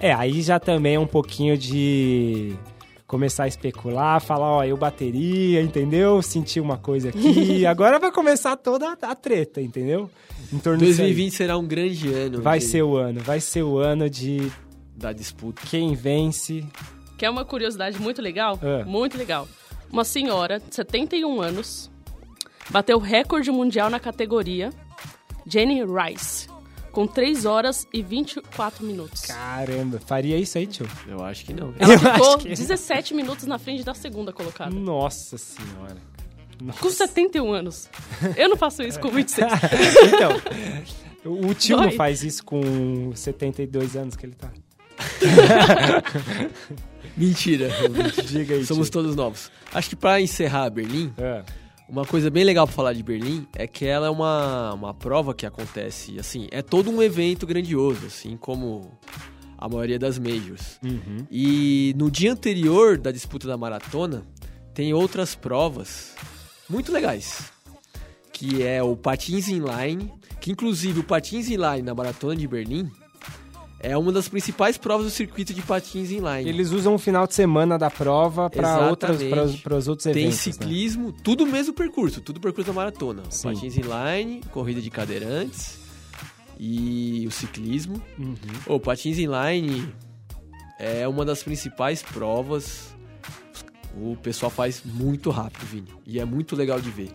É, 0.00 0.12
aí 0.12 0.40
já 0.42 0.58
também 0.58 0.94
é 0.94 0.98
um 1.00 1.06
pouquinho 1.06 1.56
de 1.58 2.54
começar 3.06 3.44
a 3.44 3.48
especular, 3.48 4.20
falar, 4.20 4.46
ó, 4.50 4.64
eu 4.64 4.76
bateria, 4.76 5.60
entendeu? 5.60 6.22
Senti 6.22 6.58
uma 6.60 6.78
coisa 6.78 7.10
aqui. 7.10 7.64
Agora 7.66 7.98
vai 7.98 8.10
começar 8.10 8.56
toda 8.56 8.96
a, 9.02 9.14
treta, 9.14 9.60
entendeu? 9.60 10.08
Em 10.52 10.58
torno 10.58 10.78
disso 10.78 11.00
aí. 11.02 11.08
2020 11.08 11.32
será 11.34 11.58
um 11.58 11.66
grande 11.66 12.12
ano. 12.12 12.40
Vai 12.40 12.58
de- 12.60 12.64
ser 12.66 12.82
o 12.82 12.96
ano, 12.96 13.20
vai 13.20 13.40
ser 13.40 13.62
o 13.62 13.78
ano 13.78 14.08
de 14.08 14.50
Da 14.96 15.12
disputa. 15.12 15.60
quem 15.68 15.94
vence. 15.94 16.64
Que 17.18 17.26
é 17.26 17.30
uma 17.30 17.44
curiosidade 17.44 18.00
muito 18.00 18.22
legal? 18.22 18.58
É. 18.62 18.84
Muito 18.84 19.18
legal. 19.18 19.46
Uma 19.92 20.04
senhora 20.04 20.58
de 20.60 20.74
71 20.74 21.40
anos 21.42 21.90
bateu 22.70 22.96
o 22.96 23.00
recorde 23.00 23.50
mundial 23.50 23.90
na 23.90 23.98
categoria 24.00 24.70
Jenny 25.46 25.82
Rice, 25.84 26.48
com 26.92 27.06
3 27.06 27.44
horas 27.44 27.86
e 27.92 28.02
24 28.02 28.84
minutos. 28.84 29.22
Caramba, 29.22 30.00
faria 30.04 30.36
isso 30.36 30.58
aí, 30.58 30.66
tio? 30.66 30.88
Eu 31.06 31.24
acho 31.24 31.44
que 31.44 31.54
não. 31.54 31.72
Ela 31.78 31.94
Eu 31.94 31.98
ficou 31.98 32.28
acho 32.36 32.38
que- 32.38 32.48
17 32.48 33.14
minutos 33.14 33.46
na 33.46 33.58
frente 33.58 33.84
da 33.84 33.94
segunda 33.94 34.32
colocada. 34.32 34.70
Nossa 34.74 35.38
senhora. 35.38 35.96
Nossa. 36.60 36.78
Com 36.80 36.90
71 36.90 37.52
anos. 37.52 37.88
Eu 38.36 38.48
não 38.48 38.56
faço 38.56 38.82
isso 38.82 39.00
com 39.00 39.08
26. 39.08 39.50
então, 40.12 41.32
o 41.32 41.54
tio 41.54 41.76
não 41.78 41.84
Dói. 41.86 41.96
faz 41.96 42.22
isso 42.22 42.44
com 42.44 43.12
72 43.14 43.96
anos 43.96 44.16
que 44.16 44.26
ele 44.26 44.34
tá. 44.34 44.50
Mentira. 47.16 47.68
Diga 48.26 48.54
aí, 48.54 48.64
Somos 48.66 48.88
tio. 48.88 48.92
todos 49.00 49.16
novos. 49.16 49.50
Acho 49.72 49.88
que 49.90 49.96
pra 49.96 50.20
encerrar 50.20 50.70
Berlim, 50.70 51.12
É. 51.18 51.42
uma 51.90 52.04
coisa 52.04 52.30
bem 52.30 52.44
legal 52.44 52.66
pra 52.66 52.74
falar 52.74 52.92
de 52.92 53.02
Berlim 53.02 53.46
é 53.54 53.66
que 53.66 53.84
ela 53.84 54.06
é 54.06 54.10
uma, 54.10 54.72
uma 54.74 54.94
prova 54.94 55.34
que 55.34 55.44
acontece, 55.44 56.18
assim, 56.18 56.46
é 56.50 56.62
todo 56.62 56.90
um 56.90 57.02
evento 57.02 57.46
grandioso, 57.46 58.06
assim 58.06 58.36
como 58.36 58.90
a 59.58 59.68
maioria 59.68 59.98
das 59.98 60.18
majors. 60.18 60.78
Uhum. 60.82 61.26
E 61.30 61.92
no 61.98 62.10
dia 62.10 62.32
anterior 62.32 62.96
da 62.96 63.10
disputa 63.10 63.48
da 63.48 63.56
maratona, 63.56 64.22
tem 64.72 64.94
outras 64.94 65.34
provas 65.34 66.14
muito 66.68 66.92
legais. 66.92 67.50
que 68.32 68.62
é 68.62 68.82
o 68.82 68.96
patins 68.96 69.48
inline, 69.48 70.10
que 70.40 70.50
inclusive 70.50 71.00
o 71.00 71.04
patins 71.04 71.50
inline 71.50 71.82
na 71.82 71.94
maratona 71.94 72.34
de 72.34 72.48
Berlim 72.48 72.90
é 73.82 73.96
uma 73.96 74.12
das 74.12 74.28
principais 74.28 74.76
provas 74.76 75.06
do 75.06 75.10
circuito 75.10 75.54
de 75.54 75.62
patins 75.62 76.10
inline. 76.10 76.48
Eles 76.48 76.70
usam 76.70 76.94
o 76.94 76.98
final 76.98 77.26
de 77.26 77.34
semana 77.34 77.78
da 77.78 77.90
prova 77.90 78.50
para 78.50 78.90
outros 78.90 79.18
Tem 79.18 80.10
eventos. 80.10 80.46
né? 80.46 80.52
ciclismo, 80.52 81.12
tudo 81.12 81.44
o 81.44 81.46
mesmo 81.46 81.72
percurso, 81.72 82.20
tudo 82.20 82.38
percurso 82.38 82.70
da 82.70 82.74
maratona. 82.74 83.22
Sim. 83.30 83.48
Patins 83.48 83.76
inline, 83.76 84.42
corrida 84.50 84.80
de 84.82 84.90
cadeirantes 84.90 85.78
e 86.58 87.24
o 87.26 87.30
ciclismo. 87.30 88.00
Uhum. 88.18 88.36
O 88.66 88.78
patins 88.78 89.18
inline 89.18 89.88
é 90.78 91.08
uma 91.08 91.24
das 91.24 91.42
principais 91.42 92.02
provas. 92.02 92.94
O 93.96 94.14
pessoal 94.16 94.50
faz 94.50 94.82
muito 94.84 95.30
rápido, 95.30 95.64
Vini. 95.66 95.88
E 96.06 96.20
é 96.20 96.24
muito 96.24 96.54
legal 96.54 96.80
de 96.80 96.90
ver. 96.90 97.10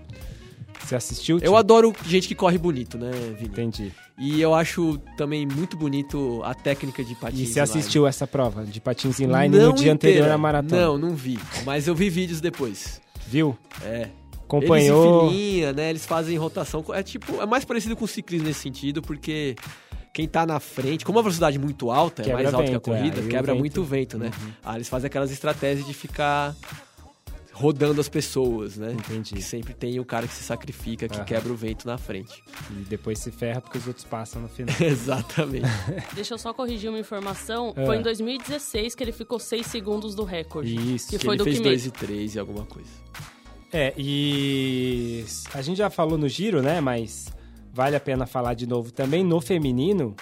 Você 0.85 0.95
assistiu? 0.95 1.37
Eu 1.37 1.41
Tio? 1.41 1.55
adoro 1.57 1.93
gente 2.05 2.27
que 2.27 2.35
corre 2.35 2.57
bonito, 2.57 2.97
né, 2.97 3.11
Vini? 3.37 3.49
Entendi. 3.49 3.91
E 4.17 4.39
eu 4.39 4.53
acho 4.53 4.97
também 5.17 5.45
muito 5.45 5.75
bonito 5.75 6.41
a 6.43 6.53
técnica 6.53 7.03
de 7.03 7.15
patins 7.15 7.39
E 7.39 7.45
você 7.47 7.59
inline. 7.59 7.79
assistiu 7.79 8.07
essa 8.07 8.25
prova 8.27 8.63
de 8.63 8.79
patins 8.79 9.19
inline 9.19 9.49
Não 9.57 9.69
no 9.69 9.73
dia 9.73 9.91
anterior 9.91 10.29
à 10.29 10.37
maratona? 10.37 10.81
Não, 10.81 10.97
não 10.97 11.15
vi. 11.15 11.37
Mas 11.65 11.87
eu 11.87 11.95
vi 11.95 12.09
vídeos 12.09 12.39
depois. 12.39 13.01
Viu? 13.27 13.57
É. 13.83 14.07
Acompanhou? 14.43 15.23
Eles 15.25 15.33
filinha, 15.33 15.73
né? 15.73 15.89
Eles 15.89 16.05
fazem 16.05 16.37
rotação. 16.37 16.85
É 16.93 17.01
tipo, 17.01 17.41
é 17.41 17.45
mais 17.45 17.65
parecido 17.65 17.95
com 17.95 18.05
o 18.05 18.07
ciclismo 18.07 18.47
nesse 18.47 18.59
sentido, 18.59 19.01
porque 19.01 19.55
quem 20.13 20.27
tá 20.27 20.45
na 20.45 20.59
frente, 20.59 21.03
como 21.03 21.17
a 21.19 21.21
velocidade 21.23 21.57
é 21.57 21.59
muito 21.59 21.89
alta, 21.91 22.21
é 22.21 22.25
Quebra 22.25 22.43
mais 22.43 22.53
alta 22.53 22.67
vento, 22.67 22.79
que 22.81 22.89
a 22.89 22.93
corrida, 22.93 23.17
é, 23.17 23.21
aí 23.21 23.25
o 23.25 23.29
quebra 23.29 23.51
vento- 23.53 23.59
muito 23.59 23.83
vento, 23.83 24.17
né? 24.19 24.31
Ah, 24.63 24.75
eles 24.75 24.87
fazem 24.87 25.07
aquelas 25.07 25.31
estratégias 25.31 25.85
de 25.85 25.93
ficar 25.93 26.55
rodando 27.55 28.01
as 28.01 28.09
pessoas, 28.09 28.75
né? 28.75 28.91
Entendi. 28.91 29.33
Que 29.33 29.41
sempre 29.41 29.73
tem 29.73 29.97
o 29.97 30.03
cara 30.03 30.27
que 30.27 30.33
se 30.33 30.43
sacrifica, 30.43 31.07
que 31.07 31.15
Aham. 31.15 31.23
quebra 31.23 31.53
o 31.53 31.55
vento 31.55 31.87
na 31.87 31.97
frente. 31.97 32.43
E 32.69 32.83
depois 32.83 33.17
se 33.19 33.31
ferra 33.31 33.61
porque 33.61 33.77
os 33.77 33.87
outros 33.87 34.05
passam 34.05 34.41
no 34.41 34.49
final. 34.49 34.75
Exatamente. 34.81 35.65
Deixa 36.13 36.33
eu 36.33 36.37
só 36.37 36.53
corrigir 36.53 36.89
uma 36.89 36.99
informação. 36.99 37.73
Ah. 37.77 37.85
Foi 37.85 37.97
em 37.97 38.01
2016 38.01 38.93
que 38.93 39.01
ele 39.01 39.13
ficou 39.13 39.39
6 39.39 39.65
segundos 39.67 40.13
do 40.13 40.25
recorde. 40.25 40.75
Isso. 40.95 41.09
Que 41.09 41.17
que 41.17 41.25
foi 41.25 41.35
ele 41.35 41.37
do 41.37 41.43
fez 41.45 41.57
Kimet. 41.57 41.69
2 41.69 41.85
e 41.85 41.91
3 41.91 42.35
e 42.35 42.39
alguma 42.39 42.65
coisa. 42.65 42.89
É, 43.71 43.93
e 43.97 45.25
a 45.53 45.61
gente 45.61 45.77
já 45.77 45.89
falou 45.89 46.17
no 46.17 46.27
giro, 46.27 46.61
né? 46.61 46.81
Mas 46.81 47.27
vale 47.73 47.95
a 47.95 48.01
pena 48.01 48.25
falar 48.25 48.53
de 48.53 48.67
novo 48.67 48.91
também. 48.91 49.23
No 49.23 49.39
feminino, 49.39 50.13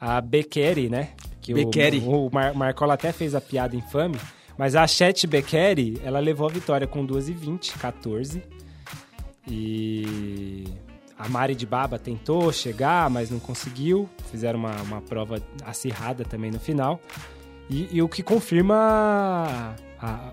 a 0.00 0.20
Beccari, 0.20 0.90
né? 0.90 1.10
Que. 1.40 1.54
O, 1.54 2.26
o 2.26 2.30
Mar 2.32 2.52
Marcola 2.54 2.94
até 2.94 3.12
fez 3.12 3.36
a 3.36 3.40
piada 3.40 3.76
infame. 3.76 4.18
Mas 4.58 4.74
a 4.76 4.86
Chet 4.86 5.26
Beccari, 5.26 6.00
ela 6.04 6.18
levou 6.20 6.46
a 6.48 6.50
vitória 6.52 6.86
com 6.86 7.06
2,20, 7.06 7.76
14. 7.78 8.42
E 9.48 10.64
a 11.18 11.28
Mari 11.28 11.54
de 11.54 11.66
Baba 11.66 11.98
tentou 11.98 12.52
chegar, 12.52 13.08
mas 13.10 13.30
não 13.30 13.38
conseguiu. 13.38 14.08
Fizeram 14.30 14.58
uma, 14.58 14.74
uma 14.82 15.00
prova 15.00 15.40
acirrada 15.64 16.24
também 16.24 16.50
no 16.50 16.60
final. 16.60 17.00
E, 17.68 17.88
e 17.92 18.02
o 18.02 18.08
que 18.08 18.22
confirma 18.22 18.74
a- 18.76 19.74
a- 20.00 20.32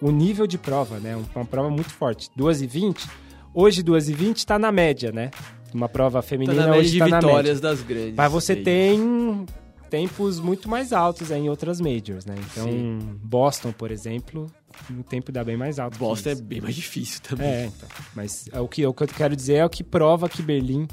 o 0.00 0.10
nível 0.10 0.46
de 0.46 0.58
prova, 0.58 0.98
né? 0.98 1.16
Uma 1.34 1.44
prova 1.44 1.70
muito 1.70 1.90
forte. 1.90 2.30
2,20. 2.36 3.08
Hoje, 3.52 3.82
2,20 3.82 4.36
está 4.38 4.58
na 4.58 4.70
média, 4.72 5.10
né? 5.12 5.30
Uma 5.72 5.88
prova 5.88 6.18
Tá 6.20 6.28
feminina 6.28 6.54
na 6.54 6.66
média 6.66 6.80
hoje 6.80 6.90
de 6.92 6.98
tá 6.98 7.04
na 7.08 7.16
média. 7.16 7.28
vitórias 7.28 7.60
das 7.60 7.80
grandes. 7.82 8.14
Mas 8.16 8.30
você 8.30 8.54
tem 8.56 9.44
tempos 9.90 10.40
muito 10.40 10.68
mais 10.68 10.92
altos 10.92 11.30
aí 11.30 11.40
em 11.40 11.48
outras 11.48 11.80
majors, 11.80 12.24
né? 12.24 12.34
Então, 12.50 12.66
Sim. 12.66 13.18
Boston, 13.22 13.72
por 13.72 13.90
exemplo, 13.90 14.50
o 14.90 15.02
tempo 15.02 15.30
dá 15.30 15.44
bem 15.44 15.56
mais 15.56 15.78
alto. 15.78 15.94
que 15.94 15.98
Boston 15.98 16.30
é 16.30 16.34
bem 16.34 16.60
mais 16.60 16.74
difícil 16.74 17.20
também. 17.22 17.46
É, 17.46 17.64
então. 17.66 17.88
Mas 18.14 18.46
é 18.52 18.60
o 18.60 18.68
que, 18.68 18.86
o 18.86 18.92
que 18.92 19.02
eu 19.04 19.08
quero 19.08 19.36
dizer 19.36 19.54
é 19.54 19.64
o 19.64 19.70
que 19.70 19.84
prova 19.84 20.28
que 20.28 20.42
Berlim 20.42 20.88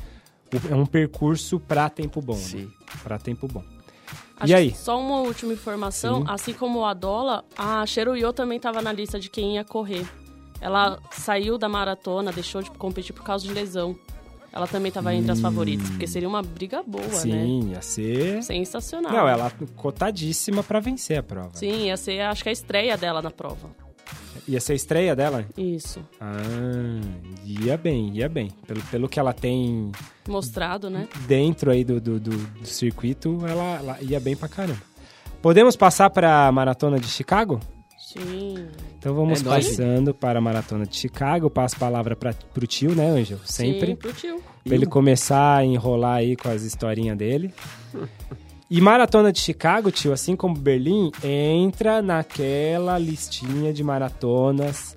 é 0.69 0.75
um 0.75 0.85
percurso 0.85 1.59
para 1.59 1.89
tempo 1.89 2.21
bom, 2.21 2.33
né? 2.35 2.39
Sim. 2.39 2.71
Para 3.03 3.17
tempo 3.17 3.47
bom. 3.47 3.63
Acho 4.37 4.51
e 4.51 4.55
aí? 4.55 4.75
Só 4.75 4.99
uma 4.99 5.21
última 5.21 5.53
informação. 5.53 6.21
Sim. 6.21 6.25
Assim 6.27 6.53
como 6.53 6.83
a 6.83 6.93
Dola, 6.93 7.45
a 7.57 7.85
Cheruyo 7.85 8.33
também 8.33 8.57
estava 8.57 8.81
na 8.81 8.91
lista 8.91 9.19
de 9.19 9.29
quem 9.29 9.55
ia 9.55 9.63
correr. 9.63 10.05
Ela 10.59 10.99
saiu 11.11 11.57
da 11.57 11.69
maratona, 11.69 12.31
deixou 12.31 12.61
de 12.61 12.69
competir 12.71 13.13
por 13.13 13.23
causa 13.23 13.47
de 13.47 13.53
lesão. 13.53 13.97
Ela 14.53 14.67
também 14.67 14.89
estava 14.89 15.13
entre 15.15 15.31
as 15.31 15.39
favoritas, 15.39 15.89
porque 15.89 16.05
seria 16.05 16.27
uma 16.27 16.41
briga 16.41 16.83
boa, 16.85 17.05
né? 17.05 17.09
Sim, 17.09 17.69
ia 17.71 17.81
ser. 17.81 18.43
Sensacional. 18.43 19.11
Não, 19.11 19.27
ela 19.27 19.49
cotadíssima 19.77 20.61
para 20.61 20.79
vencer 20.81 21.19
a 21.19 21.23
prova. 21.23 21.51
Sim, 21.53 21.85
ia 21.85 21.95
ser, 21.95 22.19
acho 22.21 22.43
que 22.43 22.49
a 22.49 22.51
estreia 22.51 22.97
dela 22.97 23.21
na 23.21 23.31
prova. 23.31 23.69
Ia 24.47 24.59
ser 24.59 24.73
a 24.73 24.75
estreia 24.75 25.15
dela? 25.15 25.45
Isso. 25.57 26.03
Ah, 26.19 26.35
ia 27.45 27.77
bem, 27.77 28.09
ia 28.17 28.27
bem. 28.27 28.49
Pelo, 28.67 28.81
pelo 28.83 29.07
que 29.09 29.19
ela 29.19 29.33
tem 29.33 29.91
Mostrado, 30.27 30.89
né? 30.89 31.07
dentro 31.27 31.71
aí 31.71 31.83
do, 31.83 32.01
do, 32.01 32.19
do- 32.19 32.37
do 32.37 32.65
circuito, 32.65 33.37
ela, 33.47 33.75
ela 33.77 33.97
ia 34.01 34.19
bem 34.19 34.35
pra 34.35 34.49
caramba. 34.49 34.81
Podemos 35.41 35.75
passar 35.75 36.09
para 36.09 36.47
a 36.47 36.51
maratona 36.51 36.99
de 36.99 37.07
Chicago? 37.07 37.59
Sim. 38.13 38.67
Então 38.97 39.13
vamos 39.13 39.41
É 39.41 39.43
nóis. 39.45 39.67
passando 39.69 40.13
para 40.13 40.39
a 40.39 40.41
maratona 40.41 40.85
de 40.85 40.95
Chicago. 40.95 41.45
Eu 41.45 41.49
passo 41.49 41.75
a 41.75 41.79
palavra 41.79 42.15
para 42.15 42.33
pro 42.53 42.67
tio, 42.67 42.93
né, 42.95 43.09
Ângelo? 43.09 43.41
Sempre. 43.45 43.87
Sim, 43.87 43.95
pro 43.95 44.13
tio. 44.13 44.41
Pra 44.63 44.75
ele 44.75 44.85
começar 44.85 45.57
a 45.57 45.65
enrolar 45.65 46.17
aí 46.17 46.35
com 46.35 46.49
as 46.49 46.61
historinhas 46.63 47.17
dele. 47.17 47.53
E 48.69 48.79
Maratona 48.79 49.31
de 49.33 49.39
Chicago, 49.39 49.91
tio, 49.91 50.13
assim 50.13 50.35
como 50.35 50.55
Berlim, 50.55 51.11
entra 51.23 52.01
naquela 52.01 52.97
listinha 52.97 53.73
de 53.73 53.83
maratonas 53.83 54.95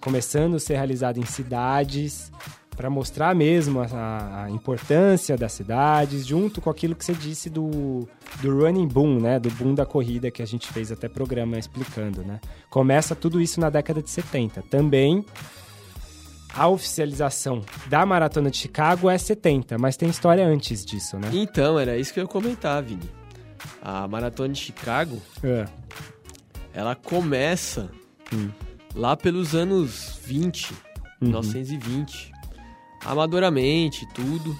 começando 0.00 0.54
a 0.54 0.60
ser 0.60 0.74
realizada 0.76 1.18
em 1.18 1.24
cidades 1.24 2.30
para 2.76 2.90
mostrar 2.90 3.34
mesmo 3.34 3.80
a, 3.80 4.44
a 4.44 4.50
importância 4.50 5.36
das 5.36 5.52
cidades, 5.52 6.26
junto 6.26 6.60
com 6.60 6.68
aquilo 6.70 6.94
que 6.94 7.04
você 7.04 7.14
disse 7.14 7.48
do, 7.48 8.08
do 8.40 8.58
running 8.62 8.88
boom, 8.88 9.20
né? 9.20 9.38
Do 9.38 9.50
boom 9.50 9.74
da 9.74 9.86
corrida 9.86 10.30
que 10.30 10.42
a 10.42 10.46
gente 10.46 10.66
fez 10.72 10.90
até 10.90 11.08
programa 11.08 11.56
explicando, 11.58 12.22
né? 12.24 12.40
Começa 12.70 13.14
tudo 13.14 13.40
isso 13.40 13.60
na 13.60 13.70
década 13.70 14.02
de 14.02 14.10
70. 14.10 14.62
Também 14.62 15.24
a 16.56 16.68
oficialização 16.68 17.62
da 17.88 18.04
Maratona 18.06 18.50
de 18.50 18.56
Chicago 18.58 19.08
é 19.10 19.18
70, 19.18 19.76
mas 19.78 19.96
tem 19.96 20.08
história 20.08 20.46
antes 20.46 20.84
disso, 20.84 21.18
né? 21.18 21.28
Então, 21.32 21.78
era 21.78 21.96
isso 21.98 22.12
que 22.12 22.20
eu 22.20 22.24
ia 22.24 22.28
comentar, 22.28 22.82
Vini. 22.82 23.08
A 23.82 24.06
Maratona 24.06 24.52
de 24.52 24.60
Chicago, 24.60 25.20
É. 25.42 25.64
ela 26.72 26.94
começa 26.94 27.88
Hum. 28.32 28.50
lá 28.94 29.16
pelos 29.16 29.54
anos 29.54 30.18
20, 30.24 30.72
Uhum. 31.20 31.28
1920. 31.28 32.32
Amadoramente, 33.04 34.06
tudo. 34.14 34.56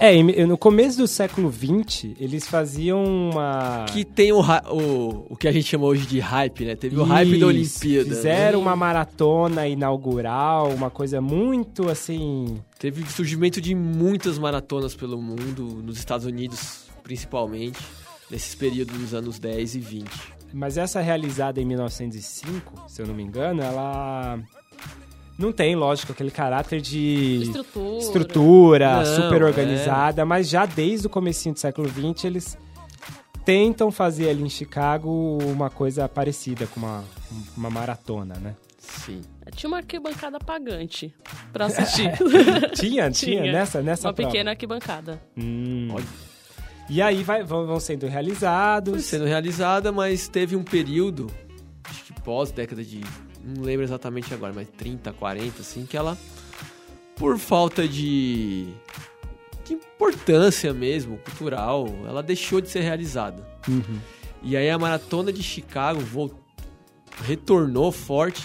É, 0.00 0.22
no 0.46 0.56
começo 0.56 0.96
do 0.98 1.08
século 1.08 1.52
XX, 1.52 2.14
eles 2.20 2.46
faziam 2.46 3.02
uma... 3.02 3.84
Que 3.92 4.04
tem 4.04 4.30
o, 4.30 4.40
o, 4.40 5.26
o 5.30 5.36
que 5.36 5.48
a 5.48 5.52
gente 5.52 5.66
chama 5.66 5.86
hoje 5.86 6.06
de 6.06 6.20
hype, 6.20 6.64
né? 6.64 6.76
Teve 6.76 6.96
o 6.96 7.02
hype 7.02 7.30
da 7.30 7.36
Isso, 7.36 7.46
Olimpíada. 7.46 8.14
Fizeram 8.14 8.60
né? 8.60 8.64
uma 8.64 8.76
maratona 8.76 9.66
inaugural, 9.66 10.70
uma 10.70 10.88
coisa 10.88 11.20
muito 11.20 11.88
assim... 11.88 12.60
Teve 12.78 13.04
surgimento 13.10 13.60
de 13.60 13.74
muitas 13.74 14.38
maratonas 14.38 14.94
pelo 14.94 15.20
mundo, 15.20 15.82
nos 15.84 15.98
Estados 15.98 16.26
Unidos 16.26 16.86
principalmente, 17.02 17.80
nesses 18.30 18.54
períodos 18.54 18.96
dos 18.96 19.14
anos 19.14 19.38
10 19.40 19.74
e 19.74 19.80
20. 19.80 20.10
Mas 20.52 20.78
essa 20.78 21.00
realizada 21.00 21.60
em 21.60 21.64
1905, 21.64 22.84
se 22.86 23.02
eu 23.02 23.06
não 23.06 23.14
me 23.14 23.22
engano, 23.22 23.62
ela 23.62 24.38
não 25.38 25.52
tem, 25.52 25.76
lógico, 25.76 26.12
aquele 26.12 26.30
caráter 26.30 26.80
de 26.80 27.40
Estrutura. 27.42 27.98
estrutura 27.98 28.96
Não, 28.96 29.06
super 29.06 29.40
é. 29.42 29.44
organizada, 29.44 30.24
mas 30.24 30.48
já 30.48 30.66
desde 30.66 31.06
o 31.06 31.10
comecinho 31.10 31.54
do 31.54 31.60
século 31.60 31.88
XX 31.88 32.24
eles 32.24 32.58
tentam 33.44 33.90
fazer 33.90 34.28
ali 34.28 34.42
em 34.42 34.48
Chicago 34.50 35.38
uma 35.42 35.70
coisa 35.70 36.08
parecida 36.08 36.66
com 36.66 36.80
uma, 36.80 37.04
uma 37.56 37.70
maratona, 37.70 38.34
né? 38.34 38.54
Sim. 38.78 39.20
Tinha 39.54 39.68
uma 39.68 39.78
arquibancada 39.78 40.38
pagante 40.38 41.14
pra 41.52 41.66
assistir. 41.72 42.10
Tinha, 42.74 43.08
tinha, 43.10 43.10
Tinha. 43.10 43.52
nessa, 43.52 43.80
nessa 43.82 44.08
uma 44.08 44.14
prova. 44.14 44.30
pequena 44.30 44.50
arquibancada. 44.50 45.20
Hum. 45.36 45.94
E 46.90 47.00
aí 47.02 47.22
vai- 47.22 47.42
vão, 47.42 47.66
vão 47.66 47.78
sendo 47.80 48.06
realizados. 48.06 48.92
Foi 48.94 49.02
sendo 49.02 49.24
realizada, 49.26 49.92
mas 49.92 50.26
teve 50.28 50.56
um 50.56 50.62
período, 50.62 51.26
pós 52.24 52.50
década 52.50 52.82
de. 52.84 53.00
Não 53.44 53.62
lembro 53.62 53.84
exatamente 53.84 54.32
agora, 54.34 54.52
mas 54.54 54.68
30, 54.76 55.12
40, 55.12 55.60
assim, 55.62 55.86
que 55.86 55.96
ela, 55.96 56.16
por 57.16 57.38
falta 57.38 57.86
de. 57.86 58.68
de 59.64 59.74
importância 59.74 60.72
mesmo, 60.72 61.18
cultural, 61.18 61.86
ela 62.06 62.22
deixou 62.22 62.60
de 62.60 62.68
ser 62.68 62.80
realizada. 62.80 63.46
Uhum. 63.68 63.98
E 64.42 64.56
aí 64.56 64.70
a 64.70 64.78
maratona 64.78 65.32
de 65.32 65.42
Chicago 65.42 66.00
vol- 66.00 66.32
retornou 67.24 67.90
forte 67.90 68.42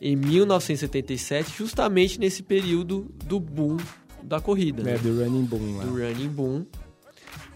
em 0.00 0.16
1977, 0.16 1.52
justamente 1.56 2.18
nesse 2.18 2.42
período 2.42 3.06
do 3.24 3.38
boom 3.38 3.76
da 4.22 4.40
corrida. 4.40 4.82
É, 4.82 4.94
né? 4.94 4.98
do 4.98 5.22
Running 5.22 5.44
Boom 5.44 5.76
lá. 5.76 5.84
do 5.84 5.90
Running 5.92 6.28
Boom. 6.28 6.66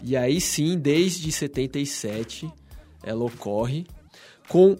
E 0.01 0.15
aí 0.15 0.39
sim, 0.39 0.77
desde 0.77 1.31
77, 1.31 2.49
ela 3.03 3.23
ocorre 3.25 3.85
com 4.47 4.77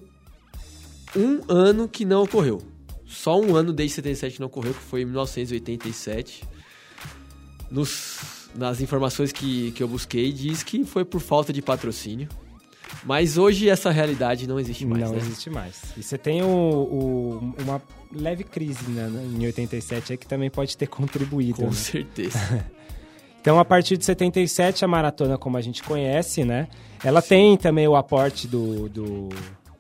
um 1.16 1.42
ano 1.48 1.88
que 1.88 2.06
não 2.06 2.24
ocorreu. 2.24 2.62
só 3.06 3.40
um 3.40 3.56
ano 3.56 3.72
desde 3.72 3.96
77 3.96 4.36
que 4.36 4.42
não 4.42 4.50
correu, 4.50 4.74
que 4.74 4.82
foi 4.82 5.02
em 5.02 5.06
1987. 5.06 6.44
Nos, 7.70 8.50
nas 8.56 8.80
informações 8.82 9.32
que, 9.32 9.72
que 9.72 9.84
eu 9.84 9.88
busquei, 9.88 10.32
diz 10.32 10.64
que 10.64 10.84
foi 10.86 11.04
por 11.04 11.20
falta 11.20 11.52
de 11.52 11.62
patrocínio. 11.62 12.28
Mas 13.04 13.38
hoje 13.38 13.70
essa 13.70 13.92
realidade 13.92 14.48
não 14.48 14.58
existe 14.60 14.86
mais, 14.86 15.04
não 15.04 15.12
né? 15.12 15.18
existe 15.18 15.50
mais. 15.50 15.82
E 15.98 16.02
você 16.04 16.18
tem 16.18 16.42
o, 16.42 16.48
o- 16.48 17.54
uma 17.62 17.82
leve 18.14 18.44
crise 18.46 18.90
né, 18.90 19.10
em 19.38 19.46
87 19.46 20.14
aí 20.14 20.18
que 20.18 20.26
também 20.26 20.50
pode 20.50 20.78
ter 20.78 20.88
contribuído. 20.88 21.60
Com 21.60 21.66
né? 21.68 21.72
certeza. 21.74 22.38
Então, 23.40 23.58
a 23.60 23.64
partir 23.64 23.96
de 23.96 24.04
77, 24.04 24.84
a 24.84 24.90
maratona, 24.90 25.38
como 25.38 25.56
a 25.56 25.62
gente 25.62 25.82
conhece, 25.82 26.44
né? 26.44 26.68
Ela 27.02 27.22
tem 27.22 27.56
também 27.56 27.88
o 27.88 27.96
aporte 27.96 28.46
do, 28.46 28.90
do, 28.90 29.30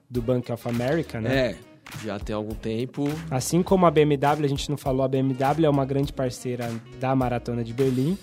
do 0.09 0.21
Bank 0.21 0.51
of 0.51 0.67
America, 0.67 1.19
né? 1.19 1.49
é, 1.51 1.55
já 2.03 2.19
tem 2.19 2.35
algum 2.35 2.55
tempo. 2.55 3.07
Assim 3.29 3.61
como 3.63 3.85
a 3.85 3.91
BMW, 3.91 4.45
a 4.45 4.47
gente 4.47 4.69
não 4.69 4.77
falou, 4.77 5.03
a 5.03 5.07
BMW 5.07 5.65
é 5.65 5.69
uma 5.69 5.85
grande 5.85 6.11
parceira 6.13 6.69
da 6.99 7.15
Maratona 7.15 7.63
de 7.63 7.73
Berlim. 7.73 8.17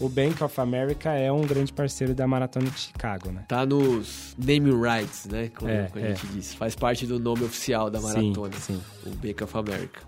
O 0.00 0.08
Bank 0.08 0.42
of 0.42 0.58
America 0.58 1.10
é 1.12 1.30
um 1.30 1.42
grande 1.42 1.70
parceiro 1.74 2.14
da 2.14 2.26
Maratona 2.26 2.70
de 2.70 2.78
Chicago, 2.80 3.30
né? 3.30 3.44
Tá 3.46 3.66
nos 3.66 4.34
naming 4.38 4.80
rights, 4.80 5.26
né? 5.26 5.50
Como, 5.54 5.70
É, 5.70 5.88
como 5.92 6.02
a 6.02 6.08
é. 6.08 6.14
gente 6.14 6.26
disse. 6.28 6.56
Faz 6.56 6.74
parte 6.74 7.06
do 7.06 7.20
nome 7.20 7.44
oficial 7.44 7.90
da 7.90 8.00
maratona. 8.00 8.54
Sim, 8.54 8.80
sim. 9.04 9.10
o 9.10 9.10
Bank 9.16 9.44
of 9.44 9.58
America. 9.58 10.00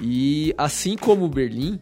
E 0.00 0.54
assim 0.56 0.96
como 0.96 1.28
Berlim, 1.28 1.78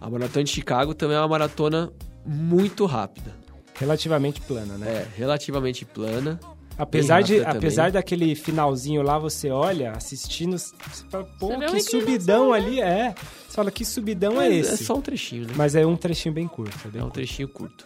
a 0.00 0.08
maratona 0.08 0.44
de 0.44 0.50
Chicago 0.50 0.94
também 0.94 1.16
é 1.16 1.20
uma 1.20 1.26
maratona 1.28 1.92
muito 2.24 2.86
rápida. 2.86 3.34
Relativamente 3.74 4.40
plana, 4.40 4.78
né? 4.78 4.88
É, 4.88 5.08
relativamente 5.16 5.84
plana. 5.84 6.38
Apesar, 6.78 7.16
bem 7.22 7.24
de, 7.24 7.44
apesar 7.44 7.82
também. 7.84 7.92
daquele 7.92 8.34
finalzinho 8.34 9.02
lá, 9.02 9.18
você 9.18 9.50
olha, 9.50 9.92
assistindo, 9.92 10.58
você 10.58 10.74
fala, 11.10 11.24
pô, 11.38 11.48
Você 11.48 11.66
que 11.68 11.80
subidão 11.82 12.52
ali, 12.52 12.80
é. 12.80 13.14
Você 13.46 13.54
fala, 13.54 13.70
que 13.70 13.84
subidão 13.84 14.40
é, 14.40 14.48
Mas 14.48 14.66
esse? 14.66 14.82
É 14.82 14.86
só 14.86 14.94
um 14.96 15.00
trechinho, 15.02 15.46
né? 15.46 15.52
Mas 15.56 15.74
é 15.74 15.84
um 15.86 15.96
trechinho 15.96 16.34
bem 16.34 16.48
curto. 16.48 16.76
É 16.86 16.88
bem 16.88 17.00
É 17.00 17.04
um 17.04 17.06
curto. 17.08 17.14
trechinho 17.14 17.48
curto. 17.48 17.84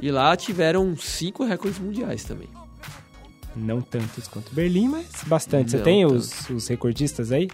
E 0.00 0.10
lá 0.10 0.36
tiveram 0.36 0.96
cinco 0.96 1.44
recordes 1.44 1.78
mundiais 1.80 2.24
também. 2.24 2.48
Não 3.56 3.80
tantos 3.80 4.26
quanto 4.26 4.52
Berlim, 4.54 4.88
mas 4.88 5.06
bastante. 5.26 5.70
Você 5.70 5.76
Não 5.78 5.84
tem 5.84 6.02
tanto. 6.02 6.14
os, 6.16 6.50
os 6.50 6.66
recordistas 6.68 7.30
aí? 7.32 7.48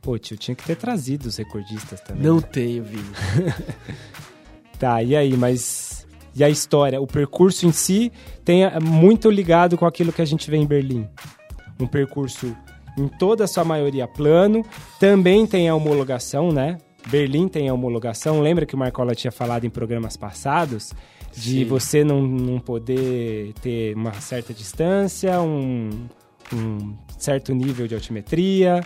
Pô, 0.00 0.18
tio, 0.18 0.36
tinha 0.36 0.54
que 0.54 0.64
ter 0.64 0.76
trazido 0.76 1.28
os 1.28 1.36
recordistas 1.36 2.00
também. 2.00 2.22
Não 2.22 2.40
tenho, 2.40 2.84
Vini. 2.84 3.02
Tá, 4.78 5.02
e 5.02 5.14
aí, 5.14 5.36
mas. 5.36 6.03
E 6.34 6.42
a 6.42 6.48
história? 6.48 7.00
O 7.00 7.06
percurso 7.06 7.66
em 7.66 7.72
si 7.72 8.10
tem 8.44 8.64
é, 8.64 8.80
muito 8.80 9.30
ligado 9.30 9.78
com 9.78 9.86
aquilo 9.86 10.12
que 10.12 10.20
a 10.22 10.24
gente 10.24 10.50
vê 10.50 10.56
em 10.56 10.66
Berlim. 10.66 11.06
Um 11.80 11.86
percurso, 11.86 12.54
em 12.98 13.08
toda 13.08 13.44
a 13.44 13.46
sua 13.46 13.64
maioria, 13.64 14.06
plano. 14.08 14.64
Também 14.98 15.46
tem 15.46 15.68
a 15.68 15.74
homologação, 15.74 16.50
né? 16.50 16.78
Berlim 17.08 17.48
tem 17.48 17.68
a 17.68 17.74
homologação. 17.74 18.40
Lembra 18.40 18.66
que 18.66 18.74
o 18.74 18.78
Marcola 18.78 19.14
tinha 19.14 19.30
falado 19.30 19.64
em 19.64 19.70
programas 19.70 20.16
passados? 20.16 20.92
De 21.32 21.60
Sim. 21.60 21.64
você 21.64 22.04
não, 22.04 22.22
não 22.22 22.60
poder 22.60 23.52
ter 23.60 23.96
uma 23.96 24.12
certa 24.14 24.54
distância, 24.54 25.40
um, 25.40 25.90
um 26.52 26.94
certo 27.18 27.52
nível 27.52 27.88
de 27.88 27.94
altimetria. 27.94 28.80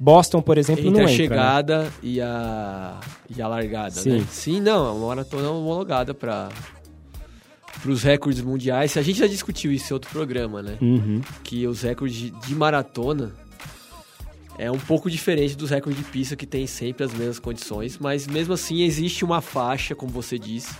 Boston, 0.00 0.40
por 0.40 0.56
exemplo, 0.58 0.86
Entre 0.86 1.00
não 1.00 1.08
a 1.08 1.12
entra. 1.12 1.16
né? 1.24 1.28
chegada 1.28 1.92
e, 2.00 2.20
a, 2.20 3.00
e 3.36 3.42
a 3.42 3.48
largada, 3.48 3.90
Sim. 3.90 4.18
né? 4.18 4.26
Sim, 4.30 4.60
não, 4.60 4.86
é 4.86 4.90
uma 4.92 5.08
maratona 5.08 5.50
homologada 5.50 6.14
para 6.14 6.50
os 7.86 8.02
recordes 8.02 8.40
mundiais. 8.42 8.96
A 8.96 9.02
gente 9.02 9.18
já 9.18 9.26
discutiu 9.26 9.72
isso 9.72 9.92
em 9.92 9.94
outro 9.94 10.10
programa, 10.10 10.62
né? 10.62 10.76
Uhum. 10.80 11.20
que 11.44 11.66
os 11.66 11.82
recordes 11.82 12.32
de- 12.46 12.54
maratona 12.54 13.32
é 14.58 14.70
um 14.70 14.78
pouco 14.78 15.08
diferente 15.10 15.56
dos 15.56 15.70
recordes 15.70 16.02
de 16.04 16.10
pista 16.10 16.34
que 16.34 16.46
tem 16.46 16.66
sempre 16.66 17.04
as 17.04 17.12
mesmas 17.12 17.38
condições, 17.38 17.96
mas 17.98 18.26
mesmo 18.26 18.54
assim 18.54 18.82
existe 18.82 19.24
uma 19.24 19.40
faixa, 19.40 19.94
como 19.94 20.10
você 20.12 20.38
disse, 20.38 20.74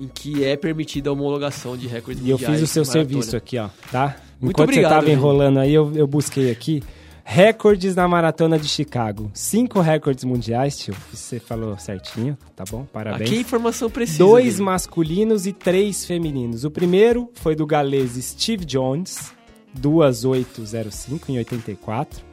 em 0.00 0.06
que 0.06 0.44
é 0.44 0.56
permitida 0.56 1.08
a 1.08 1.12
homologação 1.12 1.76
de 1.76 1.86
recordes 1.86 2.22
E 2.22 2.28
eu 2.28 2.36
mundiais. 2.36 2.60
fiz 2.60 2.68
o 2.70 2.72
seu 2.72 2.82
maratona. 2.84 3.08
serviço 3.08 3.36
aqui, 3.36 3.58
ó, 3.58 3.68
tá? 3.90 4.16
Muito 4.40 4.52
Enquanto 4.52 4.68
obrigado, 4.68 4.90
você 4.90 4.94
tava 4.94 5.06
Vini. 5.06 5.16
enrolando 5.16 5.58
aí, 5.58 5.72
eu, 5.74 5.92
eu 5.96 6.06
busquei 6.06 6.50
aqui. 6.50 6.82
Recordes 7.30 7.94
na 7.94 8.08
maratona 8.08 8.58
de 8.58 8.66
Chicago. 8.66 9.30
Cinco 9.34 9.80
recordes 9.80 10.24
mundiais, 10.24 10.78
tio. 10.78 10.96
Você 11.12 11.38
falou 11.38 11.76
certinho, 11.76 12.38
tá 12.56 12.64
bom? 12.68 12.86
Parabéns. 12.90 13.28
Aqui 13.28 13.36
é 13.36 13.40
informação 13.42 13.90
precisa. 13.90 14.18
Dois 14.20 14.54
Vini. 14.54 14.64
masculinos 14.64 15.46
e 15.46 15.52
três 15.52 16.06
femininos. 16.06 16.64
O 16.64 16.70
primeiro 16.70 17.30
foi 17.34 17.54
do 17.54 17.66
galês 17.66 18.12
Steve 18.12 18.64
Jones, 18.64 19.30
2805 19.74 21.30
em 21.30 21.36
84. 21.36 22.24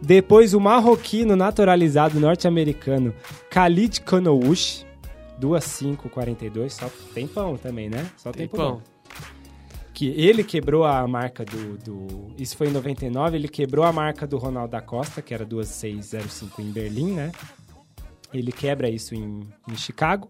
Depois 0.00 0.54
o 0.54 0.60
marroquino 0.60 1.36
naturalizado 1.36 2.18
norte-americano 2.18 3.14
Khalid 3.50 4.00
Kanouch, 4.00 4.86
2542, 5.38 6.72
só 6.72 6.90
tempão 7.12 7.58
também, 7.58 7.90
né? 7.90 8.06
Só 8.16 8.32
tempo 8.32 8.56
bom 8.56 8.62
Tempão. 8.76 8.91
Que 10.02 10.20
ele 10.20 10.42
quebrou 10.42 10.82
a 10.84 11.06
marca 11.06 11.44
do, 11.44 11.78
do- 11.78 12.34
Isso 12.36 12.56
foi 12.56 12.66
em 12.66 12.72
99, 12.72 13.36
ele 13.36 13.46
quebrou 13.46 13.84
a 13.84 13.92
marca 13.92 14.26
do 14.26 14.36
Ronaldo 14.36 14.72
da 14.72 14.80
Costa, 14.80 15.22
que 15.22 15.32
era 15.32 15.44
2605 15.44 16.60
em 16.60 16.72
Berlim, 16.72 17.12
né? 17.12 17.30
Ele 18.34 18.50
quebra 18.50 18.90
isso 18.90 19.14
em, 19.14 19.42
em 19.70 19.76
Chicago. 19.76 20.28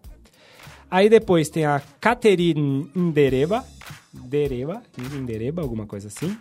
Aí 0.91 1.09
depois 1.09 1.49
tem 1.49 1.65
a 1.65 1.81
Caterine 1.99 2.87
Indereba. 2.95 3.65
Dereba, 4.13 4.83
Indereba, 5.15 5.63
alguma 5.63 5.87
coisa 5.87 6.07
assim. 6.07 6.37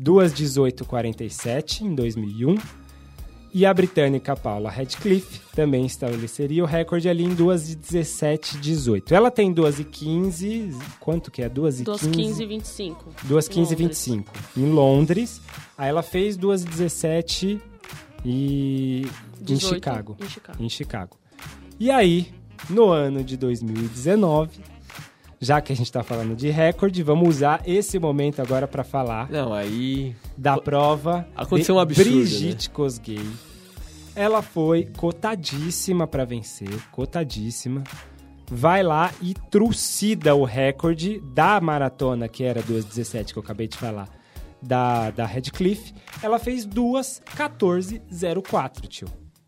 21847 0.00 1.84
em 1.84 1.94
2001. 1.94 2.56
E 3.52 3.64
a 3.64 3.72
britânica 3.72 4.36
Paula 4.36 4.70
Radcliffe 4.70 5.40
também 5.54 5.86
estabeleceria 5.86 6.62
o 6.62 6.66
recorde 6.66 7.08
ali 7.08 7.24
em 7.24 7.34
2:17:18. 7.34 9.12
Ela 9.14 9.30
tem 9.30 9.52
2:15, 9.52 10.76
quanto 11.00 11.30
que 11.30 11.42
é? 11.42 11.48
2:15? 11.48 11.84
Dos 11.84 12.00
15 12.06 12.42
e 12.42 12.46
25. 12.46 13.04
2:15 13.24 13.56
e 13.56 13.60
Londres. 13.60 13.78
25 13.78 14.32
em 14.56 14.70
Londres. 14.70 15.40
Aí 15.76 15.88
ela 15.88 16.02
fez 16.02 16.36
2:17 16.36 17.60
e 18.24 19.02
em 19.40 19.44
18 19.44 19.74
Chicago, 19.74 20.16
Em 20.20 20.28
Chicago. 20.28 20.62
em 20.64 20.68
Chicago. 20.68 21.16
E 21.80 21.90
aí, 21.90 22.28
no 22.68 22.90
ano 22.90 23.22
de 23.24 23.36
2019, 23.36 24.60
já 25.40 25.60
que 25.60 25.72
a 25.72 25.76
gente 25.76 25.90
tá 25.92 26.02
falando 26.02 26.34
de 26.34 26.50
recorde, 26.50 27.00
vamos 27.02 27.28
usar 27.28 27.62
esse 27.66 27.98
momento 27.98 28.40
agora 28.42 28.66
para 28.66 28.82
falar 28.84 29.30
Não, 29.30 29.52
aí. 29.54 30.14
da 30.36 30.58
prova 30.58 31.26
Aconteceu 31.36 31.76
um 31.76 31.78
absurdo, 31.78 32.10
Brigitte 32.10 32.68
Kosgei. 32.70 33.24
Ela 34.16 34.42
foi 34.42 34.86
cotadíssima 34.96 36.04
para 36.06 36.24
vencer, 36.24 36.68
cotadíssima. 36.90 37.84
Vai 38.50 38.82
lá 38.82 39.12
e 39.22 39.32
trucida 39.34 40.34
o 40.34 40.42
recorde 40.44 41.20
da 41.20 41.60
maratona, 41.60 42.26
que 42.28 42.42
era 42.42 42.60
2:17 42.62 43.32
que 43.32 43.38
eu 43.38 43.42
acabei 43.42 43.68
de 43.68 43.76
falar, 43.76 44.08
da 44.60 45.10
da 45.12 45.24
Redcliffe. 45.24 45.94
Ela 46.20 46.40
fez 46.40 46.66
2:14:04, 46.66 48.88
tio. 48.88 49.06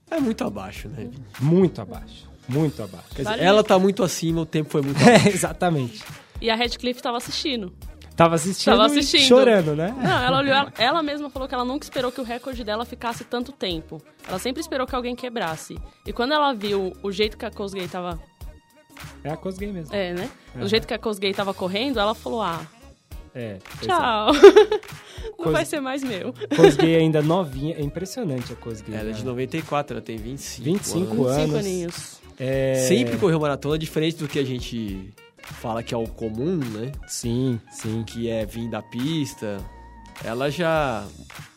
É 0.08 0.20
muito 0.20 0.44
abaixo, 0.44 0.88
né? 0.88 1.10
Muito 1.40 1.80
abaixo, 1.80 2.29
muito 2.50 2.82
abaixo. 2.82 3.06
Quer 3.14 3.22
dizer, 3.22 3.40
ela 3.40 3.62
tá 3.64 3.78
muito 3.78 4.02
acima, 4.02 4.40
o 4.42 4.46
tempo 4.46 4.70
foi 4.70 4.82
muito 4.82 4.96
abaixo. 5.02 5.28
É, 5.28 5.30
exatamente. 5.30 6.02
E 6.40 6.50
a 6.50 6.54
Redcliffe 6.54 7.00
tava 7.02 7.16
assistindo. 7.18 7.72
Tava 8.16 8.34
assistindo, 8.34 8.76
Tava 8.76 8.82
e 8.94 8.98
assistindo. 8.98 9.26
chorando, 9.28 9.74
né? 9.74 9.94
Não, 9.96 10.22
ela 10.22 10.38
olhou, 10.38 10.52
ela, 10.54 10.72
ela 10.76 11.02
mesma 11.02 11.30
falou 11.30 11.48
que 11.48 11.54
ela 11.54 11.64
nunca 11.64 11.84
esperou 11.84 12.12
que 12.12 12.20
o 12.20 12.24
recorde 12.24 12.62
dela 12.62 12.84
ficasse 12.84 13.24
tanto 13.24 13.50
tempo. 13.50 14.02
Ela 14.28 14.38
sempre 14.38 14.60
esperou 14.60 14.86
que 14.86 14.94
alguém 14.94 15.16
quebrasse. 15.16 15.78
E 16.06 16.12
quando 16.12 16.32
ela 16.34 16.52
viu 16.52 16.92
o 17.02 17.10
jeito 17.10 17.38
que 17.38 17.46
a 17.46 17.50
Kosgei 17.50 17.88
tava. 17.88 18.20
É 19.24 19.30
a 19.30 19.36
Kosgei 19.38 19.72
mesmo. 19.72 19.94
É, 19.94 20.12
né? 20.12 20.28
Aham. 20.54 20.64
O 20.64 20.68
jeito 20.68 20.86
que 20.86 20.92
a 20.92 20.98
Kosgei 20.98 21.32
tava 21.32 21.54
correndo, 21.54 21.98
ela 21.98 22.14
falou: 22.14 22.42
ah, 22.42 22.60
É. 23.34 23.56
é. 23.82 23.86
tchau. 23.86 24.32
Não 25.38 25.44
Cos- 25.44 25.52
vai 25.52 25.64
ser 25.64 25.80
mais 25.80 26.02
meu. 26.02 26.34
Kosgei 26.54 26.96
ainda 26.96 27.22
novinha. 27.22 27.76
É 27.76 27.80
impressionante 27.82 28.52
a 28.52 28.56
Kosgei. 28.56 28.94
Ela 28.94 29.08
é 29.08 29.12
de 29.12 29.20
né? 29.24 29.30
94, 29.30 29.96
ela 29.96 30.04
tem 30.04 30.18
25. 30.18 30.64
25 30.64 31.06
anos. 31.24 31.26
anos. 31.26 31.42
Cinco 31.46 31.56
aninhos. 31.56 32.19
É... 32.40 32.74
Sempre 32.88 33.18
correu 33.18 33.38
maratona, 33.38 33.78
diferente 33.78 34.16
do 34.16 34.26
que 34.26 34.38
a 34.38 34.44
gente 34.44 35.12
fala 35.42 35.82
que 35.82 35.92
é 35.92 35.96
o 35.96 36.06
comum, 36.06 36.56
né? 36.56 36.90
Sim, 37.06 37.60
sim. 37.70 38.02
Que 38.02 38.30
é 38.30 38.46
vir 38.46 38.68
da 38.70 38.80
pista. 38.80 39.58
Ela 40.24 40.50
já 40.50 41.06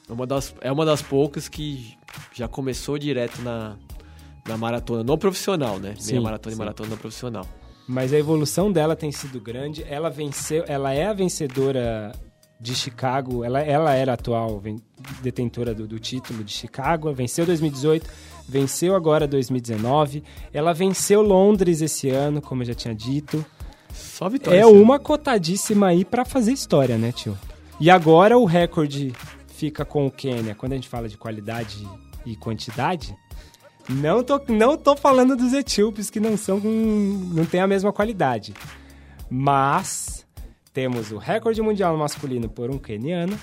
é 0.09 0.11
uma 0.11 0.27
das, 0.27 0.53
é 0.59 0.71
uma 0.71 0.85
das 0.85 1.01
poucas 1.01 1.47
que 1.47 1.97
já 2.33 2.47
começou 2.47 2.97
direto 2.97 3.41
na, 3.41 3.77
na 4.45 4.57
maratona, 4.57 5.03
não 5.03 5.17
profissional, 5.17 5.79
né? 5.79 5.95
Sim, 5.97 6.13
Meia 6.13 6.21
maratona 6.23 6.53
sim. 6.53 6.57
e 6.57 6.59
maratona 6.59 6.89
não 6.89 6.97
profissional. 6.97 7.47
Mas 7.87 8.13
a 8.13 8.17
evolução 8.17 8.71
dela 8.71 8.95
tem 8.95 9.11
sido 9.11 9.39
grande. 9.39 9.85
Ela 9.87 10.09
venceu, 10.09 10.63
ela 10.67 10.93
é 10.93 11.05
a 11.05 11.13
vencedora 11.13 12.11
de 12.59 12.75
Chicago. 12.75 13.43
Ela, 13.43 13.61
ela 13.61 13.93
era 13.93 14.11
a 14.11 14.15
atual 14.15 14.61
detentora 15.21 15.73
do, 15.73 15.87
do 15.87 15.99
título 15.99 16.43
de 16.43 16.51
Chicago. 16.51 17.11
Venceu 17.13 17.45
2018, 17.45 18.09
venceu 18.47 18.95
agora 18.95 19.27
2019. 19.27 20.23
Ela 20.53 20.73
venceu 20.73 21.21
Londres 21.21 21.81
esse 21.81 22.09
ano, 22.09 22.41
como 22.41 22.61
eu 22.61 22.67
já 22.67 22.73
tinha 22.73 22.93
dito. 22.93 23.45
Só 23.93 24.27
vitória. 24.29 24.57
É 24.57 24.63
ano. 24.63 24.81
uma 24.81 24.99
cotadíssima 24.99 25.87
aí 25.87 26.03
pra 26.03 26.25
fazer 26.25 26.51
história, 26.51 26.97
né, 26.97 27.11
tio? 27.11 27.37
E 27.79 27.89
agora 27.89 28.37
o 28.37 28.45
recorde 28.45 29.13
fica 29.47 29.85
com 29.85 30.07
o 30.07 30.11
Quênia, 30.11 30.55
quando 30.55 30.73
a 30.73 30.75
gente 30.75 30.89
fala 30.89 31.07
de 31.07 31.17
qualidade 31.17 31.87
e 32.25 32.35
quantidade, 32.35 33.15
não 33.89 34.23
tô, 34.23 34.41
não 34.47 34.77
tô 34.77 34.95
falando 34.95 35.35
dos 35.35 35.53
etíopes 35.53 36.09
que 36.09 36.19
não 36.19 36.37
são 36.37 36.59
não 36.59 37.45
tem 37.45 37.59
a 37.59 37.67
mesma 37.67 37.91
qualidade. 37.91 38.53
Mas 39.29 40.25
temos 40.73 41.11
o 41.11 41.17
recorde 41.17 41.61
mundial 41.61 41.93
no 41.93 41.99
masculino 41.99 42.49
por 42.49 42.69
um 42.71 42.77
queniano, 42.77 43.37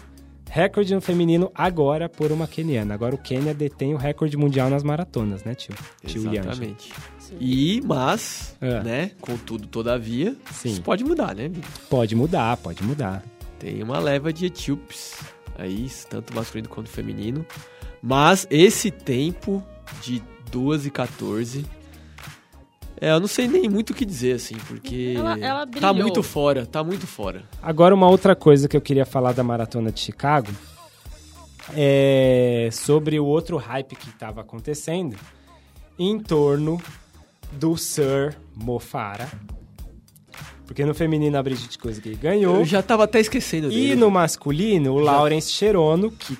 recorde 0.50 0.94
no 0.94 1.00
feminino 1.00 1.50
agora 1.54 2.08
por 2.08 2.32
uma 2.32 2.46
queniana. 2.46 2.92
Agora 2.92 3.14
o 3.14 3.18
Quênia 3.18 3.54
detém 3.54 3.94
o 3.94 3.96
recorde 3.96 4.36
mundial 4.36 4.68
nas 4.68 4.82
maratonas, 4.82 5.44
né, 5.44 5.54
tio? 5.54 5.74
Tio. 6.04 6.30
Exatamente. 6.34 6.92
E, 7.40 7.80
mas, 7.86 8.56
É. 8.60 8.82
né, 8.82 9.10
contudo, 9.20 9.68
todavia, 9.68 10.36
Sim. 10.52 10.70
isso 10.70 10.82
pode 10.82 11.04
mudar, 11.04 11.34
né? 11.34 11.48
Vitor? 11.48 11.70
Pode 11.88 12.16
mudar, 12.16 12.56
pode 12.56 12.82
mudar. 12.82 13.22
Tem 13.58 13.80
uma 13.82 14.00
leva 14.00 14.32
de 14.32 14.46
etíopes 14.46 15.20
aí, 15.56 15.88
tanto 16.08 16.34
masculino 16.34 16.68
quanto 16.68 16.88
feminino. 16.90 17.46
Mas 18.02 18.46
esse 18.50 18.90
tempo 18.90 19.62
de 20.02 20.20
2 20.50 20.86
e 20.86 20.90
14. 20.90 21.64
É, 23.00 23.12
eu 23.12 23.20
não 23.20 23.26
sei 23.26 23.48
nem 23.48 23.68
muito 23.68 23.90
o 23.90 23.94
que 23.94 24.04
dizer, 24.04 24.34
assim, 24.34 24.56
porque. 24.68 25.14
Ela- 25.16 25.38
ela 25.38 25.66
tá 25.66 25.92
muito 25.92 26.22
fora, 26.22 26.66
tá 26.66 26.84
muito 26.84 27.06
fora. 27.06 27.44
Agora, 27.62 27.94
uma 27.94 28.08
outra 28.08 28.36
coisa 28.36 28.68
que 28.68 28.76
eu 28.76 28.80
queria 28.80 29.06
falar 29.06 29.32
da 29.32 29.42
maratona 29.42 29.90
de 29.90 30.00
Chicago 30.00 30.48
é 31.74 32.68
sobre 32.72 33.18
o 33.18 33.24
outro 33.24 33.56
hype 33.56 33.94
que 33.96 34.08
estava 34.08 34.40
acontecendo 34.40 35.16
em 35.98 36.18
torno 36.18 36.80
do 37.52 37.76
Sir 37.76 38.36
Mofara. 38.54 39.28
Porque 40.66 40.84
no 40.84 40.94
feminino 40.94 41.36
a 41.36 41.42
Brigitte 41.42 41.78
Kosgei 41.78 42.14
ganhou. 42.14 42.56
Eu 42.58 42.64
já 42.64 42.80
tava 42.82 43.04
até 43.04 43.18
esquecendo 43.18 43.68
E 43.68 43.74
dele. 43.74 43.94
no 43.96 44.10
masculino, 44.10 44.94
o 44.94 45.04
Já. 45.04 45.12
Lawrence 45.12 45.50
Cherono, 45.50 46.10
que 46.12 46.38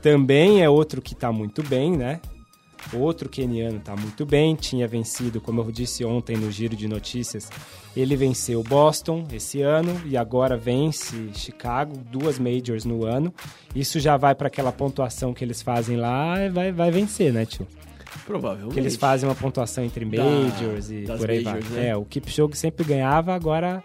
também 0.00 0.62
é 0.62 0.68
outro 0.70 1.02
que 1.02 1.14
tá 1.14 1.32
muito 1.32 1.62
bem, 1.62 1.96
né? 1.96 2.20
Outro 2.92 3.28
keniano 3.28 3.80
tá 3.80 3.96
muito 3.96 4.24
bem, 4.26 4.54
tinha 4.54 4.86
vencido, 4.86 5.40
como 5.40 5.60
eu 5.60 5.72
disse 5.72 6.04
ontem 6.04 6.36
no 6.36 6.50
giro 6.50 6.76
de 6.76 6.86
notícias, 6.86 7.50
ele 7.96 8.14
venceu 8.14 8.62
Boston 8.62 9.26
esse 9.32 9.62
ano 9.62 10.00
e 10.04 10.16
agora 10.16 10.56
vence 10.56 11.30
Chicago, 11.34 11.96
duas 12.10 12.38
majors 12.38 12.84
no 12.84 13.04
ano. 13.04 13.32
Isso 13.74 13.98
já 13.98 14.16
vai 14.16 14.34
para 14.34 14.48
aquela 14.48 14.70
pontuação 14.70 15.32
que 15.32 15.42
eles 15.44 15.62
fazem 15.62 15.96
lá, 15.96 16.40
e 16.44 16.50
vai, 16.50 16.70
vai 16.72 16.90
vencer, 16.90 17.32
né, 17.32 17.44
tio? 17.46 17.66
Provavelmente. 18.26 18.74
Que 18.74 18.80
eles 18.80 18.96
fazem 18.96 19.28
uma 19.28 19.34
pontuação 19.34 19.82
entre 19.84 20.04
Da- 20.04 20.22
majors 20.22 20.90
e 20.90 21.02
das 21.02 21.18
por 21.18 21.30
aí 21.30 21.42
majors, 21.42 21.66
vai. 21.66 21.80
né? 21.80 21.88
É, 21.88 21.96
o 21.96 22.04
Kipchoge 22.04 22.56
sempre 22.56 22.84
ganhava, 22.84 23.34
agora 23.34 23.82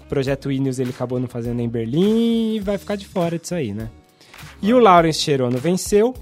o 0.00 0.08
projeto 0.08 0.52
Ineos 0.52 0.78
ele 0.78 0.90
acabou 0.90 1.18
não 1.18 1.26
fazendo 1.26 1.60
em 1.60 1.68
Berlim 1.68 2.54
e 2.56 2.60
vai 2.60 2.78
ficar 2.78 2.96
de 2.96 3.06
fora 3.06 3.38
disso 3.38 3.54
aí, 3.54 3.72
né? 3.72 3.90
E 4.60 4.72
o 4.72 4.78
Lawrence 4.78 5.18
Cherono 5.20 5.58
venceu, 5.58 6.14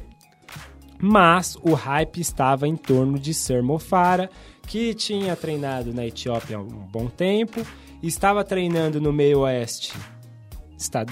mas 1.01 1.57
o 1.63 1.75
hype 1.75 2.21
estava 2.21 2.69
em 2.69 2.77
torno 2.77 3.19
de 3.19 3.33
Sir 3.33 3.63
Mofara, 3.63 4.31
que 4.67 4.95
tinha 4.95 5.35
treinado 5.35 5.93
na 5.93 6.07
Etiópia 6.07 6.59
há 6.59 6.61
um 6.61 6.87
bom 6.91 7.07
tempo, 7.07 7.67
estava 8.03 8.45
treinando 8.45 9.01
no 9.01 9.13
meio 9.13 9.41
oeste 9.41 9.93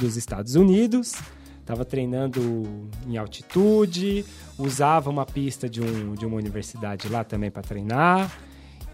dos 0.01 0.16
Estados 0.16 0.55
Unidos, 0.55 1.14
estava 1.61 1.85
treinando 1.85 2.90
em 3.07 3.18
altitude, 3.18 4.24
usava 4.59 5.11
uma 5.11 5.27
pista 5.27 5.68
de, 5.68 5.83
um, 5.83 6.14
de 6.14 6.24
uma 6.24 6.37
universidade 6.37 7.09
lá 7.09 7.22
também 7.22 7.51
para 7.51 7.62
treinar. 7.62 8.31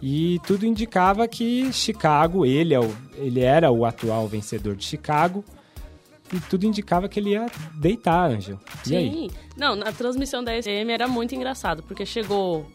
E 0.01 0.39
tudo 0.45 0.65
indicava 0.65 1.25
que 1.27 1.71
Chicago, 1.71 2.45
ele, 2.45 2.73
é 2.73 2.79
o, 2.79 2.93
ele 3.15 3.39
era 3.39 3.71
o 3.71 3.85
atual 3.85 4.27
vencedor 4.27 4.75
de 4.75 4.83
Chicago. 4.83 5.43
E 6.33 6.39
tudo 6.39 6.65
indicava 6.65 7.07
que 7.07 7.19
ele 7.19 7.31
ia 7.31 7.45
deitar, 7.75 8.29
Ângelo. 8.31 8.59
E 8.87 8.95
aí? 8.95 9.09
Sim. 9.11 9.29
Não, 9.55 9.75
na 9.75 9.91
transmissão 9.91 10.43
da 10.43 10.51
SM 10.61 10.89
era 10.91 11.07
muito 11.07 11.35
engraçado, 11.35 11.83
porque 11.83 12.05
chegou. 12.05 12.65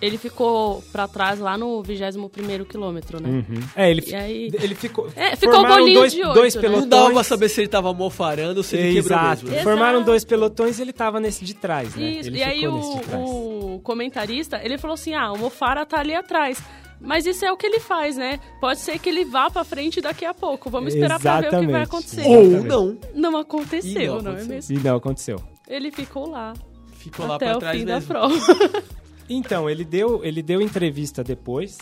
Ele 0.00 0.18
ficou 0.18 0.82
pra 0.90 1.06
trás 1.06 1.38
lá 1.38 1.56
no 1.56 1.80
21 1.80 2.64
quilômetro, 2.64 3.22
né? 3.22 3.28
Uhum. 3.48 3.62
É, 3.76 3.88
ele, 3.88 4.02
E 4.04 4.14
aí- 4.16 4.50
ele 4.54 4.74
ficou. 4.74 5.08
É, 5.14 5.36
ficou 5.36 5.50
o 5.54 5.58
formaram 5.60 5.76
bolinho 5.82 5.98
dois, 6.00 6.12
de 6.12 6.22
oito, 6.22 6.34
dois 6.34 6.54
né? 6.56 6.60
pelotões. 6.60 6.82
Não 6.90 6.98
dava 6.98 7.12
pra 7.14 7.22
saber 7.22 7.48
se 7.48 7.60
ele 7.60 7.68
tava 7.68 7.94
mofarando 7.94 8.56
ou 8.58 8.64
se 8.64 8.76
ele 8.76 8.94
quebrou 8.94 9.16
Exato. 9.16 9.28
mesmo. 9.44 9.48
Exato. 9.50 9.62
Formaram 9.62 10.02
dois 10.02 10.24
pelotões 10.24 10.78
e 10.80 10.82
ele 10.82 10.92
tava 10.92 11.20
nesse 11.20 11.44
de 11.44 11.54
trás, 11.54 11.94
né? 11.94 12.10
Isso, 12.10 12.28
Ele 12.30 12.38
e 12.38 12.42
aí 12.42 12.66
o, 12.66 12.74
nesse 12.74 12.94
de 12.96 13.00
trás. 13.04 13.22
o 13.24 13.80
comentarista, 13.84 14.60
ele 14.64 14.76
falou 14.76 14.94
assim, 14.94 15.14
ah, 15.14 15.30
o 15.32 15.38
Mofara 15.38 15.86
tá 15.86 16.00
ali 16.00 16.16
atrás. 16.16 16.60
Mas 17.04 17.26
isso 17.26 17.44
é 17.44 17.50
o 17.52 17.56
que 17.56 17.66
ele 17.66 17.80
faz, 17.80 18.16
né? 18.16 18.38
Pode 18.60 18.80
ser 18.80 18.98
que 18.98 19.08
ele 19.08 19.24
vá 19.24 19.50
pra 19.50 19.64
frente 19.64 20.00
daqui 20.00 20.24
a 20.24 20.32
pouco. 20.32 20.70
Vamos 20.70 20.94
esperar 20.94 21.18
pra 21.20 21.40
ver 21.40 21.46
o 21.48 21.50
que 21.50 21.56
vai 21.56 21.82
Exatamente. 21.82 21.88
acontecer. 21.88 22.26
Ou- 22.26 22.64
não. 22.64 22.98
Não 23.14 23.36
aconteceu, 23.38 24.14
não 24.16 24.22
não, 24.22 24.30
é 24.32 24.34
aconteceu. 24.34 24.48
mesmo? 24.54 24.78
E 24.78 24.82
não 24.82 24.96
aconteceu. 24.96 25.42
Ele 25.68 25.90
ficou 25.90 26.28
lá 26.28 26.52
Ficou 26.94 27.26
lá 27.26 27.34
até 27.36 27.46
pra 27.48 27.56
o 27.56 27.60
trás 27.60 27.78
fim 27.78 27.84
mesmo. 27.84 28.00
da 28.00 28.06
prova. 28.06 28.34
Então, 29.30 29.70
ele 29.70 29.84
deu, 29.84 30.22
ele 30.24 30.42
deu 30.42 30.60
entrevista 30.60 31.24
depois. 31.24 31.78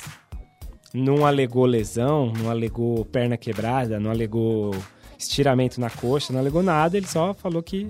Não 0.94 1.24
alegou 1.26 1.64
lesão, 1.64 2.32
não 2.32 2.50
alegou 2.50 3.04
perna 3.04 3.36
quebrada, 3.36 3.98
não 3.98 4.10
alegou 4.10 4.74
estiramento 5.18 5.80
na 5.80 5.90
coxa, 5.90 6.32
não 6.32 6.38
alegou 6.40 6.62
nada. 6.62 6.96
Ele 6.96 7.06
só 7.06 7.34
falou 7.34 7.62
que 7.62 7.88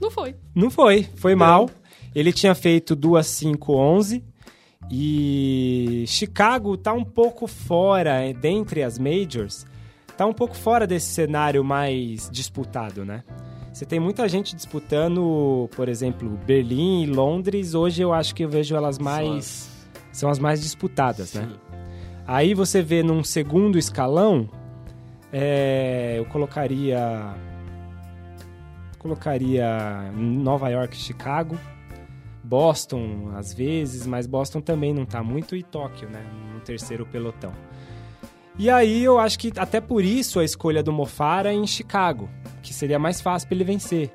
Não 0.00 0.10
foi. 0.10 0.34
não 0.54 0.70
foi, 0.70 1.08
foi 1.16 1.34
mal. 1.34 1.70
Ele 2.14 2.32
tinha 2.32 2.54
feito 2.54 2.94
duas 2.94 3.26
5-11 3.26 4.22
e 4.90 6.04
Chicago 6.06 6.76
tá 6.76 6.92
um 6.92 7.04
pouco 7.04 7.46
fora, 7.46 8.22
é, 8.22 8.32
dentre 8.32 8.82
as 8.82 8.98
majors, 8.98 9.66
tá 10.16 10.26
um 10.26 10.32
pouco 10.32 10.54
fora 10.54 10.86
desse 10.86 11.06
cenário 11.06 11.64
mais 11.64 12.28
disputado, 12.30 13.04
né? 13.04 13.22
Você 13.72 13.84
tem 13.84 13.98
muita 13.98 14.28
gente 14.28 14.54
disputando, 14.54 15.68
por 15.74 15.88
exemplo, 15.88 16.38
Berlim 16.46 17.02
e 17.02 17.06
Londres. 17.06 17.74
Hoje 17.74 18.02
eu 18.02 18.12
acho 18.12 18.32
que 18.32 18.44
eu 18.44 18.48
vejo 18.48 18.76
elas 18.76 19.00
mais. 19.00 19.68
São 20.12 20.30
as 20.30 20.38
mais 20.38 20.62
disputadas, 20.62 21.34
né? 21.34 21.48
Sim. 21.50 21.56
Aí 22.24 22.54
você 22.54 22.80
vê 22.80 23.02
num 23.02 23.24
segundo 23.24 23.76
escalão, 23.76 24.48
é, 25.32 26.14
eu 26.18 26.24
colocaria. 26.26 27.34
Colocaria 29.00 30.12
Nova 30.14 30.68
York, 30.68 30.96
Chicago, 30.96 31.58
Boston 32.44 33.30
às 33.34 33.52
vezes, 33.54 34.06
mas 34.06 34.26
Boston 34.26 34.60
também 34.60 34.92
não 34.92 35.04
tá 35.06 35.22
muito, 35.22 35.56
e 35.56 35.62
Tóquio, 35.62 36.08
né? 36.10 36.22
No 36.52 36.60
terceiro 36.60 37.06
pelotão. 37.06 37.52
E 38.58 38.70
aí 38.70 39.02
eu 39.02 39.18
acho 39.18 39.38
que 39.38 39.52
até 39.56 39.80
por 39.80 40.04
isso 40.04 40.38
a 40.38 40.44
escolha 40.44 40.82
do 40.82 40.92
Mofara 40.92 41.50
é 41.52 41.54
em 41.56 41.66
Chicago, 41.66 42.28
que 42.62 42.72
seria 42.72 42.98
mais 42.98 43.20
fácil 43.20 43.48
para 43.48 43.56
ele 43.56 43.64
vencer. 43.64 44.12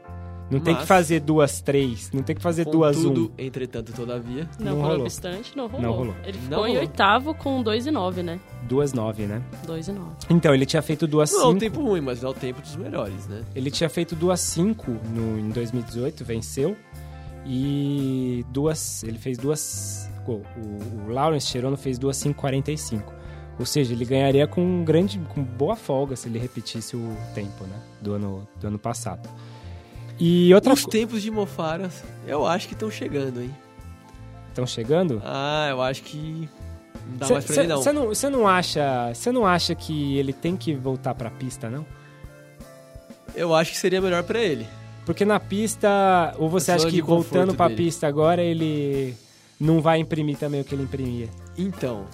Não 0.49 0.59
tem 0.59 0.73
que 0.73 0.79
Mas- 0.79 0.87
fazer 0.87 1.19
duas, 1.19 1.61
três, 1.61 2.09
não 2.11 2.23
tem 2.23 2.35
que 2.35 2.41
fazer 2.41 2.65
duas, 2.65 2.97
um. 2.97 3.09
Contudo, 3.09 3.31
entretanto, 3.37 3.91
todavia. 3.93 4.49
Não, 4.57 4.71
Não 4.71 4.77
não 4.81 4.87
rolou. 4.87 5.01
obstante, 5.01 5.55
não 5.55 5.67
rolou. 5.67 5.81
Não 5.81 5.91
rolou. 5.91 6.15
Ele 6.23 6.37
Não 6.37 6.43
ficou 6.45 6.65
em 6.65 6.69
rolou. 6.69 6.81
oitavo 6.81 7.33
com 7.35 7.61
2 7.61 7.85
e 7.85 7.91
9, 7.91 8.23
né? 8.23 8.39
Duas 8.63 8.91
nove, 8.91 9.27
né? 9.27 9.43
2 9.67 9.89
e 9.89 9.91
9. 9.91 10.09
Então, 10.27 10.51
ele 10.51 10.65
tinha 10.65 10.81
feito 10.81 11.05
duas 11.05 11.31
Não 11.31 11.39
é 11.39 11.43
um 11.45 11.47
cinco. 11.49 11.59
tempo 11.59 11.81
ruim, 11.83 12.01
mas 12.01 12.23
é 12.23 12.27
o 12.27 12.33
tempo 12.33 12.61
dos 12.63 12.75
melhores, 12.77 13.27
né? 13.27 13.43
Ele 13.53 13.69
tinha 13.69 13.89
feito 13.91 14.15
duas 14.15 14.39
5 14.41 14.89
no, 15.13 15.37
em 15.39 15.49
2018, 15.49 16.25
venceu. 16.25 16.75
E 17.51 18.45
duas. 18.49 19.03
Ele 19.03 19.17
fez 19.17 19.35
duas. 19.35 20.07
O, 20.27 20.33
o, 20.33 21.11
Lawrence 21.11 21.47
Cherono 21.47 21.75
fez 21.75 21.97
duas 21.97 22.15
5,45. 22.17 23.11
Ou 23.59 23.65
seja, 23.65 23.91
ele 23.91 24.05
ganharia 24.05 24.45
com 24.45 24.61
um 24.61 24.85
grande. 24.85 25.19
com 25.33 25.43
boa 25.43 25.75
folga 25.75 26.15
se 26.15 26.29
ele 26.29 26.37
repetisse 26.37 26.95
o 26.95 27.17
tempo, 27.33 27.63
né? 27.63 27.81
Do 27.99 28.13
ano, 28.13 28.47
do 28.61 28.67
ano 28.67 28.77
passado. 28.77 29.27
E 30.19 30.53
outra 30.53 30.73
Os 30.73 30.85
tempos 30.85 31.23
de 31.23 31.31
Mofaras, 31.31 32.03
eu 32.27 32.45
acho 32.45 32.67
que 32.67 32.73
estão 32.73 32.91
chegando, 32.91 33.41
hein? 33.41 33.55
Estão 34.49 34.67
chegando? 34.67 35.19
Ah, 35.25 35.67
eu 35.71 35.81
acho 35.81 36.03
que 36.03 36.47
não 37.07 37.17
dá 37.17 37.29
mais 37.29 37.45
pra 37.45 37.55
ele, 37.55 37.67
não. 37.67 37.77
Você 37.77 37.91
não, 37.91 38.15
cê 38.15 38.29
não 38.29 38.47
acha. 38.47 39.11
Você 39.13 39.31
não 39.31 39.45
acha 39.45 39.73
que 39.73 40.17
ele 40.17 40.33
tem 40.33 40.55
que 40.55 40.75
voltar 40.75 41.15
pra 41.15 41.31
pista, 41.31 41.67
não? 41.67 41.85
Eu 43.33 43.55
acho 43.55 43.71
que 43.71 43.77
seria 43.77 44.01
melhor 44.01 44.23
pra 44.23 44.39
ele. 44.39 44.67
Porque 45.09 45.25
na 45.25 45.39
pista, 45.39 46.35
ou 46.37 46.47
você 46.47 46.71
acha 46.71 46.87
que 46.87 47.01
voltando 47.01 47.55
pra 47.55 47.67
dele. 47.67 47.83
pista 47.83 48.05
agora 48.05 48.43
ele 48.43 49.15
não 49.59 49.81
vai 49.81 49.97
imprimir 49.97 50.37
também 50.37 50.61
o 50.61 50.63
que 50.63 50.75
ele 50.75 50.83
imprimia? 50.83 51.27
Então, 51.57 52.05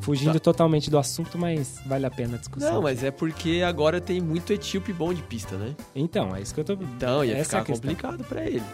Fugindo 0.00 0.32
Tá. 0.32 0.40
totalmente 0.40 0.90
do 0.90 0.98
assunto, 0.98 1.38
mas 1.38 1.78
vale 1.86 2.04
a 2.04 2.10
pena 2.10 2.34
a 2.34 2.38
discussão. 2.40 2.74
não, 2.74 2.82
mas 2.82 3.04
é 3.04 3.12
porque 3.12 3.62
agora 3.64 4.00
tem 4.00 4.20
muito 4.20 4.52
etíope 4.52 4.92
bom 4.92 5.14
de 5.14 5.22
pista, 5.22 5.56
né? 5.56 5.76
Então, 5.94 6.34
é 6.34 6.40
isso 6.40 6.52
que 6.52 6.58
eu 6.58 6.64
tô. 6.64 6.72
Então, 6.72 7.24
ia 7.24 7.34
Essa 7.36 7.58
é 7.58 7.60
ficar 7.60 7.64
complicado 7.74 8.24
pra 8.24 8.44
ele. 8.44 8.64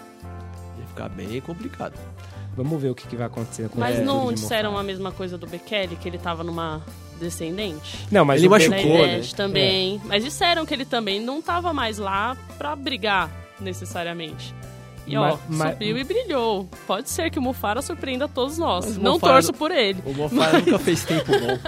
Ia 0.78 0.86
ficar 0.86 1.10
bem 1.10 1.38
complicado. 1.42 1.92
Vamos 2.56 2.80
ver 2.80 2.88
o 2.88 2.94
que, 2.94 3.06
que 3.06 3.16
vai 3.16 3.26
acontecer 3.26 3.68
com 3.68 3.78
Mas 3.78 3.98
o 3.98 4.02
não 4.02 4.32
disseram 4.32 4.78
a 4.78 4.82
mesma 4.82 5.12
coisa 5.12 5.36
do 5.36 5.46
Bekele, 5.46 5.94
que 5.96 6.08
ele 6.08 6.16
tava 6.16 6.42
numa 6.42 6.80
descendente? 7.20 8.06
Não, 8.10 8.24
mas 8.24 8.40
Ele 8.40 8.48
machucou, 8.48 8.76
Bekele- 8.76 9.06
né? 9.18 9.22
Também. 9.36 10.00
Mas 10.04 10.24
disseram 10.24 10.64
que 10.66 10.72
ele 10.74 10.84
também 10.84 11.20
não 11.20 11.40
tava 11.42 11.72
mais 11.72 11.98
lá 11.98 12.36
pra 12.58 12.74
brigar, 12.76 13.30
necessariamente. 13.60 14.54
E 15.06 15.16
ó, 15.16 15.36
Ma- 15.48 15.64
ma- 15.66 15.72
subiu 15.72 15.96
e 15.98 16.04
brilhou. 16.04 16.68
Pode 16.86 17.08
ser 17.10 17.30
que 17.30 17.38
o 17.38 17.42
Mufara 17.42 17.80
surpreenda 17.80 18.26
todos 18.28 18.58
nós. 18.58 18.86
Mas 18.86 18.96
não 18.98 19.14
Mufara 19.14 19.34
torço 19.34 19.52
por 19.52 19.70
ele. 19.70 20.00
O 20.04 20.12
Mofara 20.12 20.58
nunca 20.58 20.78
fez 20.80 21.02
tempo 21.06 21.30
bom. 21.30 21.58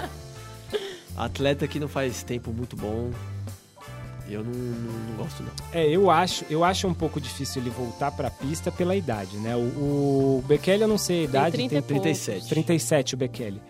Atleta 1.15 1.67
que 1.67 1.79
não 1.79 1.87
faz 1.87 2.23
tempo 2.23 2.51
muito 2.51 2.75
bom. 2.75 3.11
Eu 4.29 4.43
não, 4.43 4.51
não, 4.51 4.91
não 5.09 5.15
gosto, 5.17 5.41
não. 5.41 5.49
É, 5.73 5.87
eu 5.87 6.11
acho, 6.11 6.45
eu 6.49 6.63
acho 6.63 6.87
um 6.87 6.93
pouco 6.93 7.19
difícil 7.19 7.61
ele 7.63 7.71
voltar 7.71 8.11
pra 8.11 8.29
pista 8.29 8.71
pela 8.71 8.95
idade, 8.95 9.37
né? 9.37 9.55
O, 9.55 9.59
o 10.39 10.43
Bekele, 10.47 10.83
eu 10.83 10.87
não 10.87 10.99
sei 10.99 11.21
a 11.21 11.23
idade, 11.23 11.51
30 11.53 11.69
tem 11.69 11.77
e 11.79 11.81
poucos. 11.81 12.01
37. 12.03 12.47
37 12.49 13.13
o 13.15 13.17
Bekele. 13.17 13.61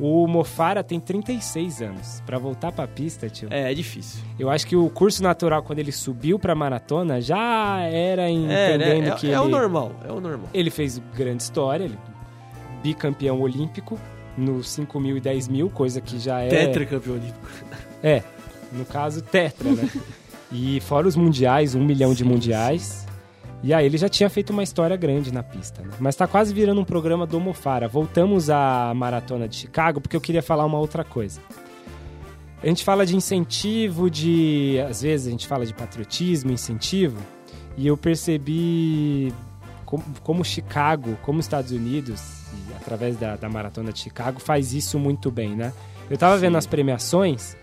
O 0.00 0.26
Mofara 0.26 0.82
tem 0.82 0.98
36 0.98 1.82
anos. 1.82 2.22
Pra 2.24 2.38
voltar 2.38 2.72
pra 2.72 2.86
pista, 2.88 3.28
tio. 3.28 3.48
É, 3.50 3.70
é 3.70 3.74
difícil. 3.74 4.22
Eu 4.38 4.50
acho 4.50 4.66
que 4.66 4.74
o 4.74 4.88
curso 4.90 5.22
natural, 5.22 5.62
quando 5.62 5.78
ele 5.78 5.92
subiu 5.92 6.38
pra 6.38 6.54
maratona, 6.54 7.20
já 7.20 7.80
era 7.80 8.22
É, 8.22 8.30
entendendo 8.30 9.02
né? 9.02 9.08
É, 9.08 9.10
que 9.12 9.26
é 9.26 9.30
ele... 9.30 9.38
o 9.38 9.48
normal, 9.48 9.92
é 10.04 10.10
o 10.10 10.20
normal. 10.20 10.48
Ele 10.52 10.70
fez 10.70 10.98
grande 11.14 11.42
história, 11.42 11.84
ele 11.84 11.98
bicampeão 12.82 13.40
olímpico 13.40 13.98
no 14.36 14.64
5 14.64 14.98
mil 14.98 15.16
e 15.16 15.20
10 15.20 15.48
mil, 15.48 15.70
coisa 15.70 16.00
que 16.00 16.18
já 16.18 16.40
é... 16.40 16.48
Tetracampeão 16.48 17.14
olímpico. 17.14 17.46
É, 18.02 18.22
no 18.72 18.84
caso, 18.84 19.22
tetra, 19.22 19.70
né? 19.70 19.88
e 20.50 20.80
fora 20.80 21.06
os 21.06 21.14
mundiais, 21.14 21.74
um 21.74 21.84
milhão 21.84 22.12
de 22.12 22.24
Sim, 22.24 22.28
mundiais. 22.30 23.06
E 23.62 23.72
aí 23.72 23.86
ele 23.86 23.96
já 23.96 24.08
tinha 24.08 24.28
feito 24.28 24.50
uma 24.50 24.62
história 24.62 24.96
grande 24.96 25.32
na 25.32 25.42
pista, 25.42 25.82
né? 25.82 25.90
Mas 26.00 26.16
tá 26.16 26.26
quase 26.26 26.52
virando 26.52 26.80
um 26.80 26.84
programa 26.84 27.26
do 27.26 27.38
Mofara. 27.38 27.86
Voltamos 27.86 28.50
à 28.50 28.92
maratona 28.94 29.48
de 29.48 29.54
Chicago 29.54 30.00
porque 30.00 30.16
eu 30.16 30.20
queria 30.20 30.42
falar 30.42 30.64
uma 30.64 30.78
outra 30.78 31.04
coisa. 31.04 31.40
A 32.62 32.66
gente 32.66 32.84
fala 32.84 33.04
de 33.04 33.16
incentivo, 33.16 34.08
de. 34.08 34.76
Às 34.88 35.02
vezes 35.02 35.26
a 35.26 35.30
gente 35.30 35.46
fala 35.46 35.66
de 35.66 35.74
patriotismo, 35.74 36.52
incentivo, 36.52 37.18
e 37.76 37.86
eu 37.86 37.96
percebi 37.96 39.32
como, 39.84 40.04
como 40.22 40.44
Chicago, 40.44 41.18
como 41.22 41.40
os 41.40 41.44
Estados 41.44 41.72
Unidos, 41.72 42.22
e 42.52 42.74
através 42.74 43.16
da, 43.16 43.34
da 43.36 43.48
maratona 43.48 43.92
de 43.92 43.98
Chicago, 43.98 44.40
faz 44.40 44.72
isso 44.72 44.98
muito 44.98 45.30
bem, 45.30 45.56
né? 45.56 45.72
Eu 46.08 46.16
tava 46.16 46.36
vendo 46.36 46.52
Sim. 46.52 46.58
as 46.58 46.66
premiações, 46.66 47.56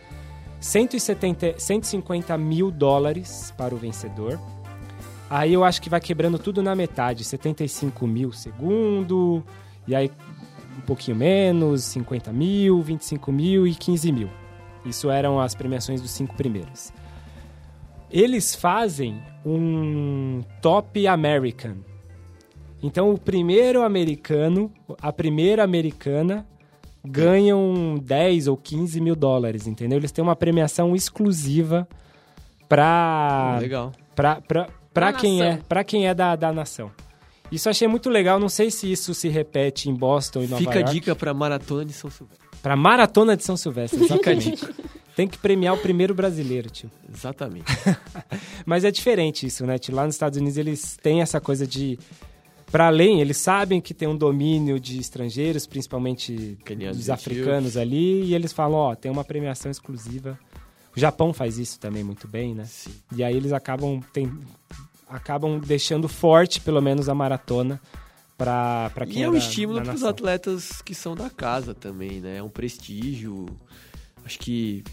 170, 0.60 1.56
150 1.58 2.38
mil 2.38 2.70
dólares 2.70 3.54
para 3.58 3.74
o 3.74 3.78
vencedor. 3.78 4.38
Aí 5.30 5.54
eu 5.54 5.64
acho 5.64 5.82
que 5.82 5.90
vai 5.90 6.00
quebrando 6.00 6.40
tudo 6.40 6.64
na 6.64 6.76
metade, 6.76 7.24
75 7.24 8.08
mil 8.08 8.32
segundo, 8.32 9.44
e 9.88 9.96
aí 9.96 10.12
um 10.78 10.82
pouquinho 10.82 11.18
menos, 11.18 11.84
50 11.84 12.32
mil, 12.32 12.82
25 12.82 13.32
mil 13.32 13.68
e 13.68 13.76
15 13.76 14.12
mil. 14.12 14.30
Isso 14.86 15.10
eram 15.10 15.40
as 15.40 15.54
premiações 15.54 16.02
dos 16.02 16.12
cinco 16.12 16.36
primeiros. 16.36 16.92
Eles 18.10 18.56
fazem 18.56 19.22
um 19.46 20.42
Top 20.62 21.06
American. 21.06 21.76
Então 22.82 23.12
o 23.12 23.18
primeiro 23.18 23.84
americano, 23.84 24.72
a 25.02 25.12
primeira 25.12 25.64
americana, 25.64 26.48
ganham 27.06 27.96
10 28.02 28.48
ou 28.48 28.58
15 28.58 29.00
mil 29.02 29.16
dólares, 29.16 29.68
entendeu? 29.68 30.00
Eles 30.00 30.12
têm 30.12 30.24
uma 30.24 30.36
premiação 30.36 30.96
exclusiva 30.96 31.88
para 32.68 33.58
Legal. 33.60 33.92
Pra, 34.16 34.42
pra, 34.42 34.68
pra, 34.94 35.12
Da 35.12 35.18
quem, 35.18 35.42
é, 35.42 35.60
pra 35.68 35.84
quem 35.84 36.08
é 36.08 36.14
da, 36.14 36.36
da 36.36 36.52
nação. 36.52 36.92
Isso 37.52 37.68
eu 37.68 37.72
achei 37.72 37.88
muito 37.88 38.10
legal. 38.10 38.40
Não 38.40 38.50
sei 38.50 38.70
se 38.70 38.92
isso 38.92 39.14
se 39.14 39.28
repete 39.28 39.90
em 39.90 39.94
Boston 39.94 40.44
e 40.44 40.48
Nova 40.48 40.58
Fica 40.58 40.74
a 40.78 40.82
York. 40.82 40.94
dica 40.94 41.16
pra 41.16 41.34
Maratona 41.34 41.86
de 41.86 41.94
São 41.94 42.10
Silvestre. 42.10 42.48
Pra 42.62 42.76
Maratona 42.76 43.36
de 43.38 43.44
São 43.44 43.58
Silvestre, 43.58 44.02
a 44.02 44.06
exatamente. 44.06 44.68
Tem 45.16 45.28
que 45.28 45.38
premiar 45.38 45.74
o 45.74 45.78
primeiro 45.78 46.14
brasileiro, 46.14 46.70
tio. 46.70 46.90
Exatamente. 47.14 47.66
Mas 48.66 48.86
é 48.86 48.92
diferente 48.92 49.46
isso, 49.46 49.66
né, 49.66 49.78
tio? 49.78 49.94
Lá 49.94 50.06
nos 50.06 50.16
Estados 50.16 50.38
Unidos 50.38 50.58
eles 50.58 50.98
têm 51.02 51.22
essa 51.22 51.42
coisa 51.42 51.68
de... 51.68 52.00
Pra 52.72 52.88
além, 52.88 53.20
eles 53.20 53.36
sabem 53.38 53.82
que 53.82 53.94
tem 53.96 54.08
um 54.08 54.16
domínio 54.16 54.80
de 54.80 55.00
estrangeiros, 55.00 55.66
principalmente 55.66 56.58
Quenianos 56.64 56.98
dos 56.98 57.10
africanos 57.10 57.76
ali, 57.76 58.26
e 58.26 58.36
eles 58.36 58.54
falam, 58.54 58.78
ó, 58.78 58.96
tem 58.96 59.12
uma 59.12 59.24
premiação 59.24 59.72
exclusiva. 59.72 60.40
O 61.00 61.02
Japão 61.02 61.32
faz 61.32 61.58
isso 61.58 61.80
também 61.80 62.04
muito 62.04 62.28
bem, 62.28 62.54
né? 62.54 62.66
Sim. 62.66 62.92
E 63.16 63.24
aí 63.24 63.34
eles 63.34 63.54
acabam, 63.54 64.02
tem, 64.12 64.30
acabam 65.08 65.58
deixando 65.58 66.10
forte, 66.10 66.60
pelo 66.60 66.82
menos, 66.82 67.08
a 67.08 67.16
maratona 67.16 67.80
para 68.38 68.92
quem 69.06 69.22
E 69.22 69.24
é 69.24 69.26
é 69.26 69.30
um 69.30 69.32
da- 69.32 69.38
estímulo 69.38 69.82
para 69.82 69.96
os 69.96 70.04
atletas 70.04 70.82
que 70.82 70.94
são 70.94 71.16
da 71.16 71.30
casa 71.30 71.74
também, 71.74 72.20
né? 72.20 72.36
É 72.40 72.44
um 72.44 72.50
prestígio. 72.50 73.46
Acho 74.26 74.38
que 74.40 74.84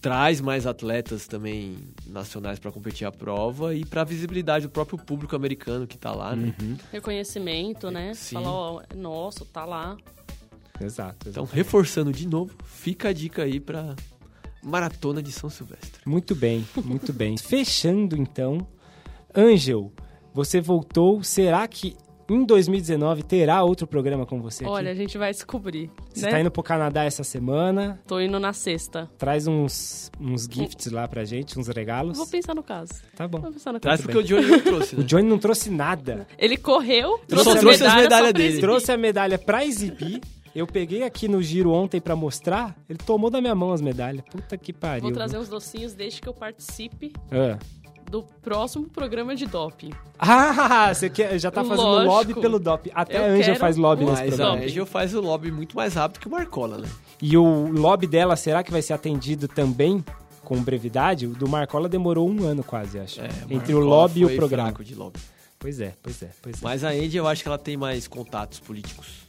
traz 0.00 0.40
mais 0.40 0.68
atletas 0.68 1.26
também 1.26 1.78
nacionais 2.06 2.60
para 2.60 2.70
competir 2.70 3.04
a 3.04 3.10
prova 3.10 3.74
e 3.74 3.84
para 3.84 4.02
a 4.02 4.04
visibilidade 4.04 4.66
do 4.68 4.70
próprio 4.70 4.98
público 4.98 5.34
americano 5.34 5.84
que 5.84 5.98
tá 5.98 6.12
lá, 6.12 6.36
né? 6.36 6.54
Uhum, 6.60 6.76
Reconhecimento, 6.92 7.90
né? 7.90 8.14
Sim. 8.14 8.36
Falar, 8.36 8.52
ó, 8.52 8.82
é 8.88 8.94
nosso, 8.94 9.44
tá 9.44 9.64
lá. 9.64 9.96
exato, 10.80 11.28
Então, 11.28 11.42
exato. 11.42 11.56
reforçando 11.56 12.12
de 12.12 12.28
novo, 12.28 12.52
fica 12.64 13.08
a 13.08 13.12
dica 13.12 13.42
aí 13.42 13.58
para 13.58 13.96
Maratona 14.64 15.22
de 15.22 15.30
São 15.30 15.50
Silvestre. 15.50 16.00
Muito 16.06 16.34
bem, 16.34 16.66
muito 16.84 17.12
bem. 17.12 17.36
Fechando, 17.38 18.16
então. 18.16 18.66
Ângel, 19.36 19.92
você 20.32 20.60
voltou. 20.60 21.22
Será 21.22 21.66
que 21.68 21.96
em 22.28 22.44
2019 22.44 23.22
terá 23.22 23.62
outro 23.62 23.86
programa 23.86 24.24
com 24.24 24.40
você 24.40 24.64
aqui? 24.64 24.72
Olha, 24.72 24.90
a 24.90 24.94
gente 24.94 25.18
vai 25.18 25.30
descobrir. 25.30 25.90
Você 26.12 26.24
né? 26.24 26.30
tá 26.30 26.40
indo 26.40 26.50
pro 26.50 26.62
Canadá 26.62 27.04
essa 27.04 27.22
semana. 27.22 28.00
Tô 28.06 28.18
indo 28.20 28.40
na 28.40 28.52
sexta. 28.52 29.10
Traz 29.18 29.46
uns, 29.46 30.10
uns 30.18 30.48
gifts 30.50 30.90
lá 30.90 31.06
pra 31.06 31.24
gente, 31.24 31.58
uns 31.58 31.68
regalos. 31.68 32.16
Vou 32.16 32.26
pensar 32.26 32.54
no 32.54 32.62
caso. 32.62 32.92
Tá 33.14 33.28
bom. 33.28 33.40
Vou 33.40 33.52
pensar 33.52 33.72
no 33.72 33.80
Traz 33.80 34.00
caso. 34.00 34.08
porque 34.08 34.18
o 34.18 34.22
Johnny 34.26 34.46
não 34.48 34.60
trouxe, 34.60 34.94
O 34.96 35.00
né? 35.00 35.04
Johnny 35.04 35.28
não 35.28 35.38
trouxe 35.38 35.70
nada. 35.70 36.26
Ele 36.38 36.56
correu, 36.56 37.10
Eu 37.10 37.26
trouxe, 37.26 37.44
só 37.44 37.52
as 37.54 37.60
trouxe 37.60 37.84
as 37.84 37.94
medalhas 37.94 38.32
dele. 38.32 38.60
Trouxe 38.60 38.92
a 38.92 38.96
medalha 38.96 39.38
pra 39.38 39.64
exibir. 39.64 40.20
Eu 40.54 40.66
peguei 40.66 41.02
aqui 41.02 41.26
no 41.26 41.42
giro 41.42 41.70
ontem 41.72 42.00
pra 42.00 42.14
mostrar. 42.14 42.76
Ele 42.88 42.98
tomou 42.98 43.28
da 43.30 43.40
minha 43.40 43.54
mão 43.54 43.72
as 43.72 43.80
medalhas. 43.80 44.24
Puta 44.30 44.56
que 44.56 44.72
pariu. 44.72 45.02
Vou 45.02 45.12
trazer 45.12 45.36
uns 45.38 45.48
docinhos 45.48 45.94
desde 45.94 46.20
que 46.20 46.28
eu 46.28 46.34
participe 46.34 47.12
Ah. 47.32 47.58
do 48.08 48.22
próximo 48.40 48.88
programa 48.88 49.34
de 49.34 49.46
doping. 49.46 49.90
Ah, 50.18 50.94
você 50.94 51.10
quer, 51.10 51.36
já 51.38 51.50
tá 51.50 51.64
fazendo 51.64 51.82
Lógico. 51.86 52.12
lobby 52.12 52.34
pelo 52.34 52.58
DOP. 52.60 52.90
Até 52.94 53.18
Eu 53.18 53.24
a 53.24 53.26
Anja 53.26 53.56
faz 53.56 53.76
lobby 53.76 54.04
um 54.04 54.10
nesse 54.10 54.22
Mas 54.22 54.34
a 54.34 54.36
programa. 54.36 54.64
Angel 54.64 54.86
faz 54.86 55.14
o 55.14 55.20
lobby 55.20 55.50
muito 55.50 55.74
mais 55.74 55.94
rápido 55.94 56.20
que 56.20 56.28
o 56.28 56.30
Marcola, 56.30 56.78
né? 56.78 56.88
E 57.20 57.36
o 57.36 57.68
lobby 57.72 58.06
dela, 58.06 58.36
será 58.36 58.62
que 58.62 58.70
vai 58.70 58.80
ser 58.82 58.92
atendido 58.92 59.48
também 59.48 60.04
com 60.44 60.62
brevidade? 60.62 61.26
O 61.26 61.30
do 61.30 61.48
Marcola 61.48 61.88
demorou 61.88 62.30
um 62.30 62.44
ano 62.44 62.62
quase, 62.62 62.98
acho. 62.98 63.20
É, 63.20 63.28
Entre 63.50 63.74
o 63.74 63.80
lobby 63.80 64.20
e 64.20 64.24
o 64.24 64.36
programa. 64.36 64.68
fraco 64.68 64.84
de 64.84 64.94
lobby. 64.94 65.18
Pois 65.58 65.80
é, 65.80 65.94
pois 66.02 66.22
é, 66.22 66.30
pois 66.42 66.56
é. 66.56 66.58
Mas 66.62 66.84
a 66.84 66.90
Andy, 66.90 67.16
eu 67.16 67.26
acho 67.26 67.42
que 67.42 67.48
ela 67.48 67.58
tem 67.58 67.76
mais 67.76 68.06
contatos 68.06 68.60
políticos. 68.60 69.23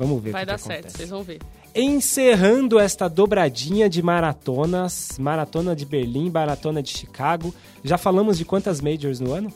Vamos 0.00 0.22
ver 0.22 0.30
o 0.30 0.32
Vai 0.32 0.42
que 0.42 0.46
dar 0.46 0.56
que 0.56 0.62
certo, 0.62 0.78
acontece. 0.78 0.96
vocês 0.96 1.10
vão 1.10 1.22
ver. 1.22 1.40
Encerrando 1.74 2.78
esta 2.78 3.06
dobradinha 3.06 3.86
de 3.86 4.02
maratonas, 4.02 5.18
maratona 5.18 5.76
de 5.76 5.84
Berlim, 5.84 6.30
maratona 6.30 6.82
de 6.82 6.88
Chicago. 6.88 7.54
Já 7.84 7.98
falamos 7.98 8.38
de 8.38 8.46
quantas 8.46 8.80
majors 8.80 9.20
no 9.20 9.34
ano? 9.34 9.52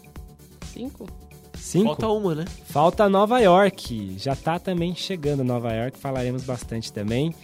Cinco? 0.70 1.08
Cinco? 1.58 1.86
Falta 1.86 2.08
uma, 2.08 2.34
né? 2.34 2.44
Falta 2.66 3.08
Nova 3.08 3.40
York. 3.40 4.16
Já 4.18 4.36
tá 4.36 4.58
também 4.58 4.94
chegando 4.94 5.42
Nova 5.42 5.72
York, 5.72 5.98
falaremos 5.98 6.44
bastante 6.44 6.92
também. 6.92 7.34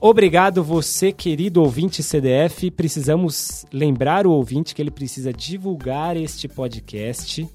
Obrigado 0.00 0.64
você, 0.64 1.12
querido 1.12 1.62
ouvinte 1.62 2.02
CDF. 2.02 2.70
Precisamos 2.70 3.66
lembrar 3.70 4.26
o 4.26 4.30
ouvinte 4.30 4.74
que 4.74 4.80
ele 4.80 4.90
precisa 4.90 5.30
divulgar 5.30 6.16
este 6.16 6.48
podcast. 6.48 7.46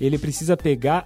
Ele 0.00 0.18
precisa 0.18 0.56
pegar 0.56 1.04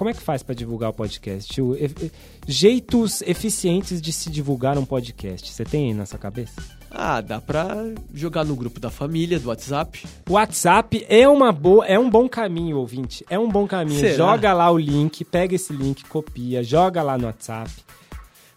como 0.00 0.08
é 0.08 0.14
que 0.14 0.22
faz 0.22 0.42
para 0.42 0.54
divulgar 0.54 0.88
o 0.88 0.94
podcast? 0.94 1.60
O- 1.60 1.76
e- 1.76 2.10
jeitos 2.48 3.20
eficientes 3.20 4.00
de 4.00 4.10
se 4.14 4.30
divulgar 4.30 4.78
um 4.78 4.84
podcast. 4.86 5.52
Você 5.52 5.62
tem 5.62 5.88
aí 5.88 5.94
na 5.94 6.06
sua 6.06 6.18
cabeça? 6.18 6.54
Ah, 6.90 7.20
dá 7.20 7.38
pra 7.38 7.66
jogar 8.14 8.42
no 8.46 8.56
grupo 8.56 8.80
da 8.80 8.88
família, 8.90 9.38
do 9.38 9.48
WhatsApp. 9.50 10.02
O 10.26 10.32
WhatsApp 10.32 11.04
é 11.06 11.28
uma 11.28 11.52
boa, 11.52 11.84
é 11.84 11.98
um 11.98 12.08
bom 12.08 12.26
caminho, 12.30 12.78
ouvinte. 12.78 13.26
É 13.28 13.38
um 13.38 13.46
bom 13.50 13.66
caminho. 13.66 14.00
Será? 14.00 14.14
Joga 14.16 14.54
lá 14.54 14.70
o 14.70 14.78
link, 14.78 15.22
pega 15.22 15.54
esse 15.54 15.70
link, 15.74 16.02
copia, 16.06 16.64
joga 16.64 17.02
lá 17.02 17.18
no 17.18 17.26
WhatsApp, 17.26 17.70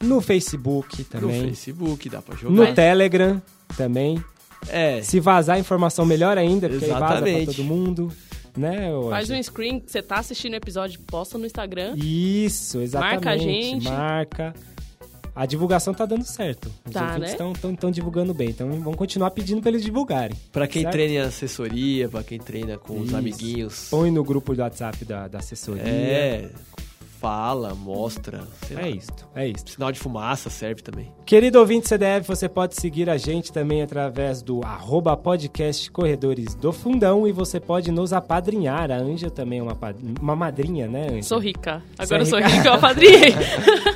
no 0.01 0.21
Facebook 0.21 0.99
No 1.13 1.19
também, 1.19 1.49
Facebook, 1.49 2.07
dá 2.07 2.21
pra 2.21 2.35
no, 2.35 2.55
jogar. 2.55 2.73
Telegram 2.73 3.41
também. 3.75 4.23
É, 4.69 5.01
Se 5.01 5.19
vazar 5.19 5.59
informação 5.59 6.05
melhor 6.05 6.37
ainda, 6.37 6.69
porque 6.69 6.85
aí 6.85 6.91
vaza 6.91 7.05
pra 7.05 7.15
Exatamente. 7.29 7.55
todo 7.57 7.65
mundo, 7.65 8.11
né? 8.57 8.89
Faz 9.09 9.29
um 9.29 9.41
screen, 9.41 9.79
que 9.79 9.91
você 9.91 10.01
tá 10.01 10.17
assistindo 10.19 10.53
o 10.53 10.57
episódio, 10.57 10.99
posta 11.07 11.37
no 11.37 11.45
Instagram. 11.45 11.95
Isso, 11.97 12.79
exatamente. 12.81 13.13
Marca 13.25 13.29
a 13.31 13.37
gente. 13.37 13.83
Marca. 13.85 14.53
A 15.35 15.47
divulgação 15.47 15.95
tá 15.95 16.05
dando 16.05 16.23
certo. 16.25 16.71
Os 16.85 16.93
Tá, 16.93 17.07
ouvintes 17.13 17.35
né? 17.39 17.51
estão 17.73 17.89
divulgando 17.89 18.35
bem. 18.35 18.49
Então 18.49 18.69
vamos 18.69 18.95
continuar 18.95 19.31
pedindo 19.31 19.61
pra 19.61 19.71
eles 19.71 19.83
divulgarem. 19.83 20.37
pra 20.51 20.67
quem 20.67 20.83
certo? 20.83 20.93
treina 20.93 21.13
em 21.15 21.17
assessoria, 21.17 22.07
pra 22.07 22.23
quem 22.23 22.37
treina 22.37 22.77
com 22.77 22.99
os 22.99 23.07
Isso. 23.07 23.17
amiguinhos. 23.17 23.87
Põe 23.89 24.11
no 24.11 24.23
grupo 24.23 24.53
do 24.55 24.61
WhatsApp 24.61 25.03
da, 25.03 25.27
da 25.27 25.39
assessoria. 25.39 25.81
É, 25.83 26.49
fala, 27.23 27.73
mostra, 27.73 28.41
sei 28.67 28.75
lá. 28.75 28.81
É 28.83 28.89
isto, 28.89 29.25
é 29.33 29.47
isto. 29.47 29.71
Sinal 29.71 29.93
de 29.93 29.99
fumaça 29.99 30.49
serve 30.49 30.81
também. 30.81 31.09
Querido 31.25 31.57
ouvinte 31.57 31.87
CDF, 31.87 32.27
você 32.27 32.49
pode 32.49 32.75
seguir 32.75 33.09
a 33.09 33.15
gente 33.15 33.49
também 33.49 33.81
através 33.81 34.41
do 34.41 34.59
arroba 34.61 35.15
podcast 35.15 35.89
Corredores 35.89 36.53
do 36.53 36.73
Fundão 36.73 37.25
e 37.25 37.31
você 37.31 37.61
pode 37.61 37.91
nos 37.91 38.11
apadrinhar. 38.11 38.91
A 38.91 38.97
Anja 38.97 39.31
também 39.31 39.59
é 39.59 39.63
uma, 39.63 39.77
uma 40.19 40.35
madrinha, 40.35 40.85
né, 40.85 41.07
Anja? 41.11 41.23
Sou 41.23 41.39
rica. 41.39 41.81
Agora 41.97 42.23
é 42.23 42.25
sou 42.25 42.39
rica? 42.39 42.49
rica, 42.49 42.67
eu 42.67 42.73
apadrinhei. 42.73 43.33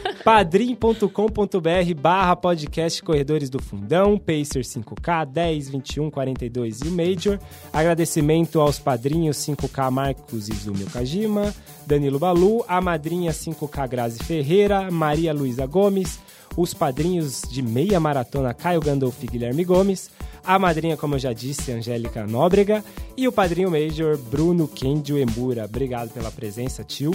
padrim.com.br 0.28 1.94
barra 1.98 2.36
podcast 2.36 3.02
Corredores 3.02 3.50
do 3.50 3.64
Fundão, 3.64 4.18
Pacer 4.18 4.62
5K, 4.62 5.26
10, 5.26 5.70
21, 5.70 6.12
42 6.12 6.82
e 6.82 6.88
o 6.90 6.92
Major. 6.92 7.40
Agradecimento 7.72 8.60
aos 8.60 8.78
padrinhos 8.78 9.38
5K 9.38 9.90
Marcos 9.90 10.50
Izumi 10.50 10.84
Okajima, 10.84 11.56
Danilo 11.86 12.20
Balu, 12.20 12.62
a 12.68 12.82
madrinha 12.82 13.32
5K 13.32 13.88
Grazi 13.88 14.20
Ferreira, 14.22 14.92
Maria 14.92 15.34
Luísa 15.34 15.66
Gomes, 15.66 16.20
os 16.58 16.74
padrinhos 16.74 17.44
de 17.50 17.62
meia 17.62 17.98
maratona 17.98 18.54
Caio 18.54 18.82
Gandolf 18.82 19.24
e 19.24 19.28
Guilherme 19.28 19.64
Gomes, 19.64 20.12
a 20.44 20.60
madrinha, 20.60 20.98
como 20.98 21.16
eu 21.16 21.20
já 21.20 21.32
disse, 21.32 21.72
Angélica 21.72 22.28
Nóbrega, 22.28 22.84
e 23.16 23.30
o 23.30 23.32
padrinho 23.32 23.72
Major 23.72 24.18
Bruno 24.18 24.68
Kendio 24.68 25.18
Embura. 25.18 25.64
Obrigado 25.64 26.10
pela 26.10 26.30
presença, 26.30 26.84
tio. 26.84 27.14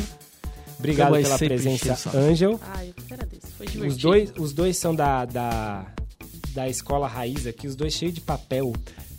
Obrigado 0.82 1.12
pela 1.22 1.38
presença. 1.38 2.10
Angel. 2.16 2.58
Ai, 2.74 2.88
eu 2.88 2.94
que 3.04 3.14
agradeço. 3.14 3.46
Foi 3.56 3.66
divertido. 3.66 3.86
Os 3.86 3.96
dois, 3.96 4.32
os 4.36 4.52
dois 4.52 4.76
são 4.76 4.94
da, 4.94 5.24
da, 5.24 5.86
da 6.54 6.68
escola 6.68 7.06
raiz 7.06 7.46
aqui, 7.46 7.66
os 7.68 7.76
dois 7.76 7.92
cheios 7.94 8.14
de 8.14 8.20
papel. 8.20 8.72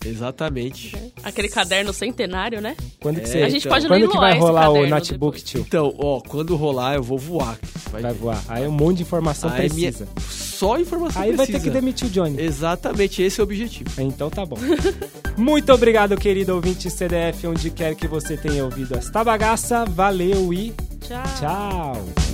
Exatamente. 0.05 0.91
Aquele 1.24 1.47
caderno 1.47 1.93
centenário, 1.93 2.59
né? 2.59 2.76
Quando 3.01 3.22
que 3.22 3.24
É, 3.24 3.26
você, 3.26 3.38
A 3.43 3.49
gente 3.49 3.59
então. 3.66 3.72
pode 3.72 3.88
quando 3.88 4.09
que 4.09 4.18
vai 4.18 4.38
rolar 4.38 4.70
o 4.70 4.86
notebook, 4.86 5.38
depois. 5.38 5.43
tio? 5.43 5.61
Então, 5.61 5.95
ó, 5.97 6.20
quando 6.20 6.55
rolar, 6.57 6.95
eu 6.95 7.03
vou 7.03 7.18
voar. 7.18 7.57
Vai, 7.89 8.01
Vai 8.01 8.14
voar. 8.14 8.43
Aí 8.49 8.64
é 8.66 8.68
um 8.68 8.72
monte 8.72 8.97
de 8.97 9.03
informação 9.03 9.49
Aí 9.49 9.70
minha- 9.70 9.91
precisa. 9.93 10.07
Só 10.30 10.78
informação 10.78 11.22
Aí 11.22 11.32
vai 11.32 11.45
ter 11.45 11.53
precisa. 11.53 11.72
que 11.72 11.80
demitir 11.80 12.07
o 12.07 12.09
Johnny. 12.09 12.41
Exatamente, 12.41 13.22
esse 13.22 13.39
é 13.39 13.43
o 13.43 13.45
objetivo. 13.45 13.89
Então 14.01 14.30
tá 14.30 14.45
bom. 14.45 14.57
Muito 15.38 15.72
obrigado, 15.74 16.16
querido 16.18 16.53
ouvinte 16.55 16.89
CDF, 16.89 17.47
onde 17.47 17.70
quer 17.72 17.95
que 17.95 18.07
você 18.07 18.36
tenha 18.36 18.64
ouvido 18.66 18.95
esta 18.97 19.24
bagaça. 19.24 19.86
Valeu 19.86 20.53
e 20.53 20.74
Tchau. 21.04 21.24
tchau. 21.38 22.32